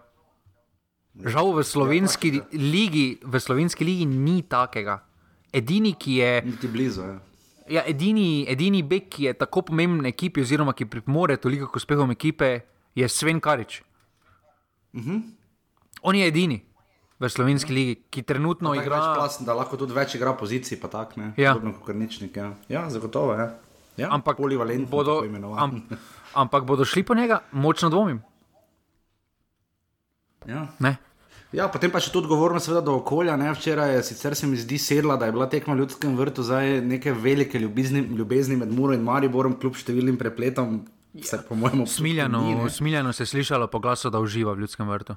Žal 1.15 1.53
v 1.55 1.65
slovenski 1.65 2.43
ligi, 2.53 3.19
v 3.23 3.41
slovenski 3.41 3.85
ligi 3.85 4.07
ni 4.07 4.43
takega. 4.43 5.01
Edini, 5.53 5.95
ki 5.95 6.17
je. 6.19 6.43
Niti 6.45 6.69
blizu. 6.69 7.03
Ja. 7.03 7.19
Ja, 7.69 7.83
edini, 7.89 8.45
edini 8.49 8.83
bek, 8.83 9.09
ki 9.09 9.25
je 9.25 9.33
tako 9.39 9.62
pomemben 9.71 10.07
ekipi, 10.07 10.43
oziroma 10.45 10.75
ki 10.77 10.85
pripomore 10.87 11.37
toliko 11.41 11.71
k 11.73 11.81
uspehom 11.81 12.11
ekipe, 12.12 12.61
je 12.95 13.09
Sven 13.09 13.41
Karič. 13.41 13.83
Uh 14.93 15.03
-huh. 15.03 15.23
On 16.03 16.15
je 16.15 16.27
edini 16.27 16.62
v 17.19 17.29
slovenski 17.29 17.73
ligi, 17.73 17.95
ki 18.11 18.23
trenutno 18.23 18.75
Tako 18.75 18.83
igra. 18.83 18.97
večplasten, 18.97 19.47
da 19.47 19.55
lahko 19.55 19.77
tudi 19.77 19.93
več 19.93 20.15
igra 20.15 20.33
pozicij, 20.33 20.81
pa 20.81 20.89
tak 20.89 21.17
ne. 21.17 21.33
Ja. 21.37 21.55
Kot 21.55 21.87
Krničnik. 21.87 22.37
Ja, 22.37 22.53
ja 22.69 22.91
zagotovo 22.91 23.33
je. 23.33 23.39
Ja. 23.39 23.55
Ja, 23.97 24.09
Ampak 24.11 24.39
bodo, 24.91 25.23
am, 25.57 25.83
ampak 26.35 26.65
bodo 26.65 26.85
šli 26.85 27.05
po 27.07 27.15
njega, 27.15 27.41
močno 27.53 27.91
dvomim. 27.91 28.23
Ja. 30.47 30.67
Ne? 30.79 30.97
Ja, 31.55 31.68
potem 31.70 31.92
pa 31.94 32.00
še 32.02 32.11
tu 32.11 32.18
odgovornost 32.18 32.66
seveda 32.66 32.82
do 32.88 32.96
okolja. 32.98 33.36
Ne? 33.38 33.52
Včeraj 33.55 33.94
je 33.94 34.00
sicer 34.11 34.34
se 34.34 34.48
mi 34.50 34.59
zdi 34.59 34.78
sedla, 34.82 35.14
da 35.20 35.28
je 35.28 35.34
bila 35.36 35.46
tekma 35.50 35.76
v 35.76 35.84
ljudskem 35.84 36.16
vrtu, 36.18 36.42
zdaj 36.46 36.80
neke 36.82 37.14
velike 37.14 37.61
ljubezni, 37.62 38.02
ljubezni 38.11 38.59
med 38.59 38.72
Muro 38.74 38.96
in 38.96 39.05
Mariborom, 39.07 39.55
kljub 39.61 39.78
številnim 39.78 40.18
prepletom. 40.18 40.82
Se, 41.22 41.38
po 41.46 41.55
mojem, 41.55 41.84
ni, 41.84 41.86
Smiljano, 41.86 42.40
ne. 42.64 42.70
smiljano 42.74 43.12
se 43.14 43.22
je 43.22 43.30
slišalo 43.30 43.68
po 43.70 43.78
glasu, 43.78 44.11
da 44.11 44.18
uživa 44.18 44.57
v 44.57 44.64
ljudskem 44.64 44.88
vrtu. 44.90 45.14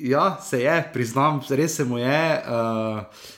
Ja, 0.00 0.38
se 0.40 0.62
je, 0.62 0.78
priznam, 0.94 1.42
res 1.52 1.76
se 1.76 1.84
mu 1.84 2.00
je. 2.00 2.22
Uh, 2.48 3.28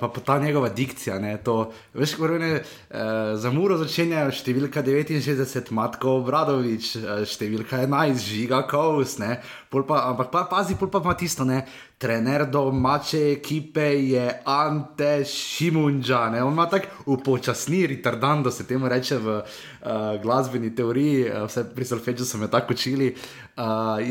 pa, 0.00 0.08
pa 0.08 0.20
ta 0.20 0.38
njegova 0.38 0.68
dikcija. 0.68 1.18
Ne, 1.18 1.36
to, 1.44 1.72
veš, 1.94 2.14
kako 2.14 2.40
je 2.40 2.60
uh, 2.60 2.96
za 3.36 3.50
Muro 3.52 3.76
začenja 3.76 4.24
številka 4.32 4.82
69, 4.82 5.70
Matko 5.76 6.16
Obradovič, 6.22 6.94
uh, 6.96 7.22
številka 7.28 7.82
11, 7.84 8.24
Žiga 8.24 8.62
Kovs. 8.70 9.18
Ampak 9.20 10.30
pa, 10.32 10.46
pazi, 10.48 10.78
pol 10.80 10.88
pa 10.88 11.02
ima 11.04 11.14
tisto, 11.14 11.44
ne, 11.44 11.64
trener 12.00 12.46
domače 12.50 13.32
ekipe 13.32 13.80
je 13.82 14.42
Ante 14.44 15.24
Šimunča. 15.24 16.20
On 16.20 16.52
ima 16.52 16.66
tako 16.66 16.86
upočasni 17.06 17.86
retardan, 17.86 18.42
da 18.42 18.50
se 18.50 18.66
temu 18.66 18.88
reče 18.88 19.18
v 19.18 19.36
uh, 19.36 19.90
glasbeni 20.22 20.74
teoriji, 20.74 21.26
uh, 21.28 21.44
vse 21.44 21.66
pri 21.74 21.84
Solfeču 21.84 22.24
so 22.24 22.38
me 22.38 22.48
tako 22.50 22.72
učili. 22.72 23.14
Uh, 23.56 23.64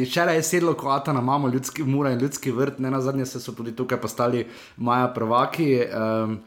Včeraj 0.03 0.35
je 0.35 0.43
sedlo, 0.43 0.73
ko 0.73 0.89
Atana 0.89 1.19
imamo 1.19 1.49
ljudski 1.49 1.83
mura 1.83 2.11
in 2.11 2.19
ljudski 2.19 2.51
vrt, 2.51 2.79
ne 2.79 2.91
na 2.91 3.01
zadnje 3.01 3.25
se 3.25 3.39
so 3.39 3.51
tudi 3.51 3.75
tukaj 3.75 4.01
postali 4.01 4.45
maja 4.77 5.07
prva 5.07 5.39
prvaki. 5.39 5.81
Um, 6.23 6.39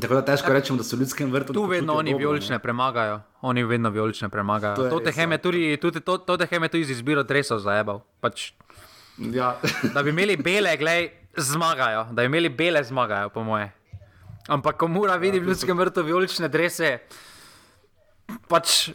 tako 0.00 0.14
da 0.14 0.24
težko 0.24 0.52
rečemo, 0.52 0.76
da 0.76 0.84
so 0.84 0.96
ljudski 0.96 1.24
vrt. 1.24 1.52
Tu 1.52 1.64
vedno 1.64 1.94
oni 1.94 2.14
vijolične 2.14 2.58
premagajo. 2.58 3.20
Oni 3.40 3.64
vedno 3.64 3.90
vijolične 3.90 4.28
premagajo. 4.28 4.90
To 4.90 5.00
te 5.00 5.12
heme 5.12 5.38
tudi, 5.38 5.76
tudi, 5.82 6.00
to, 6.00 6.18
to 6.18 6.36
te 6.36 6.46
heme 6.46 6.68
tudi 6.68 6.82
iz 6.82 6.90
izbiro 6.90 7.22
dresov 7.22 7.58
zajebal. 7.58 8.00
Pač, 8.20 8.52
ja. 9.18 9.56
da 9.94 10.02
bi 10.02 10.10
imeli 10.10 10.36
bele, 10.36 10.76
glej, 10.76 11.10
zmagajo. 11.36 12.06
Da 12.12 12.22
bi 12.22 12.26
imeli 12.26 12.48
bele, 12.48 12.84
zmagajo, 12.84 13.28
po 13.28 13.44
moje. 13.44 13.70
Ampak, 14.48 14.76
ko 14.76 14.88
mora 14.88 15.16
videti 15.16 15.42
ja, 15.42 15.44
v 15.44 15.48
ljudskem 15.48 15.78
vrtu 15.78 16.02
vijolične 16.06 16.48
drese, 16.48 16.98
pač. 18.48 18.88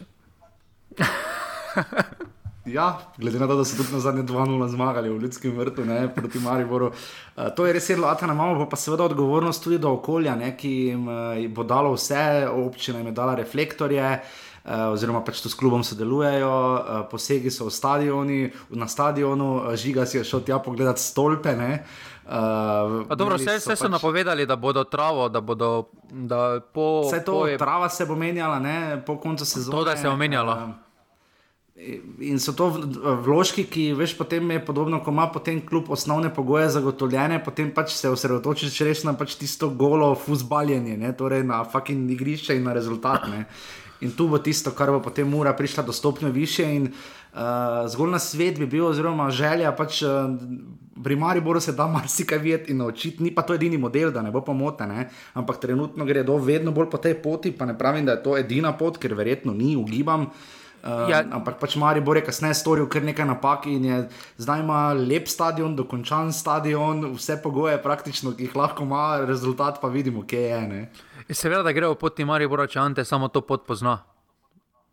Ja, 2.62 3.00
glede 3.18 3.40
na 3.42 3.48
to, 3.50 3.56
da 3.58 3.64
so 3.66 3.74
tudi 3.74 3.90
na 3.90 3.98
zadnje 3.98 4.22
2-0 4.22 4.68
zmagali 4.70 5.08
v 5.10 5.24
ljudskem 5.24 5.56
vrtu 5.58 5.82
ne, 5.84 6.04
proti 6.14 6.38
Mariboru. 6.38 6.92
Uh, 6.92 7.48
to 7.56 7.66
je 7.66 7.72
res 7.74 7.88
zelo 7.90 8.06
atana, 8.06 8.36
imamo 8.38 8.68
pa 8.70 8.78
seveda 8.78 9.08
odgovornost 9.10 9.64
tudi 9.64 9.80
do 9.82 9.90
okolja, 9.96 10.36
ne, 10.38 10.52
ki 10.56 10.70
jim 10.70 11.08
uh, 11.10 11.40
bo 11.50 11.64
dalo 11.66 11.96
vse, 11.96 12.46
občina 12.46 13.00
jim 13.02 13.10
je 13.10 13.16
dala 13.18 13.34
reflektorje. 13.34 14.04
Uh, 14.06 14.51
oziroma, 14.64 15.24
pač 15.26 15.40
tu 15.42 15.50
s 15.50 15.58
klubom 15.58 15.82
sodelujejo, 15.84 16.50
uh, 16.50 17.02
posegi 17.10 17.50
so 17.50 17.66
v 17.66 17.74
stadioni, 17.74 18.40
na 18.70 18.86
stadionu, 18.88 19.50
uh, 19.56 19.74
žiga 19.74 20.06
si 20.06 20.20
je 20.20 20.24
šel 20.24 20.44
tja 20.46 20.58
pogledati 20.62 21.02
stolpe. 21.02 21.50
Uh, 21.52 23.08
dobro, 23.16 23.36
vse, 23.36 23.58
vse 23.58 23.74
so 23.74 23.88
pač... 23.88 23.90
napovedali, 23.90 24.46
da 24.46 24.56
bodo 24.56 24.84
travo, 24.84 25.28
da 25.28 25.40
bodo. 25.40 25.90
Da 26.12 26.60
po, 26.62 27.02
vse 27.08 27.24
to, 27.24 27.42
po 27.42 27.46
je... 27.50 27.58
trava 27.58 27.88
se 27.88 28.06
bo 28.06 28.14
menjala, 28.14 28.62
ne, 28.62 29.02
po 29.06 29.18
koncu 29.18 29.44
sezone. 29.44 29.74
To, 29.74 29.84
da 29.84 29.96
se 29.96 30.08
bo 30.08 30.16
menjalo. 30.16 30.54
Uh, 30.54 30.92
In 32.20 32.38
so 32.38 32.52
to 32.54 32.68
vložki, 33.24 33.64
ki 33.66 33.84
veš, 33.98 34.12
potem 34.14 34.44
je 34.54 34.60
podobno, 34.62 35.00
ko 35.02 35.10
ima 35.10 35.24
potem 35.32 35.58
kljub 35.66 35.88
osnovne 35.90 36.28
pogoje 36.34 36.68
zagotovljene, 36.70 37.40
potem 37.42 37.72
pač 37.74 37.96
se 37.96 38.10
osredotočiš 38.12 38.76
res 38.86 39.02
na 39.08 39.16
pač 39.18 39.34
tisto 39.40 39.70
golo 39.72 40.12
fusbaljenje, 40.14 40.94
ne? 41.00 41.10
torej 41.16 41.42
na 41.48 41.64
fucking 41.64 42.12
igrišče 42.12 42.54
in 42.60 42.68
na 42.68 42.76
rezultat. 42.76 43.24
Ne? 43.32 43.46
In 44.02 44.12
tu 44.18 44.28
bo 44.28 44.38
tisto, 44.38 44.72
kar 44.74 44.90
bo 44.90 45.00
potem 45.02 45.28
mora 45.28 45.52
prišla 45.54 45.86
do 45.86 45.92
stopnje 45.92 46.30
više. 46.30 46.66
In 46.66 46.90
uh, 46.90 47.86
zgolj 47.88 48.10
na 48.10 48.18
svet 48.18 48.58
bi 48.58 48.66
bil, 48.66 48.86
oziroma 48.86 49.30
želja, 49.30 49.72
pač 49.72 50.02
uh, 50.02 50.10
pri 51.02 51.16
Mariboru 51.16 51.60
se 51.60 51.72
da 51.72 51.86
marsikaj 51.86 52.38
videti 52.38 52.72
in 52.72 52.78
naučiti, 52.78 53.22
ni 53.22 53.34
pa 53.34 53.42
to 53.42 53.54
edini 53.54 53.78
model, 53.78 54.10
da 54.10 54.22
ne 54.22 54.30
bo 54.30 54.40
pomote. 54.40 54.86
Ne? 54.86 55.08
Ampak 55.34 55.60
trenutno 55.60 56.04
gre 56.04 56.22
do 56.22 56.36
vedno 56.36 56.72
bolj 56.72 56.90
po 56.90 56.98
tej 56.98 57.14
poti, 57.22 57.52
pa 57.52 57.66
ne 57.66 57.78
pravim, 57.78 58.06
da 58.06 58.18
je 58.18 58.22
to 58.22 58.36
edina 58.38 58.72
pot, 58.76 58.98
ker 58.98 59.14
verjetno 59.14 59.54
ni, 59.54 59.76
ugibam. 59.76 60.28
Um, 60.82 61.06
ja. 61.06 61.22
Ampak 61.22 61.60
pač 61.62 61.76
Maribor 61.78 62.18
je 62.18 62.24
kasneje 62.26 62.56
storil 62.58 62.88
kar 62.90 63.04
nekaj 63.06 63.22
napak 63.22 63.68
in 63.70 63.84
je 63.86 63.98
zdaj 64.42 64.64
ima 64.64 64.90
lep 64.98 65.30
stadion, 65.30 65.76
dokončan 65.78 66.32
stadion, 66.34 67.04
vse 67.14 67.36
pogoje 67.38 67.78
praktično, 67.82 68.34
ki 68.34 68.48
jih 68.48 68.56
lahko 68.58 68.82
ima, 68.82 69.22
rezultat 69.22 69.78
pa 69.78 69.86
vidimo, 69.86 70.26
kje 70.26 70.42
je. 70.42 70.60
Ne? 70.66 70.80
Seveda, 71.30 71.62
da 71.62 71.72
gre 71.72 71.86
v 71.92 71.98
poti 71.98 72.24
Maribora, 72.26 72.66
če 72.66 72.80
Ante 72.82 73.04
samo 73.04 73.28
to 73.28 73.44
pot 73.46 73.66
pozna. 73.68 74.00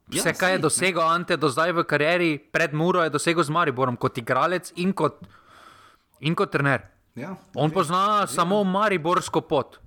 Ja, 0.09 0.21
vse, 0.21 0.31
ja, 0.31 0.37
kar 0.37 0.53
je 0.55 0.61
dosegel 0.63 1.01
ne. 1.03 1.09
Ante 1.19 1.37
do 1.37 1.49
zdaj 1.49 1.73
v 1.77 1.85
karieri, 1.85 2.29
pred 2.37 2.73
Muro 2.73 3.03
je 3.05 3.13
dosegel 3.13 3.45
z 3.45 3.53
Mariborom 3.53 3.97
kot 3.97 4.17
igralec 4.17 4.71
in 4.81 4.93
kot, 4.93 5.21
in 6.25 6.37
kot 6.37 6.49
trener. 6.53 6.87
Ja, 7.17 7.35
On 7.55 7.71
pozna 7.73 8.23
ja. 8.23 8.27
samo 8.29 8.63
Mariborsko 8.63 9.41
pot. 9.45 9.79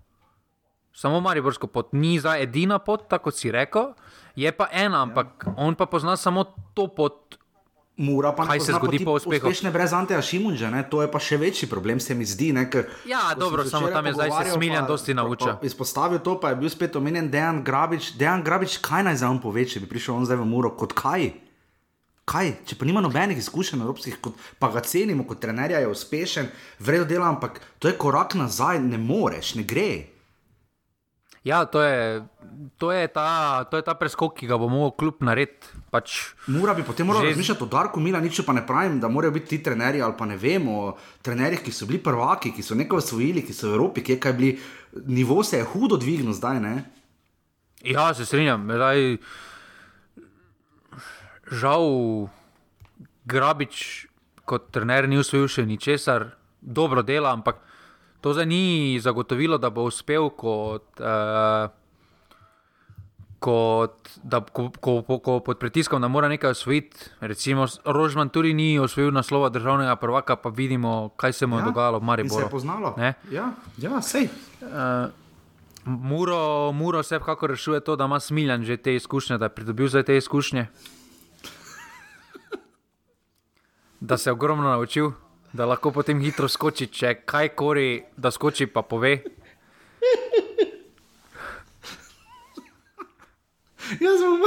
Samo 0.92 1.20
Mariborsko 1.24 1.66
pot, 1.66 1.92
ni 1.96 2.18
za 2.20 2.36
edina 2.38 2.78
pot, 2.78 3.08
tako 3.08 3.32
si 3.34 3.50
rekel. 3.50 3.94
Je 4.36 4.50
pa 4.52 4.68
ena, 4.70 5.02
ampak 5.02 5.46
ja. 5.46 5.54
on 5.56 5.74
pa 5.74 5.86
pozna 5.90 6.16
samo 6.16 6.44
to 6.74 6.86
pot. 6.92 7.38
Mura 7.96 8.32
pa 8.32 8.46
kaj 8.46 8.60
se 8.60 8.72
zgodi 8.72 9.04
po 9.04 9.12
uspehu. 9.12 9.36
Uspešne 9.36 9.70
brez 9.70 9.92
Anteja 9.92 10.22
Šimunža, 10.22 10.70
to 10.88 11.02
je 11.02 11.10
pa 11.12 11.20
še 11.20 11.36
večji 11.36 11.68
problem, 11.68 12.00
se 12.00 12.14
mi 12.16 12.24
zdi. 12.24 12.48
Ne, 12.56 12.64
ker, 12.70 12.88
ja, 13.04 13.34
dobro, 13.36 13.66
samo 13.68 13.90
tam 13.92 14.06
je 14.06 14.14
zdaj 14.16 14.30
se 14.32 14.54
smiljen, 14.54 14.86
dosti 14.88 15.14
naučil. 15.14 15.60
Izpostavil 15.62 16.22
to, 16.24 16.38
pa 16.40 16.54
je 16.54 16.56
bil 16.56 16.72
spet 16.72 16.96
omenjen 16.96 17.28
Dejan 17.30 17.60
Grabič. 17.64 18.14
Dejan 18.16 18.40
Grabič, 18.42 18.78
kaj 18.80 19.04
naj 19.04 19.20
za 19.20 19.28
on 19.28 19.42
pove, 19.44 19.66
če 19.68 19.84
bi 19.84 19.90
prišel 19.92 20.16
on 20.16 20.24
zdaj 20.24 20.40
v 20.40 20.48
Muro, 20.48 20.72
kot 20.72 20.96
kaj? 20.96 21.34
Kaj? 22.24 22.54
Če 22.70 22.78
pa 22.80 22.88
nima 22.88 23.02
nobenih 23.04 23.36
izkušenj 23.36 23.84
evropskih, 23.84 24.16
kot, 24.24 24.40
pa 24.56 24.72
ga 24.72 24.80
cenimo 24.80 25.26
kot 25.28 25.42
trenerja, 25.42 25.82
je 25.82 25.92
uspešen, 25.92 26.48
vredno 26.80 27.04
dela, 27.04 27.28
ampak 27.28 27.60
to 27.76 27.92
je 27.92 27.98
korak 27.98 28.38
nazaj, 28.40 28.80
ne 28.80 28.96
moreš, 28.96 29.56
ne 29.60 29.68
gre. 29.68 30.11
Ja, 31.44 31.64
to 31.66 31.82
je, 31.82 32.22
to, 32.78 32.92
je 32.94 33.08
ta, 33.08 33.64
to 33.66 33.76
je 33.76 33.82
ta 33.82 33.96
preskok, 33.98 34.36
ki 34.38 34.46
ga 34.46 34.54
bo 34.62 34.68
mogel 34.70 34.92
kljub 34.94 35.24
narediti. 35.26 35.66
Pač 35.90 36.36
Mora 36.46 36.74
bi 36.78 36.84
potem 36.86 37.06
moral 37.06 37.26
že... 37.26 37.32
razmišljati 37.32 37.64
o 37.64 37.66
Darku 37.66 38.00
Mila, 38.00 38.20
nič 38.22 38.38
pa 38.46 38.54
ne 38.54 38.62
pravim, 38.66 39.00
da 39.02 39.10
morajo 39.10 39.34
biti 39.34 39.56
ti 39.56 39.58
trenerji 39.62 40.02
ali 40.02 40.14
pa 40.18 40.26
ne 40.30 40.36
vemo, 40.38 40.94
trenerji, 41.22 41.58
ki 41.66 41.74
so 41.74 41.88
bili 41.90 41.98
prvaki, 41.98 42.54
ki 42.54 42.62
so 42.62 42.78
nekaj 42.78 43.02
osvojili, 43.02 43.42
ki 43.42 43.56
so 43.56 43.72
v 43.72 43.74
Evropi, 43.74 44.06
ki 44.06 44.14
je 44.14 44.20
kaj 44.22 44.36
bili, 44.38 44.52
nivo 45.10 45.42
se 45.42 45.58
je 45.58 45.66
hudo 45.66 45.98
dvignil 45.98 46.30
zdaj. 46.32 46.62
Ne? 46.62 46.76
Ja, 47.82 48.14
se 48.14 48.26
strinjam. 48.26 48.70
Zdaj, 48.70 49.18
žal, 51.50 51.90
Grabič 53.26 54.06
kot 54.46 54.70
trener 54.70 55.10
ni 55.10 55.18
usvojil 55.18 55.50
še 55.50 55.66
ničesar, 55.66 56.30
dobro 56.62 57.02
dela, 57.02 57.34
ampak. 57.34 57.71
To 58.22 58.32
zdaj 58.32 58.46
ni 58.46 58.98
zagotovilo, 59.02 59.58
da 59.58 59.70
bo 59.70 59.84
uspel 59.90 60.30
kot. 60.30 61.00
Uh, 61.00 61.70
Kot, 63.42 64.06
da, 64.22 64.38
ko, 64.38 64.68
ko, 64.70 65.00
ko, 65.02 65.16
ko 65.18 65.32
pod 65.42 65.58
pritiskom 65.58 65.98
da 65.98 66.06
mora 66.06 66.28
nekaj 66.30 66.54
osvojiti, 66.54 67.08
recimo 67.20 67.66
Rožman 67.84 68.28
tudi 68.30 68.52
ni 68.54 68.78
osvojil 68.78 69.10
naslova 69.10 69.48
državnega 69.50 69.96
prvaka, 69.98 70.36
pa 70.36 70.48
vidimo, 70.48 71.10
kaj 71.18 71.32
se 71.32 71.46
mu 71.46 71.56
je 71.56 71.60
ja, 71.60 71.64
dogajalo 71.64 71.98
v 71.98 72.02
Mariboru. 72.02 72.38
Se 72.38 72.46
je 72.46 72.50
poznalo. 72.50 72.94
Ja, 73.30 73.50
ja, 73.82 74.02
sej. 74.02 74.28
Uh, 74.60 75.10
Muro, 75.84 76.72
Muro 76.72 77.02
se 77.02 77.18
vkako 77.18 77.46
rešuje 77.46 77.80
to, 77.80 77.96
da 77.96 78.04
ima 78.04 78.20
smiljan 78.20 78.62
že 78.62 78.76
te 78.76 78.94
izkušnje, 78.94 79.38
da 79.38 79.44
je 79.44 79.54
pridobil 79.58 79.88
zdaj 79.88 80.02
te 80.02 80.16
izkušnje. 80.16 80.66
da 84.00 84.16
se 84.18 84.30
je 84.30 84.32
ogromno 84.32 84.70
naučil 84.70 85.10
da 85.52 85.66
lahko 85.66 85.90
potem 85.92 86.20
hitro 86.20 86.48
skoči, 86.48 86.86
če 86.88 87.14
kaj 87.28 87.48
kori, 87.56 88.02
da 88.16 88.30
skoči 88.32 88.66
pa 88.66 88.82
pove. 88.82 89.20
Jaz 94.00 94.20
bom. 94.24 94.46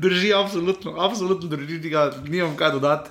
Drži, 0.00 0.32
absolutno, 0.34 0.94
absolutno 0.98 1.48
drži, 1.48 1.78
da 1.90 2.10
nimam 2.26 2.56
kaj 2.56 2.70
dodati. 2.72 3.10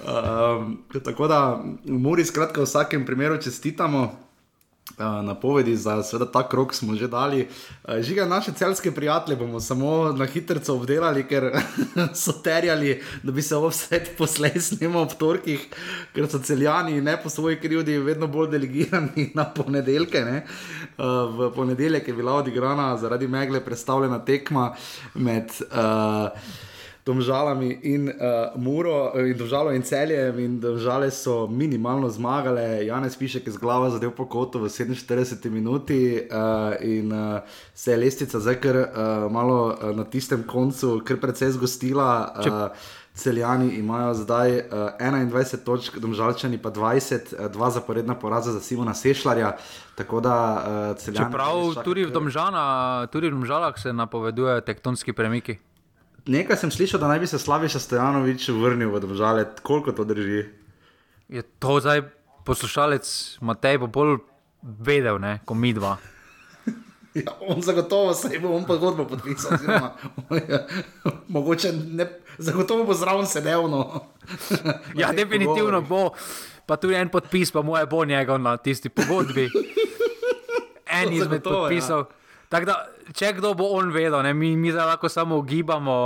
Um, 0.00 0.78
tako 1.04 1.28
da, 1.28 1.60
v 1.84 1.98
Muri, 1.98 2.24
skratka, 2.24 2.62
v 2.62 2.64
vsakem 2.64 3.06
primeru 3.06 3.36
čestitamo. 3.42 4.29
Eh, 4.98 5.22
napovedi 5.22 5.76
za 5.76 6.02
seveda, 6.02 6.32
ta 6.32 6.48
krok 6.48 6.74
smo 6.74 6.94
že 6.94 7.08
dali. 7.08 7.48
Eh, 7.84 8.02
žiga 8.02 8.24
naše 8.24 8.52
celske 8.52 8.92
prijatelje 8.92 9.36
bomo 9.36 9.60
samo 9.60 10.12
na 10.12 10.26
hitro 10.26 10.74
obdelali, 10.74 11.24
ker 11.28 11.50
so 12.22 12.32
terjali, 12.32 13.02
da 13.22 13.32
bi 13.32 13.42
se 13.42 13.56
vse 13.56 14.00
poslej 14.18 14.60
snimali 14.60 15.02
ob 15.02 15.12
torkih, 15.18 15.66
ker 16.14 16.28
so 16.28 16.38
celjani 16.38 17.00
ne 17.00 17.16
po 17.22 17.28
svoji 17.28 17.60
krivdi 17.60 17.98
vedno 17.98 18.26
bolj 18.26 18.50
delegirani 18.50 19.30
na 19.34 19.44
ponedeljke. 19.44 20.20
Ne? 20.20 20.36
Eh, 20.98 21.04
v 21.38 21.52
ponedeljek 21.54 22.08
je 22.08 22.14
bila 22.14 22.34
odigrana 22.34 22.96
zaradi 22.96 23.28
megle 23.28 23.64
predstavljena 23.64 24.18
tekma 24.24 24.74
med. 25.14 25.50
Uh, 25.70 26.68
Domžalami 27.06 27.78
in 27.82 28.08
uh, 28.08 28.52
Muro, 28.56 29.12
in 29.16 29.36
Domžalo 29.38 29.72
in 29.72 29.82
Celjem, 29.82 30.38
in 30.38 30.60
Domžale 30.60 31.10
so 31.10 31.46
minimalno 31.46 32.10
zmagale. 32.10 32.84
Janez 32.86 33.16
piše, 33.16 33.40
ki 33.40 33.48
je 33.48 33.56
z 33.56 33.58
glava 33.58 33.90
zadev 33.90 34.12
po 34.12 34.28
kotu 34.28 34.60
v 34.60 34.68
47 34.68 35.50
minuti 35.50 36.20
uh, 36.20 36.76
in 36.80 37.12
uh, 37.12 37.40
se 37.74 37.92
je 37.92 37.96
lestica 37.96 38.40
zdaj 38.40 38.60
kar 38.60 38.76
uh, 38.76 38.86
malo 39.32 39.72
uh, 39.72 39.96
na 39.96 40.04
tistem 40.04 40.44
koncu, 40.44 41.00
kar 41.04 41.16
precej 41.16 41.56
zgostila. 41.56 42.34
Uh, 42.36 42.98
Celjani 43.14 43.74
imajo 43.74 44.14
zdaj 44.14 44.56
uh, 44.56 44.62
21 45.00 45.64
točk, 45.64 45.98
domžalčani 45.98 46.58
pa 46.58 46.70
20, 46.70 47.34
uh, 47.34 47.50
dva 47.52 47.70
zaporedna 47.70 48.14
poraza 48.14 48.52
za 48.52 48.60
Simona 48.60 48.94
Sešljarja. 48.94 49.56
Da, 50.22 50.94
uh, 50.96 51.14
Čeprav 51.16 51.84
tudi 51.84 52.04
v, 52.04 52.10
Domžana, 52.10 53.06
tudi 53.12 53.28
v 53.28 53.30
Domžalah 53.30 53.76
se 53.76 53.92
napovedujejo 53.92 54.60
tektonski 54.60 55.12
premiki. 55.12 55.58
Nekaj 56.30 56.56
sem 56.56 56.70
slišal, 56.70 57.00
da 57.02 57.08
naj 57.10 57.18
bi 57.18 57.26
se 57.26 57.38
Slaviša 57.38 57.78
Stojanovič 57.78 58.48
vrnil 58.54 58.92
v 58.94 59.00
države, 59.00 59.48
koliko 59.62 59.92
to 59.92 60.04
drži. 60.04 60.44
Je 61.28 61.42
to 61.42 61.80
zdaj 61.80 62.02
poslušalec 62.46 63.38
Matej 63.40 63.78
bo 63.78 63.86
bolj 63.86 64.20
vedel, 64.62 65.18
ne, 65.18 65.40
kot 65.44 65.58
mi 65.58 65.74
dva. 65.74 65.96
Ja, 67.14 67.32
on 67.42 67.58
zagotovo 67.62 68.14
se 68.14 68.38
bo 68.38 68.52
on 68.54 68.62
pogodbo 68.64 69.02
podpisal. 69.04 69.56
Oziroma, 69.58 69.90
mogoče 71.34 71.72
ne, 71.72 72.06
zagotovo 72.38 72.84
bo 72.84 72.94
zraven 72.94 73.26
sedel. 73.26 73.66
No. 73.66 74.06
Ja, 75.00 75.10
definitivno 75.12 75.82
pogovorih. 75.82 75.88
bo, 75.88 76.14
pa 76.66 76.76
tudi 76.76 76.94
en 76.94 77.08
podpis, 77.08 77.50
pa 77.50 77.62
moje 77.62 77.86
bo 77.86 78.04
njegov 78.04 78.38
na 78.38 78.56
tisti 78.56 78.88
pogodbi. 78.88 79.48
En 80.86 81.12
izmed 81.12 81.42
zagotovo, 81.42 81.70
ja. 81.70 82.04
Tako 82.50 82.66
Da, 82.66 82.74
če 83.12 83.32
kdo 83.32 83.54
bo 83.54 83.68
on 83.70 83.90
vedel, 83.90 84.22
ne, 84.22 84.34
mi, 84.34 84.56
mi 84.56 84.72
zdaj 84.72 84.86
lahko 84.88 85.08
samo 85.08 85.36
ugibamo. 85.36 85.96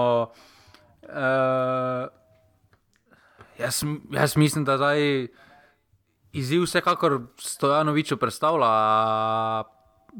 Uh, 1.05 2.05
jaz, 3.57 3.83
m- 3.83 4.03
jaz 4.11 4.37
mislim, 4.37 4.65
da 4.65 4.77
zdaj 4.77 5.29
izziv 6.35 6.63
vsekakor 6.63 7.21
Stojanoviču 7.39 8.17
predstavlja 8.17 8.71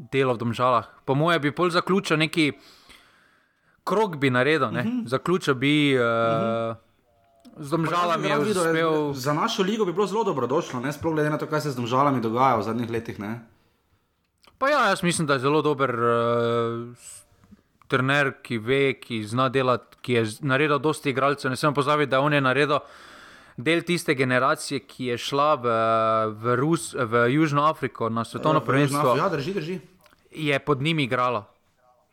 delo 0.07 0.33
v 0.33 0.37
domžalah. 0.39 0.85
Po 1.03 1.15
mojem 1.15 1.41
bi 1.41 1.51
bolj 1.51 1.69
zaključil 1.71 2.17
neki 2.17 2.51
krok, 3.83 4.15
bi 4.17 4.29
naredil, 4.29 4.65
uh 4.65 4.73
Mhm. 4.73 4.87
-huh. 4.87 5.07
zaključil 5.07 5.53
bi. 5.55 5.73
Uh, 5.93 6.01
uh 6.01 6.07
-huh. 6.07 6.75
Z 7.57 7.69
domžalami 7.69 8.27
je 8.27 8.29
Rad 8.29 8.43
videl, 8.43 8.63
uspel. 8.63 9.13
Za 9.13 9.33
našo 9.33 9.63
ligo 9.63 9.85
bi 9.85 9.93
bilo 9.93 10.07
zelo 10.07 10.23
dobrodošlo, 10.23 10.79
ne? 10.79 10.91
sploh 10.91 11.13
glede 11.13 11.29
na 11.29 11.37
to, 11.37 11.47
kaj 11.47 11.61
se 11.61 11.71
z 11.71 11.75
domžalami 11.75 12.21
dogaja 12.21 12.55
v 12.55 12.63
zadnjih 12.63 12.89
letih. 12.89 13.19
Ne? 13.19 13.39
Pa 14.57 14.69
ja, 14.69 14.87
jaz 14.87 15.03
mislim, 15.03 15.27
da 15.27 15.33
je 15.33 15.39
zelo 15.39 15.61
dober 15.61 15.91
uh, 15.95 17.09
trener, 17.87 18.31
ki 18.43 18.57
ve, 18.57 18.93
ki 18.99 19.23
zna 19.27 19.49
delati, 19.49 19.97
ki 20.01 20.13
je 20.13 20.23
naredil 20.41 20.79
dosti 20.79 21.09
igralcev. 21.09 21.51
Ne 21.51 21.57
smemo 21.59 21.75
pozabiti, 21.75 22.09
da 22.09 22.21
on 22.23 22.33
je 22.33 22.41
naredil 22.41 22.79
del 23.57 23.83
tiste 23.87 24.15
generacije, 24.15 24.79
ki 24.79 25.11
je 25.11 25.17
šla 25.17 25.49
v, 25.55 25.75
v, 26.39 26.55
Rus, 26.59 26.93
v 26.93 27.27
Južno 27.31 27.65
Afriko 27.69 28.09
na 28.09 28.25
svetovno 28.25 28.59
V 28.59 28.65
prvenstvo. 28.65 29.15
Ja, 29.17 29.29
drži, 29.29 29.53
drži. 29.53 29.79
Je 30.31 30.59
pod 30.59 30.81
njimi 30.81 31.03
igrala. 31.03 31.45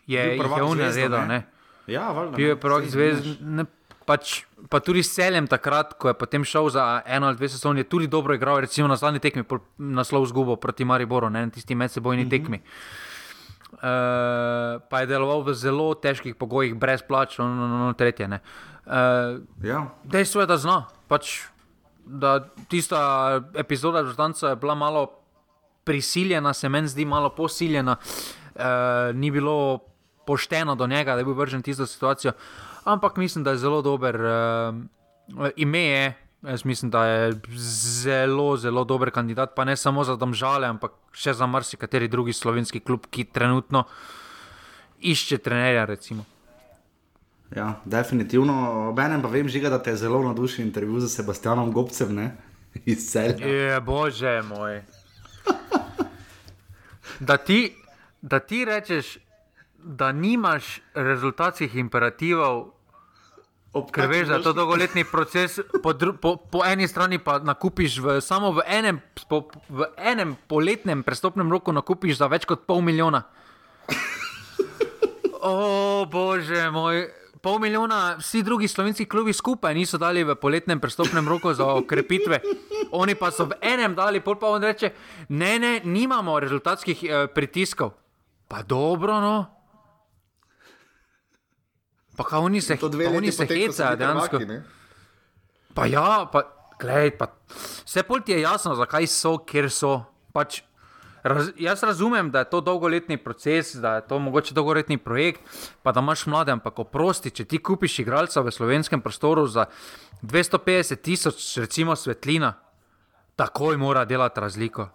Je, 0.07 0.37
je 0.37 0.63
on 0.63 0.79
zvezdo, 0.79 1.17
naredil. 1.17 1.19
ne? 1.19 1.27
Ne? 1.27 1.47
Ja, 1.87 2.13
valjda, 2.13 2.37
Bil 2.37 2.49
je 2.49 2.57
prvak 2.57 2.85
zvezd. 2.87 3.27
Pač, 4.07 4.43
pa 4.69 4.81
tudi 4.81 5.03
s 5.03 5.15
celem 5.15 5.47
takrat, 5.47 5.95
ko 5.99 6.09
je 6.09 6.15
potem 6.15 6.45
šel 6.45 6.69
za 6.71 7.03
eno 7.07 7.27
ali 7.27 7.37
dve 7.37 7.49
sezoni, 7.49 7.81
je 7.81 7.89
tudi 7.89 8.07
dobro 8.07 8.35
igral, 8.35 8.61
recimo 8.61 8.89
na 8.89 8.97
zadnji 8.97 9.21
tekmi, 9.21 9.45
naslov 9.79 10.27
zgubo 10.27 10.57
proti 10.57 10.85
Mariboru, 10.85 11.31
ne 11.31 11.51
tisti 11.51 11.75
medsebojni 11.75 12.25
mm 12.25 12.27
-hmm. 12.27 12.31
tekmi. 12.31 12.63
Uh, 13.73 13.79
pa 14.91 15.01
je 15.01 15.07
deloval 15.07 15.43
v 15.43 15.55
zelo 15.55 15.95
težkih 15.95 16.37
pogojih, 16.37 16.75
brez 16.75 17.03
plač, 17.03 17.39
no, 17.39 17.49
no, 17.49 17.67
no, 17.69 17.93
tretje. 17.93 18.29
ne. 18.29 18.41
Uh, 18.87 19.41
Ja. 19.63 19.89
Dejstvo 20.05 20.41
je, 20.41 20.47
da 20.47 20.57
zna. 20.57 20.85
Pač, 21.09 21.41
da 22.05 22.41
tista 22.69 23.41
epizoda 23.55 24.05
Žrtanca 24.05 24.49
je 24.49 24.57
bila 24.57 24.75
malo 24.75 25.11
prisiljena, 25.85 26.53
se 26.53 26.69
meni 26.69 26.89
zdi 26.89 27.05
malo 27.05 27.31
posiljena. 27.31 27.97
Uh, 28.55 28.63
ni 29.15 29.31
bilo 29.31 29.79
pošteno 30.27 30.75
do 30.75 30.87
njega, 30.87 31.13
da 31.13 31.19
je 31.19 31.25
bil 31.25 31.35
vržen 31.35 31.63
tisto 31.63 31.87
situacijo. 31.87 32.33
Ampak 32.85 33.17
mislim, 33.17 33.45
da 33.45 33.51
je 33.51 33.63
zelo 33.63 33.83
dober. 33.83 34.17
Uh, 34.17 35.49
ime 35.57 35.83
je, 35.83 36.15
jaz 36.43 36.65
mislim, 36.65 36.91
da 36.91 37.05
je 37.07 37.41
zelo, 38.03 38.57
zelo 38.57 38.85
dober 38.85 39.11
kandidat, 39.11 39.55
pa 39.57 39.65
ne 39.65 39.77
samo 39.77 40.05
za 40.05 40.17
domžale, 40.17 40.67
ampak 40.67 40.93
še 41.13 41.33
za 41.33 41.47
marsikateri 41.47 42.09
drugi 42.09 42.33
slovenski 42.33 42.81
klub, 42.81 43.07
ki 43.11 43.25
trenutno 43.25 43.85
išče 45.01 45.39
trenerja. 45.39 45.85
Recimo. 45.85 46.25
Ja, 47.57 47.81
definitivno. 47.85 48.89
Obenem 48.91 49.23
pa 49.23 49.29
vem, 49.29 49.49
žiga, 49.49 49.71
da 49.71 49.83
te 49.83 49.93
je 49.93 50.03
zelo 50.07 50.23
navdušil 50.23 50.65
intervju 50.65 51.01
z 51.01 51.13
Sebastianom 51.13 51.73
Gobcem 51.73 52.15
ne? 52.15 52.33
iz 52.85 53.11
celja. 53.11 53.47
Je, 53.47 53.81
bože 53.81 54.41
moj. 54.49 54.83
Da 57.21 57.37
ti, 57.37 57.75
da 58.23 58.39
ti 58.41 58.65
rečeš, 58.65 59.19
da 59.85 60.13
nimaš 60.13 60.81
rezultatskih 60.95 61.77
imperativov, 61.77 62.71
ker 63.93 64.09
veš, 64.09 64.29
da 64.29 64.35
je 64.39 64.43
to 64.43 64.53
dolgoletni 64.53 65.05
proces, 65.05 65.61
po, 65.83 65.93
dru, 65.93 66.13
po, 66.21 66.37
po 66.37 66.65
eni 66.65 66.89
strani 66.89 67.19
pa 67.19 67.39
nakupiš 67.39 67.99
v, 67.99 68.21
samo 68.21 68.53
v 68.53 68.67
enem, 68.69 69.01
po, 69.29 69.49
v 69.69 69.89
enem 69.97 70.37
poletnem 70.49 71.03
prestopnem 71.03 71.49
roku 71.51 71.73
nakupiš 71.73 72.21
za 72.21 72.29
več 72.29 72.47
kot 72.47 72.67
pol 72.67 72.85
milijona. 72.85 73.25
O 75.43 76.07
bože 76.07 76.71
moj. 76.71 77.09
Pol 77.43 77.59
milijona, 77.59 78.15
vsi 78.23 78.45
drugi 78.47 78.69
slovenski 78.71 79.09
klubi 79.11 79.33
skupaj 79.35 79.75
niso 79.75 79.99
dali 79.99 80.23
v 80.23 80.37
poletnem 80.39 80.79
prestopnem 80.79 81.27
roku 81.27 81.51
za 81.51 81.67
okrepitve. 81.67 82.39
Oni 82.95 83.17
pa 83.19 83.33
so 83.35 83.49
v 83.51 83.59
enem 83.59 83.97
dali, 83.99 84.23
pol 84.23 84.39
pa 84.39 84.47
on 84.55 84.63
reče: 84.63 84.93
Ne, 85.35 85.59
ne, 85.59 85.81
nimamo 85.83 86.39
rezultatskih 86.39 87.03
eh, 87.03 87.27
pritiskov. 87.27 87.91
Pa 88.47 88.63
dobro, 88.63 89.19
no. 89.19 89.62
Pa 92.17 92.25
kaj 92.25 92.39
oni 92.39 92.61
se, 92.61 92.77
pa 92.77 92.87
oni 93.17 93.33
se 93.33 93.47
bili 93.47 93.69
dejansko. 93.99 94.39
prvaki? 94.39 94.61
Pa 95.75 95.87
ja, 95.87 96.29
pa, 96.33 96.43
glej, 96.81 97.15
pa, 97.17 97.31
vse 97.85 98.03
pol 98.03 98.21
ti 98.21 98.33
je 98.33 98.43
jasno, 98.45 98.75
zakaj 98.77 99.07
so, 99.09 99.39
kjer 99.49 99.71
so. 99.73 100.03
Pač, 100.33 100.61
raz, 101.23 101.49
jaz 101.61 101.83
razumem, 101.83 102.31
da 102.31 102.45
je 102.45 102.51
to 102.51 102.61
dolgoletni 102.61 103.17
proces, 103.17 103.75
da 103.81 103.95
je 103.97 104.07
to 104.09 104.19
mogoče 104.19 104.55
dolgoletni 104.55 104.99
projekt, 104.99 105.41
pa 105.83 105.93
da 105.93 106.01
imaš 106.01 106.27
mlade, 106.27 106.53
ampak 106.53 106.79
oprosti, 106.85 107.31
če 107.31 107.45
ti 107.49 107.59
kupiš 107.59 107.99
igralca 108.05 108.45
v 108.45 108.53
slovenskem 108.53 109.01
prostoru 109.01 109.47
za 109.49 109.67
250 110.23 111.01
tisoč, 111.01 111.41
recimo 111.65 111.97
svetlina, 111.97 112.55
takoj 113.37 113.77
mora 113.77 114.05
delati 114.05 114.41
razliko. 114.41 114.89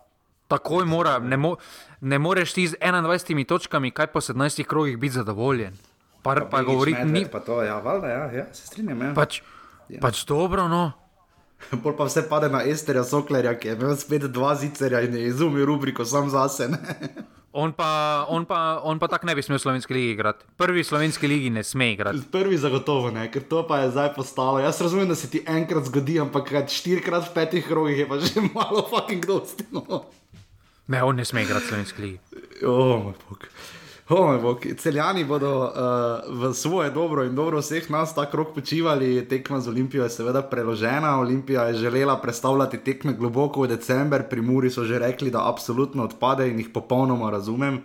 Takoj 0.48 0.86
mora, 0.86 1.18
ne, 1.20 1.38
mo, 1.38 1.58
ne 2.02 2.20
moreš 2.20 2.54
ti 2.54 2.68
z 2.68 2.78
21 2.80 3.46
točkami, 3.46 3.92
kaj 3.92 4.14
po 4.14 4.22
17 4.22 4.64
krogih 4.64 4.98
biti 4.98 5.18
zadovoljen. 5.20 5.76
Pa, 6.28 6.36
pa, 6.44 6.60
pa 6.60 6.64
govoriti 6.68 7.08
ni. 7.08 7.24
Pa 7.32 7.40
to, 7.40 7.62
ja, 7.64 7.80
valjda, 7.80 8.08
ja, 8.12 8.24
ja, 8.42 8.46
se 8.52 8.68
strinjam. 8.68 9.02
Ja. 9.08 9.12
Pač, 9.16 9.42
pač 10.04 10.26
dobro, 10.28 10.68
no. 10.68 10.92
Pol 11.84 11.96
pa 11.98 12.06
vse 12.06 12.28
pade 12.30 12.50
na 12.54 12.62
Esterja 12.68 13.04
Soklerja, 13.08 13.56
ki 13.58 13.72
je 13.72 13.80
imel 13.80 13.96
spet 13.98 14.28
dva 14.30 14.54
zicerja 14.56 15.02
in 15.08 15.16
je 15.18 15.32
izumil 15.32 15.66
rubriko 15.66 16.06
sam 16.06 16.30
zase. 16.30 16.70
Ne? 16.70 16.80
On 17.58 17.72
pa, 17.74 18.26
on 18.30 18.46
pa, 18.46 18.82
on 18.86 19.00
pa 19.02 19.08
tako 19.10 19.26
ne 19.26 19.34
bi 19.34 19.42
smel 19.42 19.58
v 19.58 19.62
slovenski 19.64 19.94
ligi 19.96 20.12
igrati. 20.14 20.46
Prvi 20.62 20.84
v 20.84 20.86
slovenski 20.86 21.26
ligi 21.26 21.50
ne 21.50 21.64
sme 21.66 21.88
igrati. 21.96 22.22
Prvi 22.30 22.54
zagotovo 22.54 23.10
ne, 23.10 23.24
ker 23.34 23.48
to 23.50 23.64
pa 23.66 23.80
je 23.82 23.96
zdaj 23.96 24.12
postalo. 24.14 24.60
Jaz 24.62 24.78
razumem, 24.84 25.08
da 25.10 25.16
se 25.18 25.26
ti 25.32 25.42
enkrat 25.42 25.88
zgodi, 25.90 26.20
ampak 26.22 26.52
štirikrat 26.70 27.26
v 27.26 27.34
petih 27.34 27.66
krogih 27.66 27.98
je 27.98 28.06
pa 28.06 28.20
že 28.22 28.44
malo 28.54 28.86
fucking 28.86 29.26
dosti. 29.26 29.66
No. 29.74 30.06
Ne, 30.86 31.02
on 31.02 31.18
ne 31.18 31.26
sme 31.26 31.48
igrati 31.48 31.66
v 31.66 31.70
slovenski 31.72 32.02
ligi. 32.04 32.20
O, 32.62 33.10
moj 33.10 33.18
bog. 33.26 33.50
O, 34.10 34.26
moj 34.26 34.38
bog. 34.40 34.66
Celjani 34.78 35.26
bodo 35.28 35.52
uh, 35.60 35.72
v 36.42 36.54
svoje 36.54 36.92
dobro 36.96 37.26
in 37.28 37.36
dobro 37.36 37.60
vseh 37.60 37.90
nas 37.92 38.14
ta 38.16 38.24
krok 38.32 38.54
počivali. 38.56 39.28
Tekma 39.28 39.60
z 39.60 39.68
Olimpijo 39.68 40.04
je 40.04 40.10
seveda 40.10 40.42
preložena. 40.42 41.20
Olimpija 41.20 41.66
je 41.68 41.74
želela 41.74 42.16
predstavljati 42.22 42.78
tekme 42.78 43.14
globoko 43.14 43.62
v 43.62 43.68
december, 43.68 44.24
pri 44.30 44.42
Muri 44.42 44.72
so 44.72 44.86
že 44.86 45.00
rekli, 45.00 45.32
da 45.32 45.50
absolutno 45.50 46.04
odpade 46.04 46.48
in 46.48 46.60
jih 46.60 46.70
popolnoma 46.74 47.32
razumem. 47.32 47.82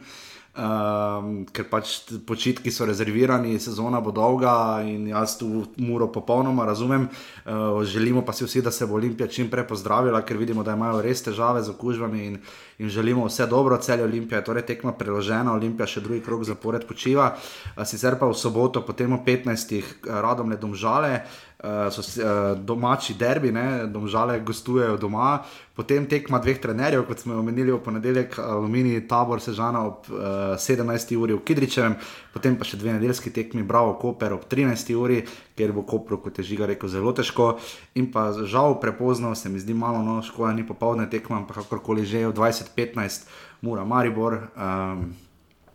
Um, 0.52 1.46
ker 1.48 1.64
pač 1.64 2.02
počitki 2.28 2.68
so 2.68 2.84
rezervirani, 2.84 3.54
sezona 3.56 4.02
bo 4.04 4.12
dolga 4.12 4.82
in 4.84 5.06
jaz 5.08 5.38
tu 5.40 5.46
muro 5.80 6.10
popolnoma 6.12 6.66
razumem. 6.68 7.06
Uh, 7.08 7.80
želimo 7.88 8.20
pa 8.20 8.34
si 8.36 8.44
vsi, 8.44 8.60
da 8.60 8.70
se 8.70 8.84
bo 8.86 8.98
Olimpija 8.98 9.30
čim 9.32 9.48
prej 9.48 9.64
pozdravila, 9.70 10.20
ker 10.20 10.36
vidimo, 10.36 10.60
da 10.62 10.74
imajo 10.76 11.00
res 11.00 11.24
težave 11.24 11.62
z 11.62 11.72
okužbami 11.72 12.26
in, 12.26 12.36
in 12.78 12.88
želimo 12.92 13.24
vse 13.24 13.46
dobro. 13.46 13.78
Olimpija 14.04 14.38
je 14.38 14.44
torej 14.44 14.66
tekma 14.68 14.92
preložena, 14.92 15.54
Olimpija 15.54 15.86
še 15.86 16.04
drugi 16.04 16.20
krok 16.20 16.44
zapored 16.44 16.84
počiva. 16.84 17.32
Uh, 17.32 17.86
sicer 17.88 18.18
pa 18.20 18.28
v 18.28 18.36
soboto, 18.36 18.84
potem 18.84 19.12
o 19.12 19.24
15. 19.24 20.04
radom 20.04 20.52
ne 20.52 20.60
domžale. 20.60 21.24
Uh, 21.24 21.51
so 21.90 22.02
uh, 22.02 22.58
domači 22.58 23.14
derbi, 23.14 23.52
domžale 23.86 24.40
gostujejo 24.40 24.96
doma, 24.96 25.42
potem 25.76 26.06
tekma 26.06 26.40
dveh 26.42 26.58
trenerjev, 26.60 27.04
kot 27.06 27.22
smo 27.22 27.38
omenili 27.38 27.72
v 27.72 27.78
ponedeljek, 27.84 28.38
Aluminij, 28.38 29.06
tabor 29.08 29.40
Sežana 29.40 29.86
ob 29.86 30.10
uh, 30.10 30.58
17. 30.58 31.16
uri 31.16 31.36
v 31.38 31.44
Kidričevem, 31.46 31.94
potem 32.34 32.58
pa 32.58 32.66
še 32.66 32.80
dve 32.80 32.96
nedeljski 32.98 33.30
tekmi, 33.30 33.62
Bravo, 33.62 33.94
Koper 34.00 34.34
ob 34.34 34.46
13. 34.50 34.94
uri, 34.98 35.22
kjer 35.56 35.72
bo 35.72 35.86
Koper, 35.86 36.18
kot 36.18 36.42
je 36.42 36.48
žiga 36.50 36.66
rekel, 36.66 36.90
zelo 36.90 37.14
težko. 37.14 37.56
In 37.94 38.10
pa 38.12 38.30
žal 38.42 38.80
prepozno, 38.82 39.34
se 39.38 39.48
mi 39.48 39.62
zdi 39.62 39.74
malo, 39.74 40.02
no, 40.02 40.18
škoda 40.22 40.52
ni 40.56 40.66
popoldne 40.66 41.06
tekma, 41.10 41.40
ampak 41.42 41.62
kakorkoli 41.62 42.02
že 42.02 42.26
je 42.26 42.32
v 42.32 42.36
2015, 42.36 43.30
Mura 43.62 43.86
Maribor. 43.86 44.50
Um, 44.58 45.12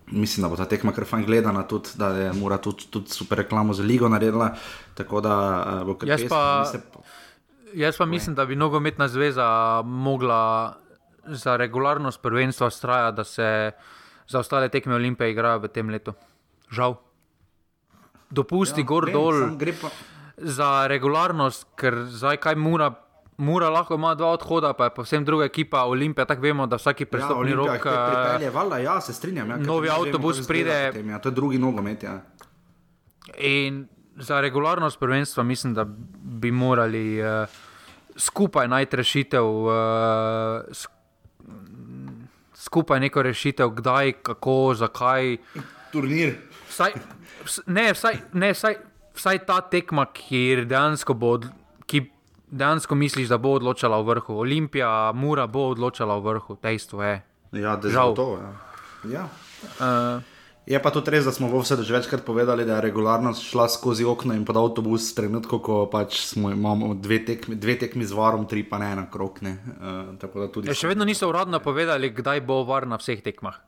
Mislim, 0.08 0.42
da 0.42 0.50
bo 0.50 0.56
ta 0.56 0.66
tekma 0.66 0.92
kar 0.92 1.06
fajn 1.06 1.26
gledana, 1.26 1.64
tudi, 1.64 1.90
da 1.96 2.08
je 2.10 2.34
mora 2.34 2.58
tudi, 2.58 2.86
tudi 2.90 3.10
super 3.10 3.38
reklamo 3.38 3.74
za 3.74 3.84
ligo 3.84 4.10
naredila. 4.10 4.54
Tako 4.94 5.22
da 5.22 5.34
uh, 5.74 5.86
bo 5.86 5.96
kar 5.96 6.10
Jaz 6.10 6.22
pesno, 6.22 6.30
pa- 6.30 6.60
mi 6.60 6.66
se- 6.66 6.82
Jaz 7.74 7.98
pa 7.98 8.06
mislim, 8.06 8.36
da 8.36 8.46
bi 8.46 8.56
nogometna 8.56 9.08
zveza 9.08 9.48
mogla 9.82 10.74
za 11.26 11.56
regularnost 11.56 12.22
prvenstva 12.22 12.70
straja, 12.70 13.12
da 13.12 13.24
se 13.24 13.72
za 14.28 14.40
ostale 14.40 14.70
tekme 14.70 14.96
Olimpije 14.96 15.32
igrajo 15.32 15.60
v 15.60 15.68
tem 15.68 15.90
letu. 15.90 16.14
Žal. 16.72 16.96
Dopusti 18.30 18.82
ja, 18.82 18.86
gor 18.86 19.06
vem, 19.06 19.14
dol 19.14 19.34
za 20.38 20.88
regularnost, 20.88 21.68
ker 21.76 22.06
zdaj 22.06 22.38
kaj 22.38 22.56
mora 22.56 22.92
Mura 23.38 23.70
lahko 23.70 23.94
ima 23.94 24.16
dva 24.16 24.28
odhoda, 24.30 24.74
pa 24.74 24.84
je 24.84 24.90
povsem 24.92 25.26
druga 25.26 25.46
ekipa, 25.46 25.84
Olimpija, 25.84 26.26
tako 26.26 26.42
vemo, 26.42 26.66
da 26.66 26.76
vsaki 26.76 27.06
prestopni 27.06 27.52
ja, 27.52 27.56
rok. 27.56 27.82
Pripelje, 27.82 28.50
valjda, 28.50 28.78
ja, 28.80 29.02
se 29.02 29.14
strinjam. 29.14 29.50
Ja, 29.50 29.58
novi 29.58 29.88
vemo, 29.88 30.00
avtobus 30.00 30.40
izgleda 30.40 30.48
pride. 30.50 30.88
potem, 30.88 31.10
Ja, 31.10 31.20
to 31.20 31.30
je 31.30 31.34
drugi 31.34 31.58
nogomet. 31.58 32.04
Ja. 32.04 32.22
In 33.38 33.88
za 34.16 34.42
regularnost 34.42 35.00
prvenstva 35.00 35.44
mislim, 35.44 35.74
da 35.74 35.86
bi 36.24 36.52
morali 36.52 37.22
uh, 37.22 37.48
skupaj 38.18 38.68
najti 38.68 38.96
rešitev, 38.96 39.46
uh, 39.46 39.72
sk 40.72 40.92
skupaj 42.56 43.00
neko 43.00 43.22
rešitev, 43.22 43.70
kdaj, 43.70 44.12
kako, 44.14 44.74
zakaj. 44.76 45.38
Turnir. 45.92 46.36
Vsaj, 46.70 46.92
vs- 47.46 47.62
ne, 47.68 47.94
vsaj, 47.94 48.18
ne, 48.34 48.50
vsaj, 48.52 48.76
vsaj 49.16 49.40
ta 49.40 49.62
tekma, 49.62 50.06
ki 50.08 50.42
dejansko, 50.66 51.14
bo, 51.14 51.28
od- 51.30 51.46
ki 51.46 51.67
dejansko 52.48 52.96
misliš, 52.96 53.30
da 53.30 53.38
bo 53.38 53.56
odločala 53.58 54.02
v 54.02 54.14
vrhu. 54.14 54.40
Olimpija, 54.44 55.12
Mura 55.16 55.48
bo 55.48 55.70
odločala 55.74 56.18
v 56.20 56.34
vrhu, 56.34 56.58
dejstvo 56.64 57.04
je. 57.04 57.22
Ja, 57.52 57.76
da 57.76 57.88
je 57.88 58.16
to. 58.16 58.40
Ja. 58.42 58.52
Ja. 59.08 59.28
Uh, 59.80 60.24
Je 60.68 60.76
pa 60.84 60.92
tudi 60.92 61.14
res, 61.16 61.24
da 61.24 61.32
smo 61.32 61.48
v 61.48 61.62
vsedu 61.64 61.86
že 61.88 61.96
večkrat 61.96 62.26
povedali, 62.28 62.66
da 62.68 62.76
je 62.76 62.92
regularnost 62.92 63.40
šla 63.40 63.70
skozi 63.72 64.04
okno 64.04 64.36
in 64.36 64.44
pod 64.44 64.60
avtobus, 64.60 65.16
trenutko, 65.16 65.62
ko 65.64 65.76
pač 65.88 66.20
smo, 66.28 66.52
imamo 66.52 66.92
dve 67.00 67.24
tekmi, 67.24 67.56
dve 67.56 67.78
tekmi 67.80 68.04
z 68.04 68.12
varom, 68.12 68.44
tri 68.52 68.68
pa 68.68 68.76
ne 68.76 68.92
na 69.00 69.06
krok. 69.08 69.40
Ne. 69.48 69.56
Uh, 69.80 70.68
ja, 70.68 70.76
še 70.76 70.92
vedno 70.92 71.08
niso 71.08 71.30
uradno 71.32 71.64
povedali, 71.64 72.12
kdaj 72.12 72.44
bo 72.44 72.68
var 72.68 72.84
na 72.84 73.00
vseh 73.00 73.24
tekmah. 73.24 73.64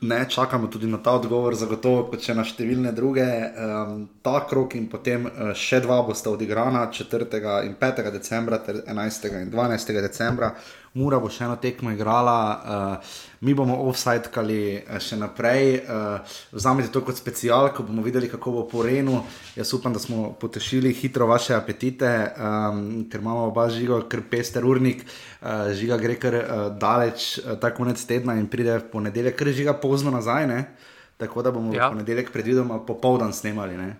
Ne, 0.00 0.26
čakamo 0.28 0.66
tudi 0.66 0.86
na 0.86 0.98
ta 0.98 1.12
odgovor, 1.14 1.54
zagotovo, 1.54 2.02
kot 2.10 2.24
še 2.24 2.34
na 2.34 2.42
številne 2.44 2.90
druge. 2.92 3.24
Um, 3.24 4.00
ta 4.26 4.40
krok 4.48 4.74
in 4.74 4.88
potem 4.90 5.28
uh, 5.30 5.52
še 5.54 5.78
dva 5.84 6.00
bosta 6.02 6.32
odigrana, 6.34 6.88
4. 6.90 7.28
in 7.64 7.76
5. 7.78 8.02
decembra, 8.12 8.58
ter 8.58 8.82
11. 8.82 9.30
in 9.38 9.52
12. 9.54 10.00
decembra. 10.02 10.50
Mura 10.94 11.18
bo 11.18 11.26
še 11.26 11.42
eno 11.42 11.56
tekmo 11.58 11.90
igrala, 11.90 12.38
uh, 12.54 13.14
mi 13.42 13.50
bomo 13.58 13.80
offside-kali 13.88 14.58
uh, 14.78 15.00
še 15.02 15.16
naprej. 15.18 15.80
Uh, 15.82 16.36
vzamite 16.54 16.92
to 16.94 17.00
kot 17.02 17.18
special, 17.18 17.72
ko 17.74 17.82
bomo 17.82 18.04
videli, 18.04 18.28
kako 18.30 18.52
bo 18.54 18.62
po 18.70 18.84
Renu. 18.86 19.16
Jaz 19.58 19.72
upam, 19.74 19.90
da 19.90 19.98
smo 19.98 20.28
potešili 20.38 20.92
hitro 20.94 21.26
vaše 21.26 21.56
apetite, 21.56 22.12
um, 22.38 22.84
ker 23.10 23.24
imamo 23.24 23.48
oba 23.48 23.66
žigo, 23.74 23.98
ker 24.06 24.22
pester 24.30 24.62
urnik, 24.62 25.02
uh, 25.02 25.72
žiga 25.74 25.98
gre 25.98 26.14
kar 26.22 26.36
uh, 26.38 26.52
daleč, 26.78 27.40
uh, 27.42 27.56
ta 27.58 27.72
konec 27.74 27.98
tedna 28.06 28.36
in 28.38 28.46
pride 28.52 28.76
v 28.78 28.92
ponedeljek, 28.92 29.34
ker 29.40 29.50
žiga 29.50 29.74
pozno 29.74 30.12
nazaj. 30.14 30.46
Ne? 30.46 30.60
Tako 31.18 31.42
da 31.42 31.50
bomo 31.50 31.74
ja. 31.74 31.88
V 31.88 31.96
ponedeljek 31.96 32.30
predvidoma 32.30 32.78
popoldan 32.86 33.34
snemali. 33.34 33.74
Ne? 33.80 33.96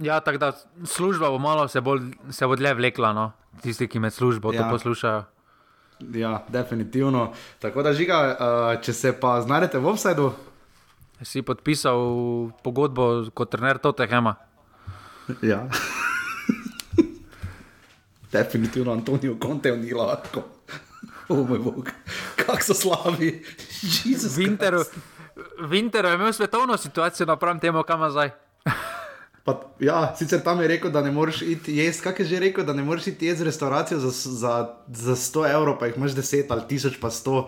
Ja, 0.00 0.20
tako 0.24 0.38
da 0.38 0.52
služba 0.88 1.28
bo 1.28 1.36
malo 1.38 1.68
se, 1.68 1.84
bolj, 1.84 2.08
se 2.32 2.48
bo 2.48 2.56
dlje 2.56 2.72
vlekla, 2.80 3.12
no? 3.12 3.26
tisti, 3.60 3.84
ki 3.84 4.00
med 4.00 4.16
službo. 4.16 4.54
Ja. 4.56 4.64
to 4.64 4.78
poslušajo. 4.78 5.39
Ja, 6.14 6.44
definitivno. 6.48 7.32
Tako 7.58 7.82
da 7.82 7.92
žiga, 7.92 8.18
uh, 8.30 8.82
če 8.82 8.92
se 8.92 9.12
pa 9.20 9.40
znajdete 9.42 9.78
v 9.78 9.86
offsajdu, 9.86 10.32
Si 11.20 11.42
podpisal 11.44 12.00
pogodbo 12.64 13.28
kot 13.36 13.50
trener 13.52 13.78
Totehema. 13.78 14.34
ja. 15.42 15.68
definitivno 18.32 18.92
Antonijo 18.92 19.36
Conte 19.42 19.76
ni 19.76 19.92
lahko. 19.92 20.42
O 21.28 21.44
moj 21.44 21.58
bog, 21.58 21.90
kako 22.36 22.62
so 22.62 22.74
slabi. 22.74 23.44
Jezus 23.82 24.36
Winter, 24.36 24.80
Christ. 24.80 24.96
Winter 25.60 26.04
je 26.04 26.14
imel 26.14 26.32
svetovno 26.32 26.76
situacijo 26.76 27.26
napram 27.26 27.60
temu, 27.60 27.82
kam 27.82 28.10
zdaj. 28.10 28.30
Pa, 29.54 29.84
ja, 29.84 30.14
sicer 30.18 30.40
tam 30.44 30.60
je 30.60 30.68
rekel, 30.68 30.90
da 30.90 31.02
ne 31.02 31.10
moreš 31.10 31.42
iti 31.42 31.76
jesti. 31.76 32.02
Kaj 32.02 32.14
je 32.18 32.24
že 32.24 32.40
rekel, 32.40 32.64
da 32.64 32.72
ne 32.72 32.84
moreš 32.84 33.06
iti 33.06 33.26
jesti 33.26 33.42
v 33.42 33.46
restavracijo 33.46 33.98
za, 33.98 34.10
za, 34.10 34.54
za 34.88 35.16
100 35.16 35.46
evrov, 35.54 35.78
pa 35.78 35.86
jih 35.86 35.96
imaš 35.96 36.12
10 36.18 36.50
ali 36.50 36.62
1000 36.70 37.00
pa 37.00 37.10
100. 37.10 37.44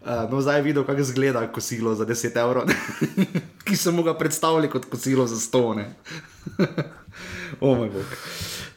Uh, 0.00 0.30
no, 0.30 0.40
zdaj 0.40 0.58
je 0.58 0.62
videl, 0.62 0.84
kako 0.84 1.00
izgleda 1.00 1.46
kosilo 1.52 1.94
za 1.94 2.06
10 2.06 2.40
evrov, 2.40 2.70
ki 3.66 3.76
so 3.76 3.92
mu 3.92 4.02
ga 4.02 4.14
predstavili 4.14 4.70
kot 4.70 4.84
kosilo 4.84 5.26
za 5.26 5.36
100. 5.36 5.76
ne. 5.76 5.94
o 7.60 7.74
moj 7.74 7.88
bog. 7.88 8.16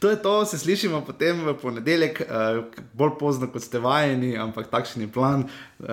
To 0.04 0.10
je 0.10 0.16
to, 0.22 0.44
se 0.44 0.58
slišimo 0.58 1.00
potem 1.00 1.38
v 1.46 1.54
ponedeljek, 1.56 2.18
uh, 2.20 2.64
bolj 2.92 3.14
pozno 3.18 3.46
kot 3.48 3.62
ste 3.64 3.80
vajeni, 3.80 4.34
ampak 4.36 4.68
takšen 4.68 5.02
je 5.02 5.08
plan. 5.08 5.46
Uh, 5.80 5.86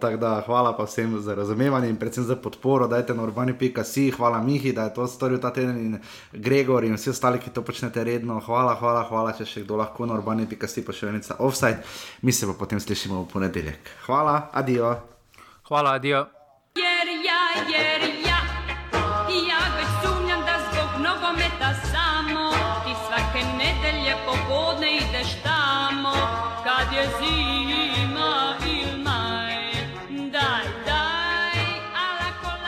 tako 0.00 0.16
da 0.16 0.30
hvala 0.46 0.72
pa 0.76 0.86
vsem 0.88 1.18
za 1.20 1.34
razumevanje 1.36 1.90
in 1.92 1.98
predvsem 2.00 2.24
za 2.24 2.38
podporo. 2.40 2.88
Dajte 2.88 3.12
na 3.14 3.22
urbani.si, 3.22 4.10
hvala 4.16 4.40
Mihi, 4.40 4.72
da 4.72 4.88
je 4.88 4.94
to 4.94 5.04
storil 5.06 5.36
ta 5.38 5.52
teden 5.52 5.76
in 5.76 5.98
Gregor 6.32 6.84
in 6.88 6.96
vsi 6.96 7.10
ostali, 7.12 7.38
ki 7.38 7.52
to 7.52 7.60
počnete 7.60 8.04
redno. 8.04 8.40
Hvala, 8.40 8.78
hvala, 8.80 9.04
hvala, 9.04 9.36
če 9.36 9.44
še 9.44 9.64
kdo 9.66 9.76
lahko 9.76 10.08
na 10.08 10.16
urbani.si 10.16 10.80
pa 10.80 10.96
še 10.96 11.12
enica 11.12 11.36
offside. 11.38 11.84
Mi 12.24 12.32
se 12.32 12.48
pa 12.48 12.56
potem 12.56 12.80
slišimo 12.80 13.26
v 13.26 13.28
ponedeljek. 13.28 13.92
Hvala, 14.06 14.48
adijo. 14.56 14.96
Hvala, 15.68 15.98
adijo. 16.00 16.24
Jer 16.80 17.12
ja, 17.28 17.44
jer 17.68 17.76
ja, 17.76 18.08
ja 18.08 18.09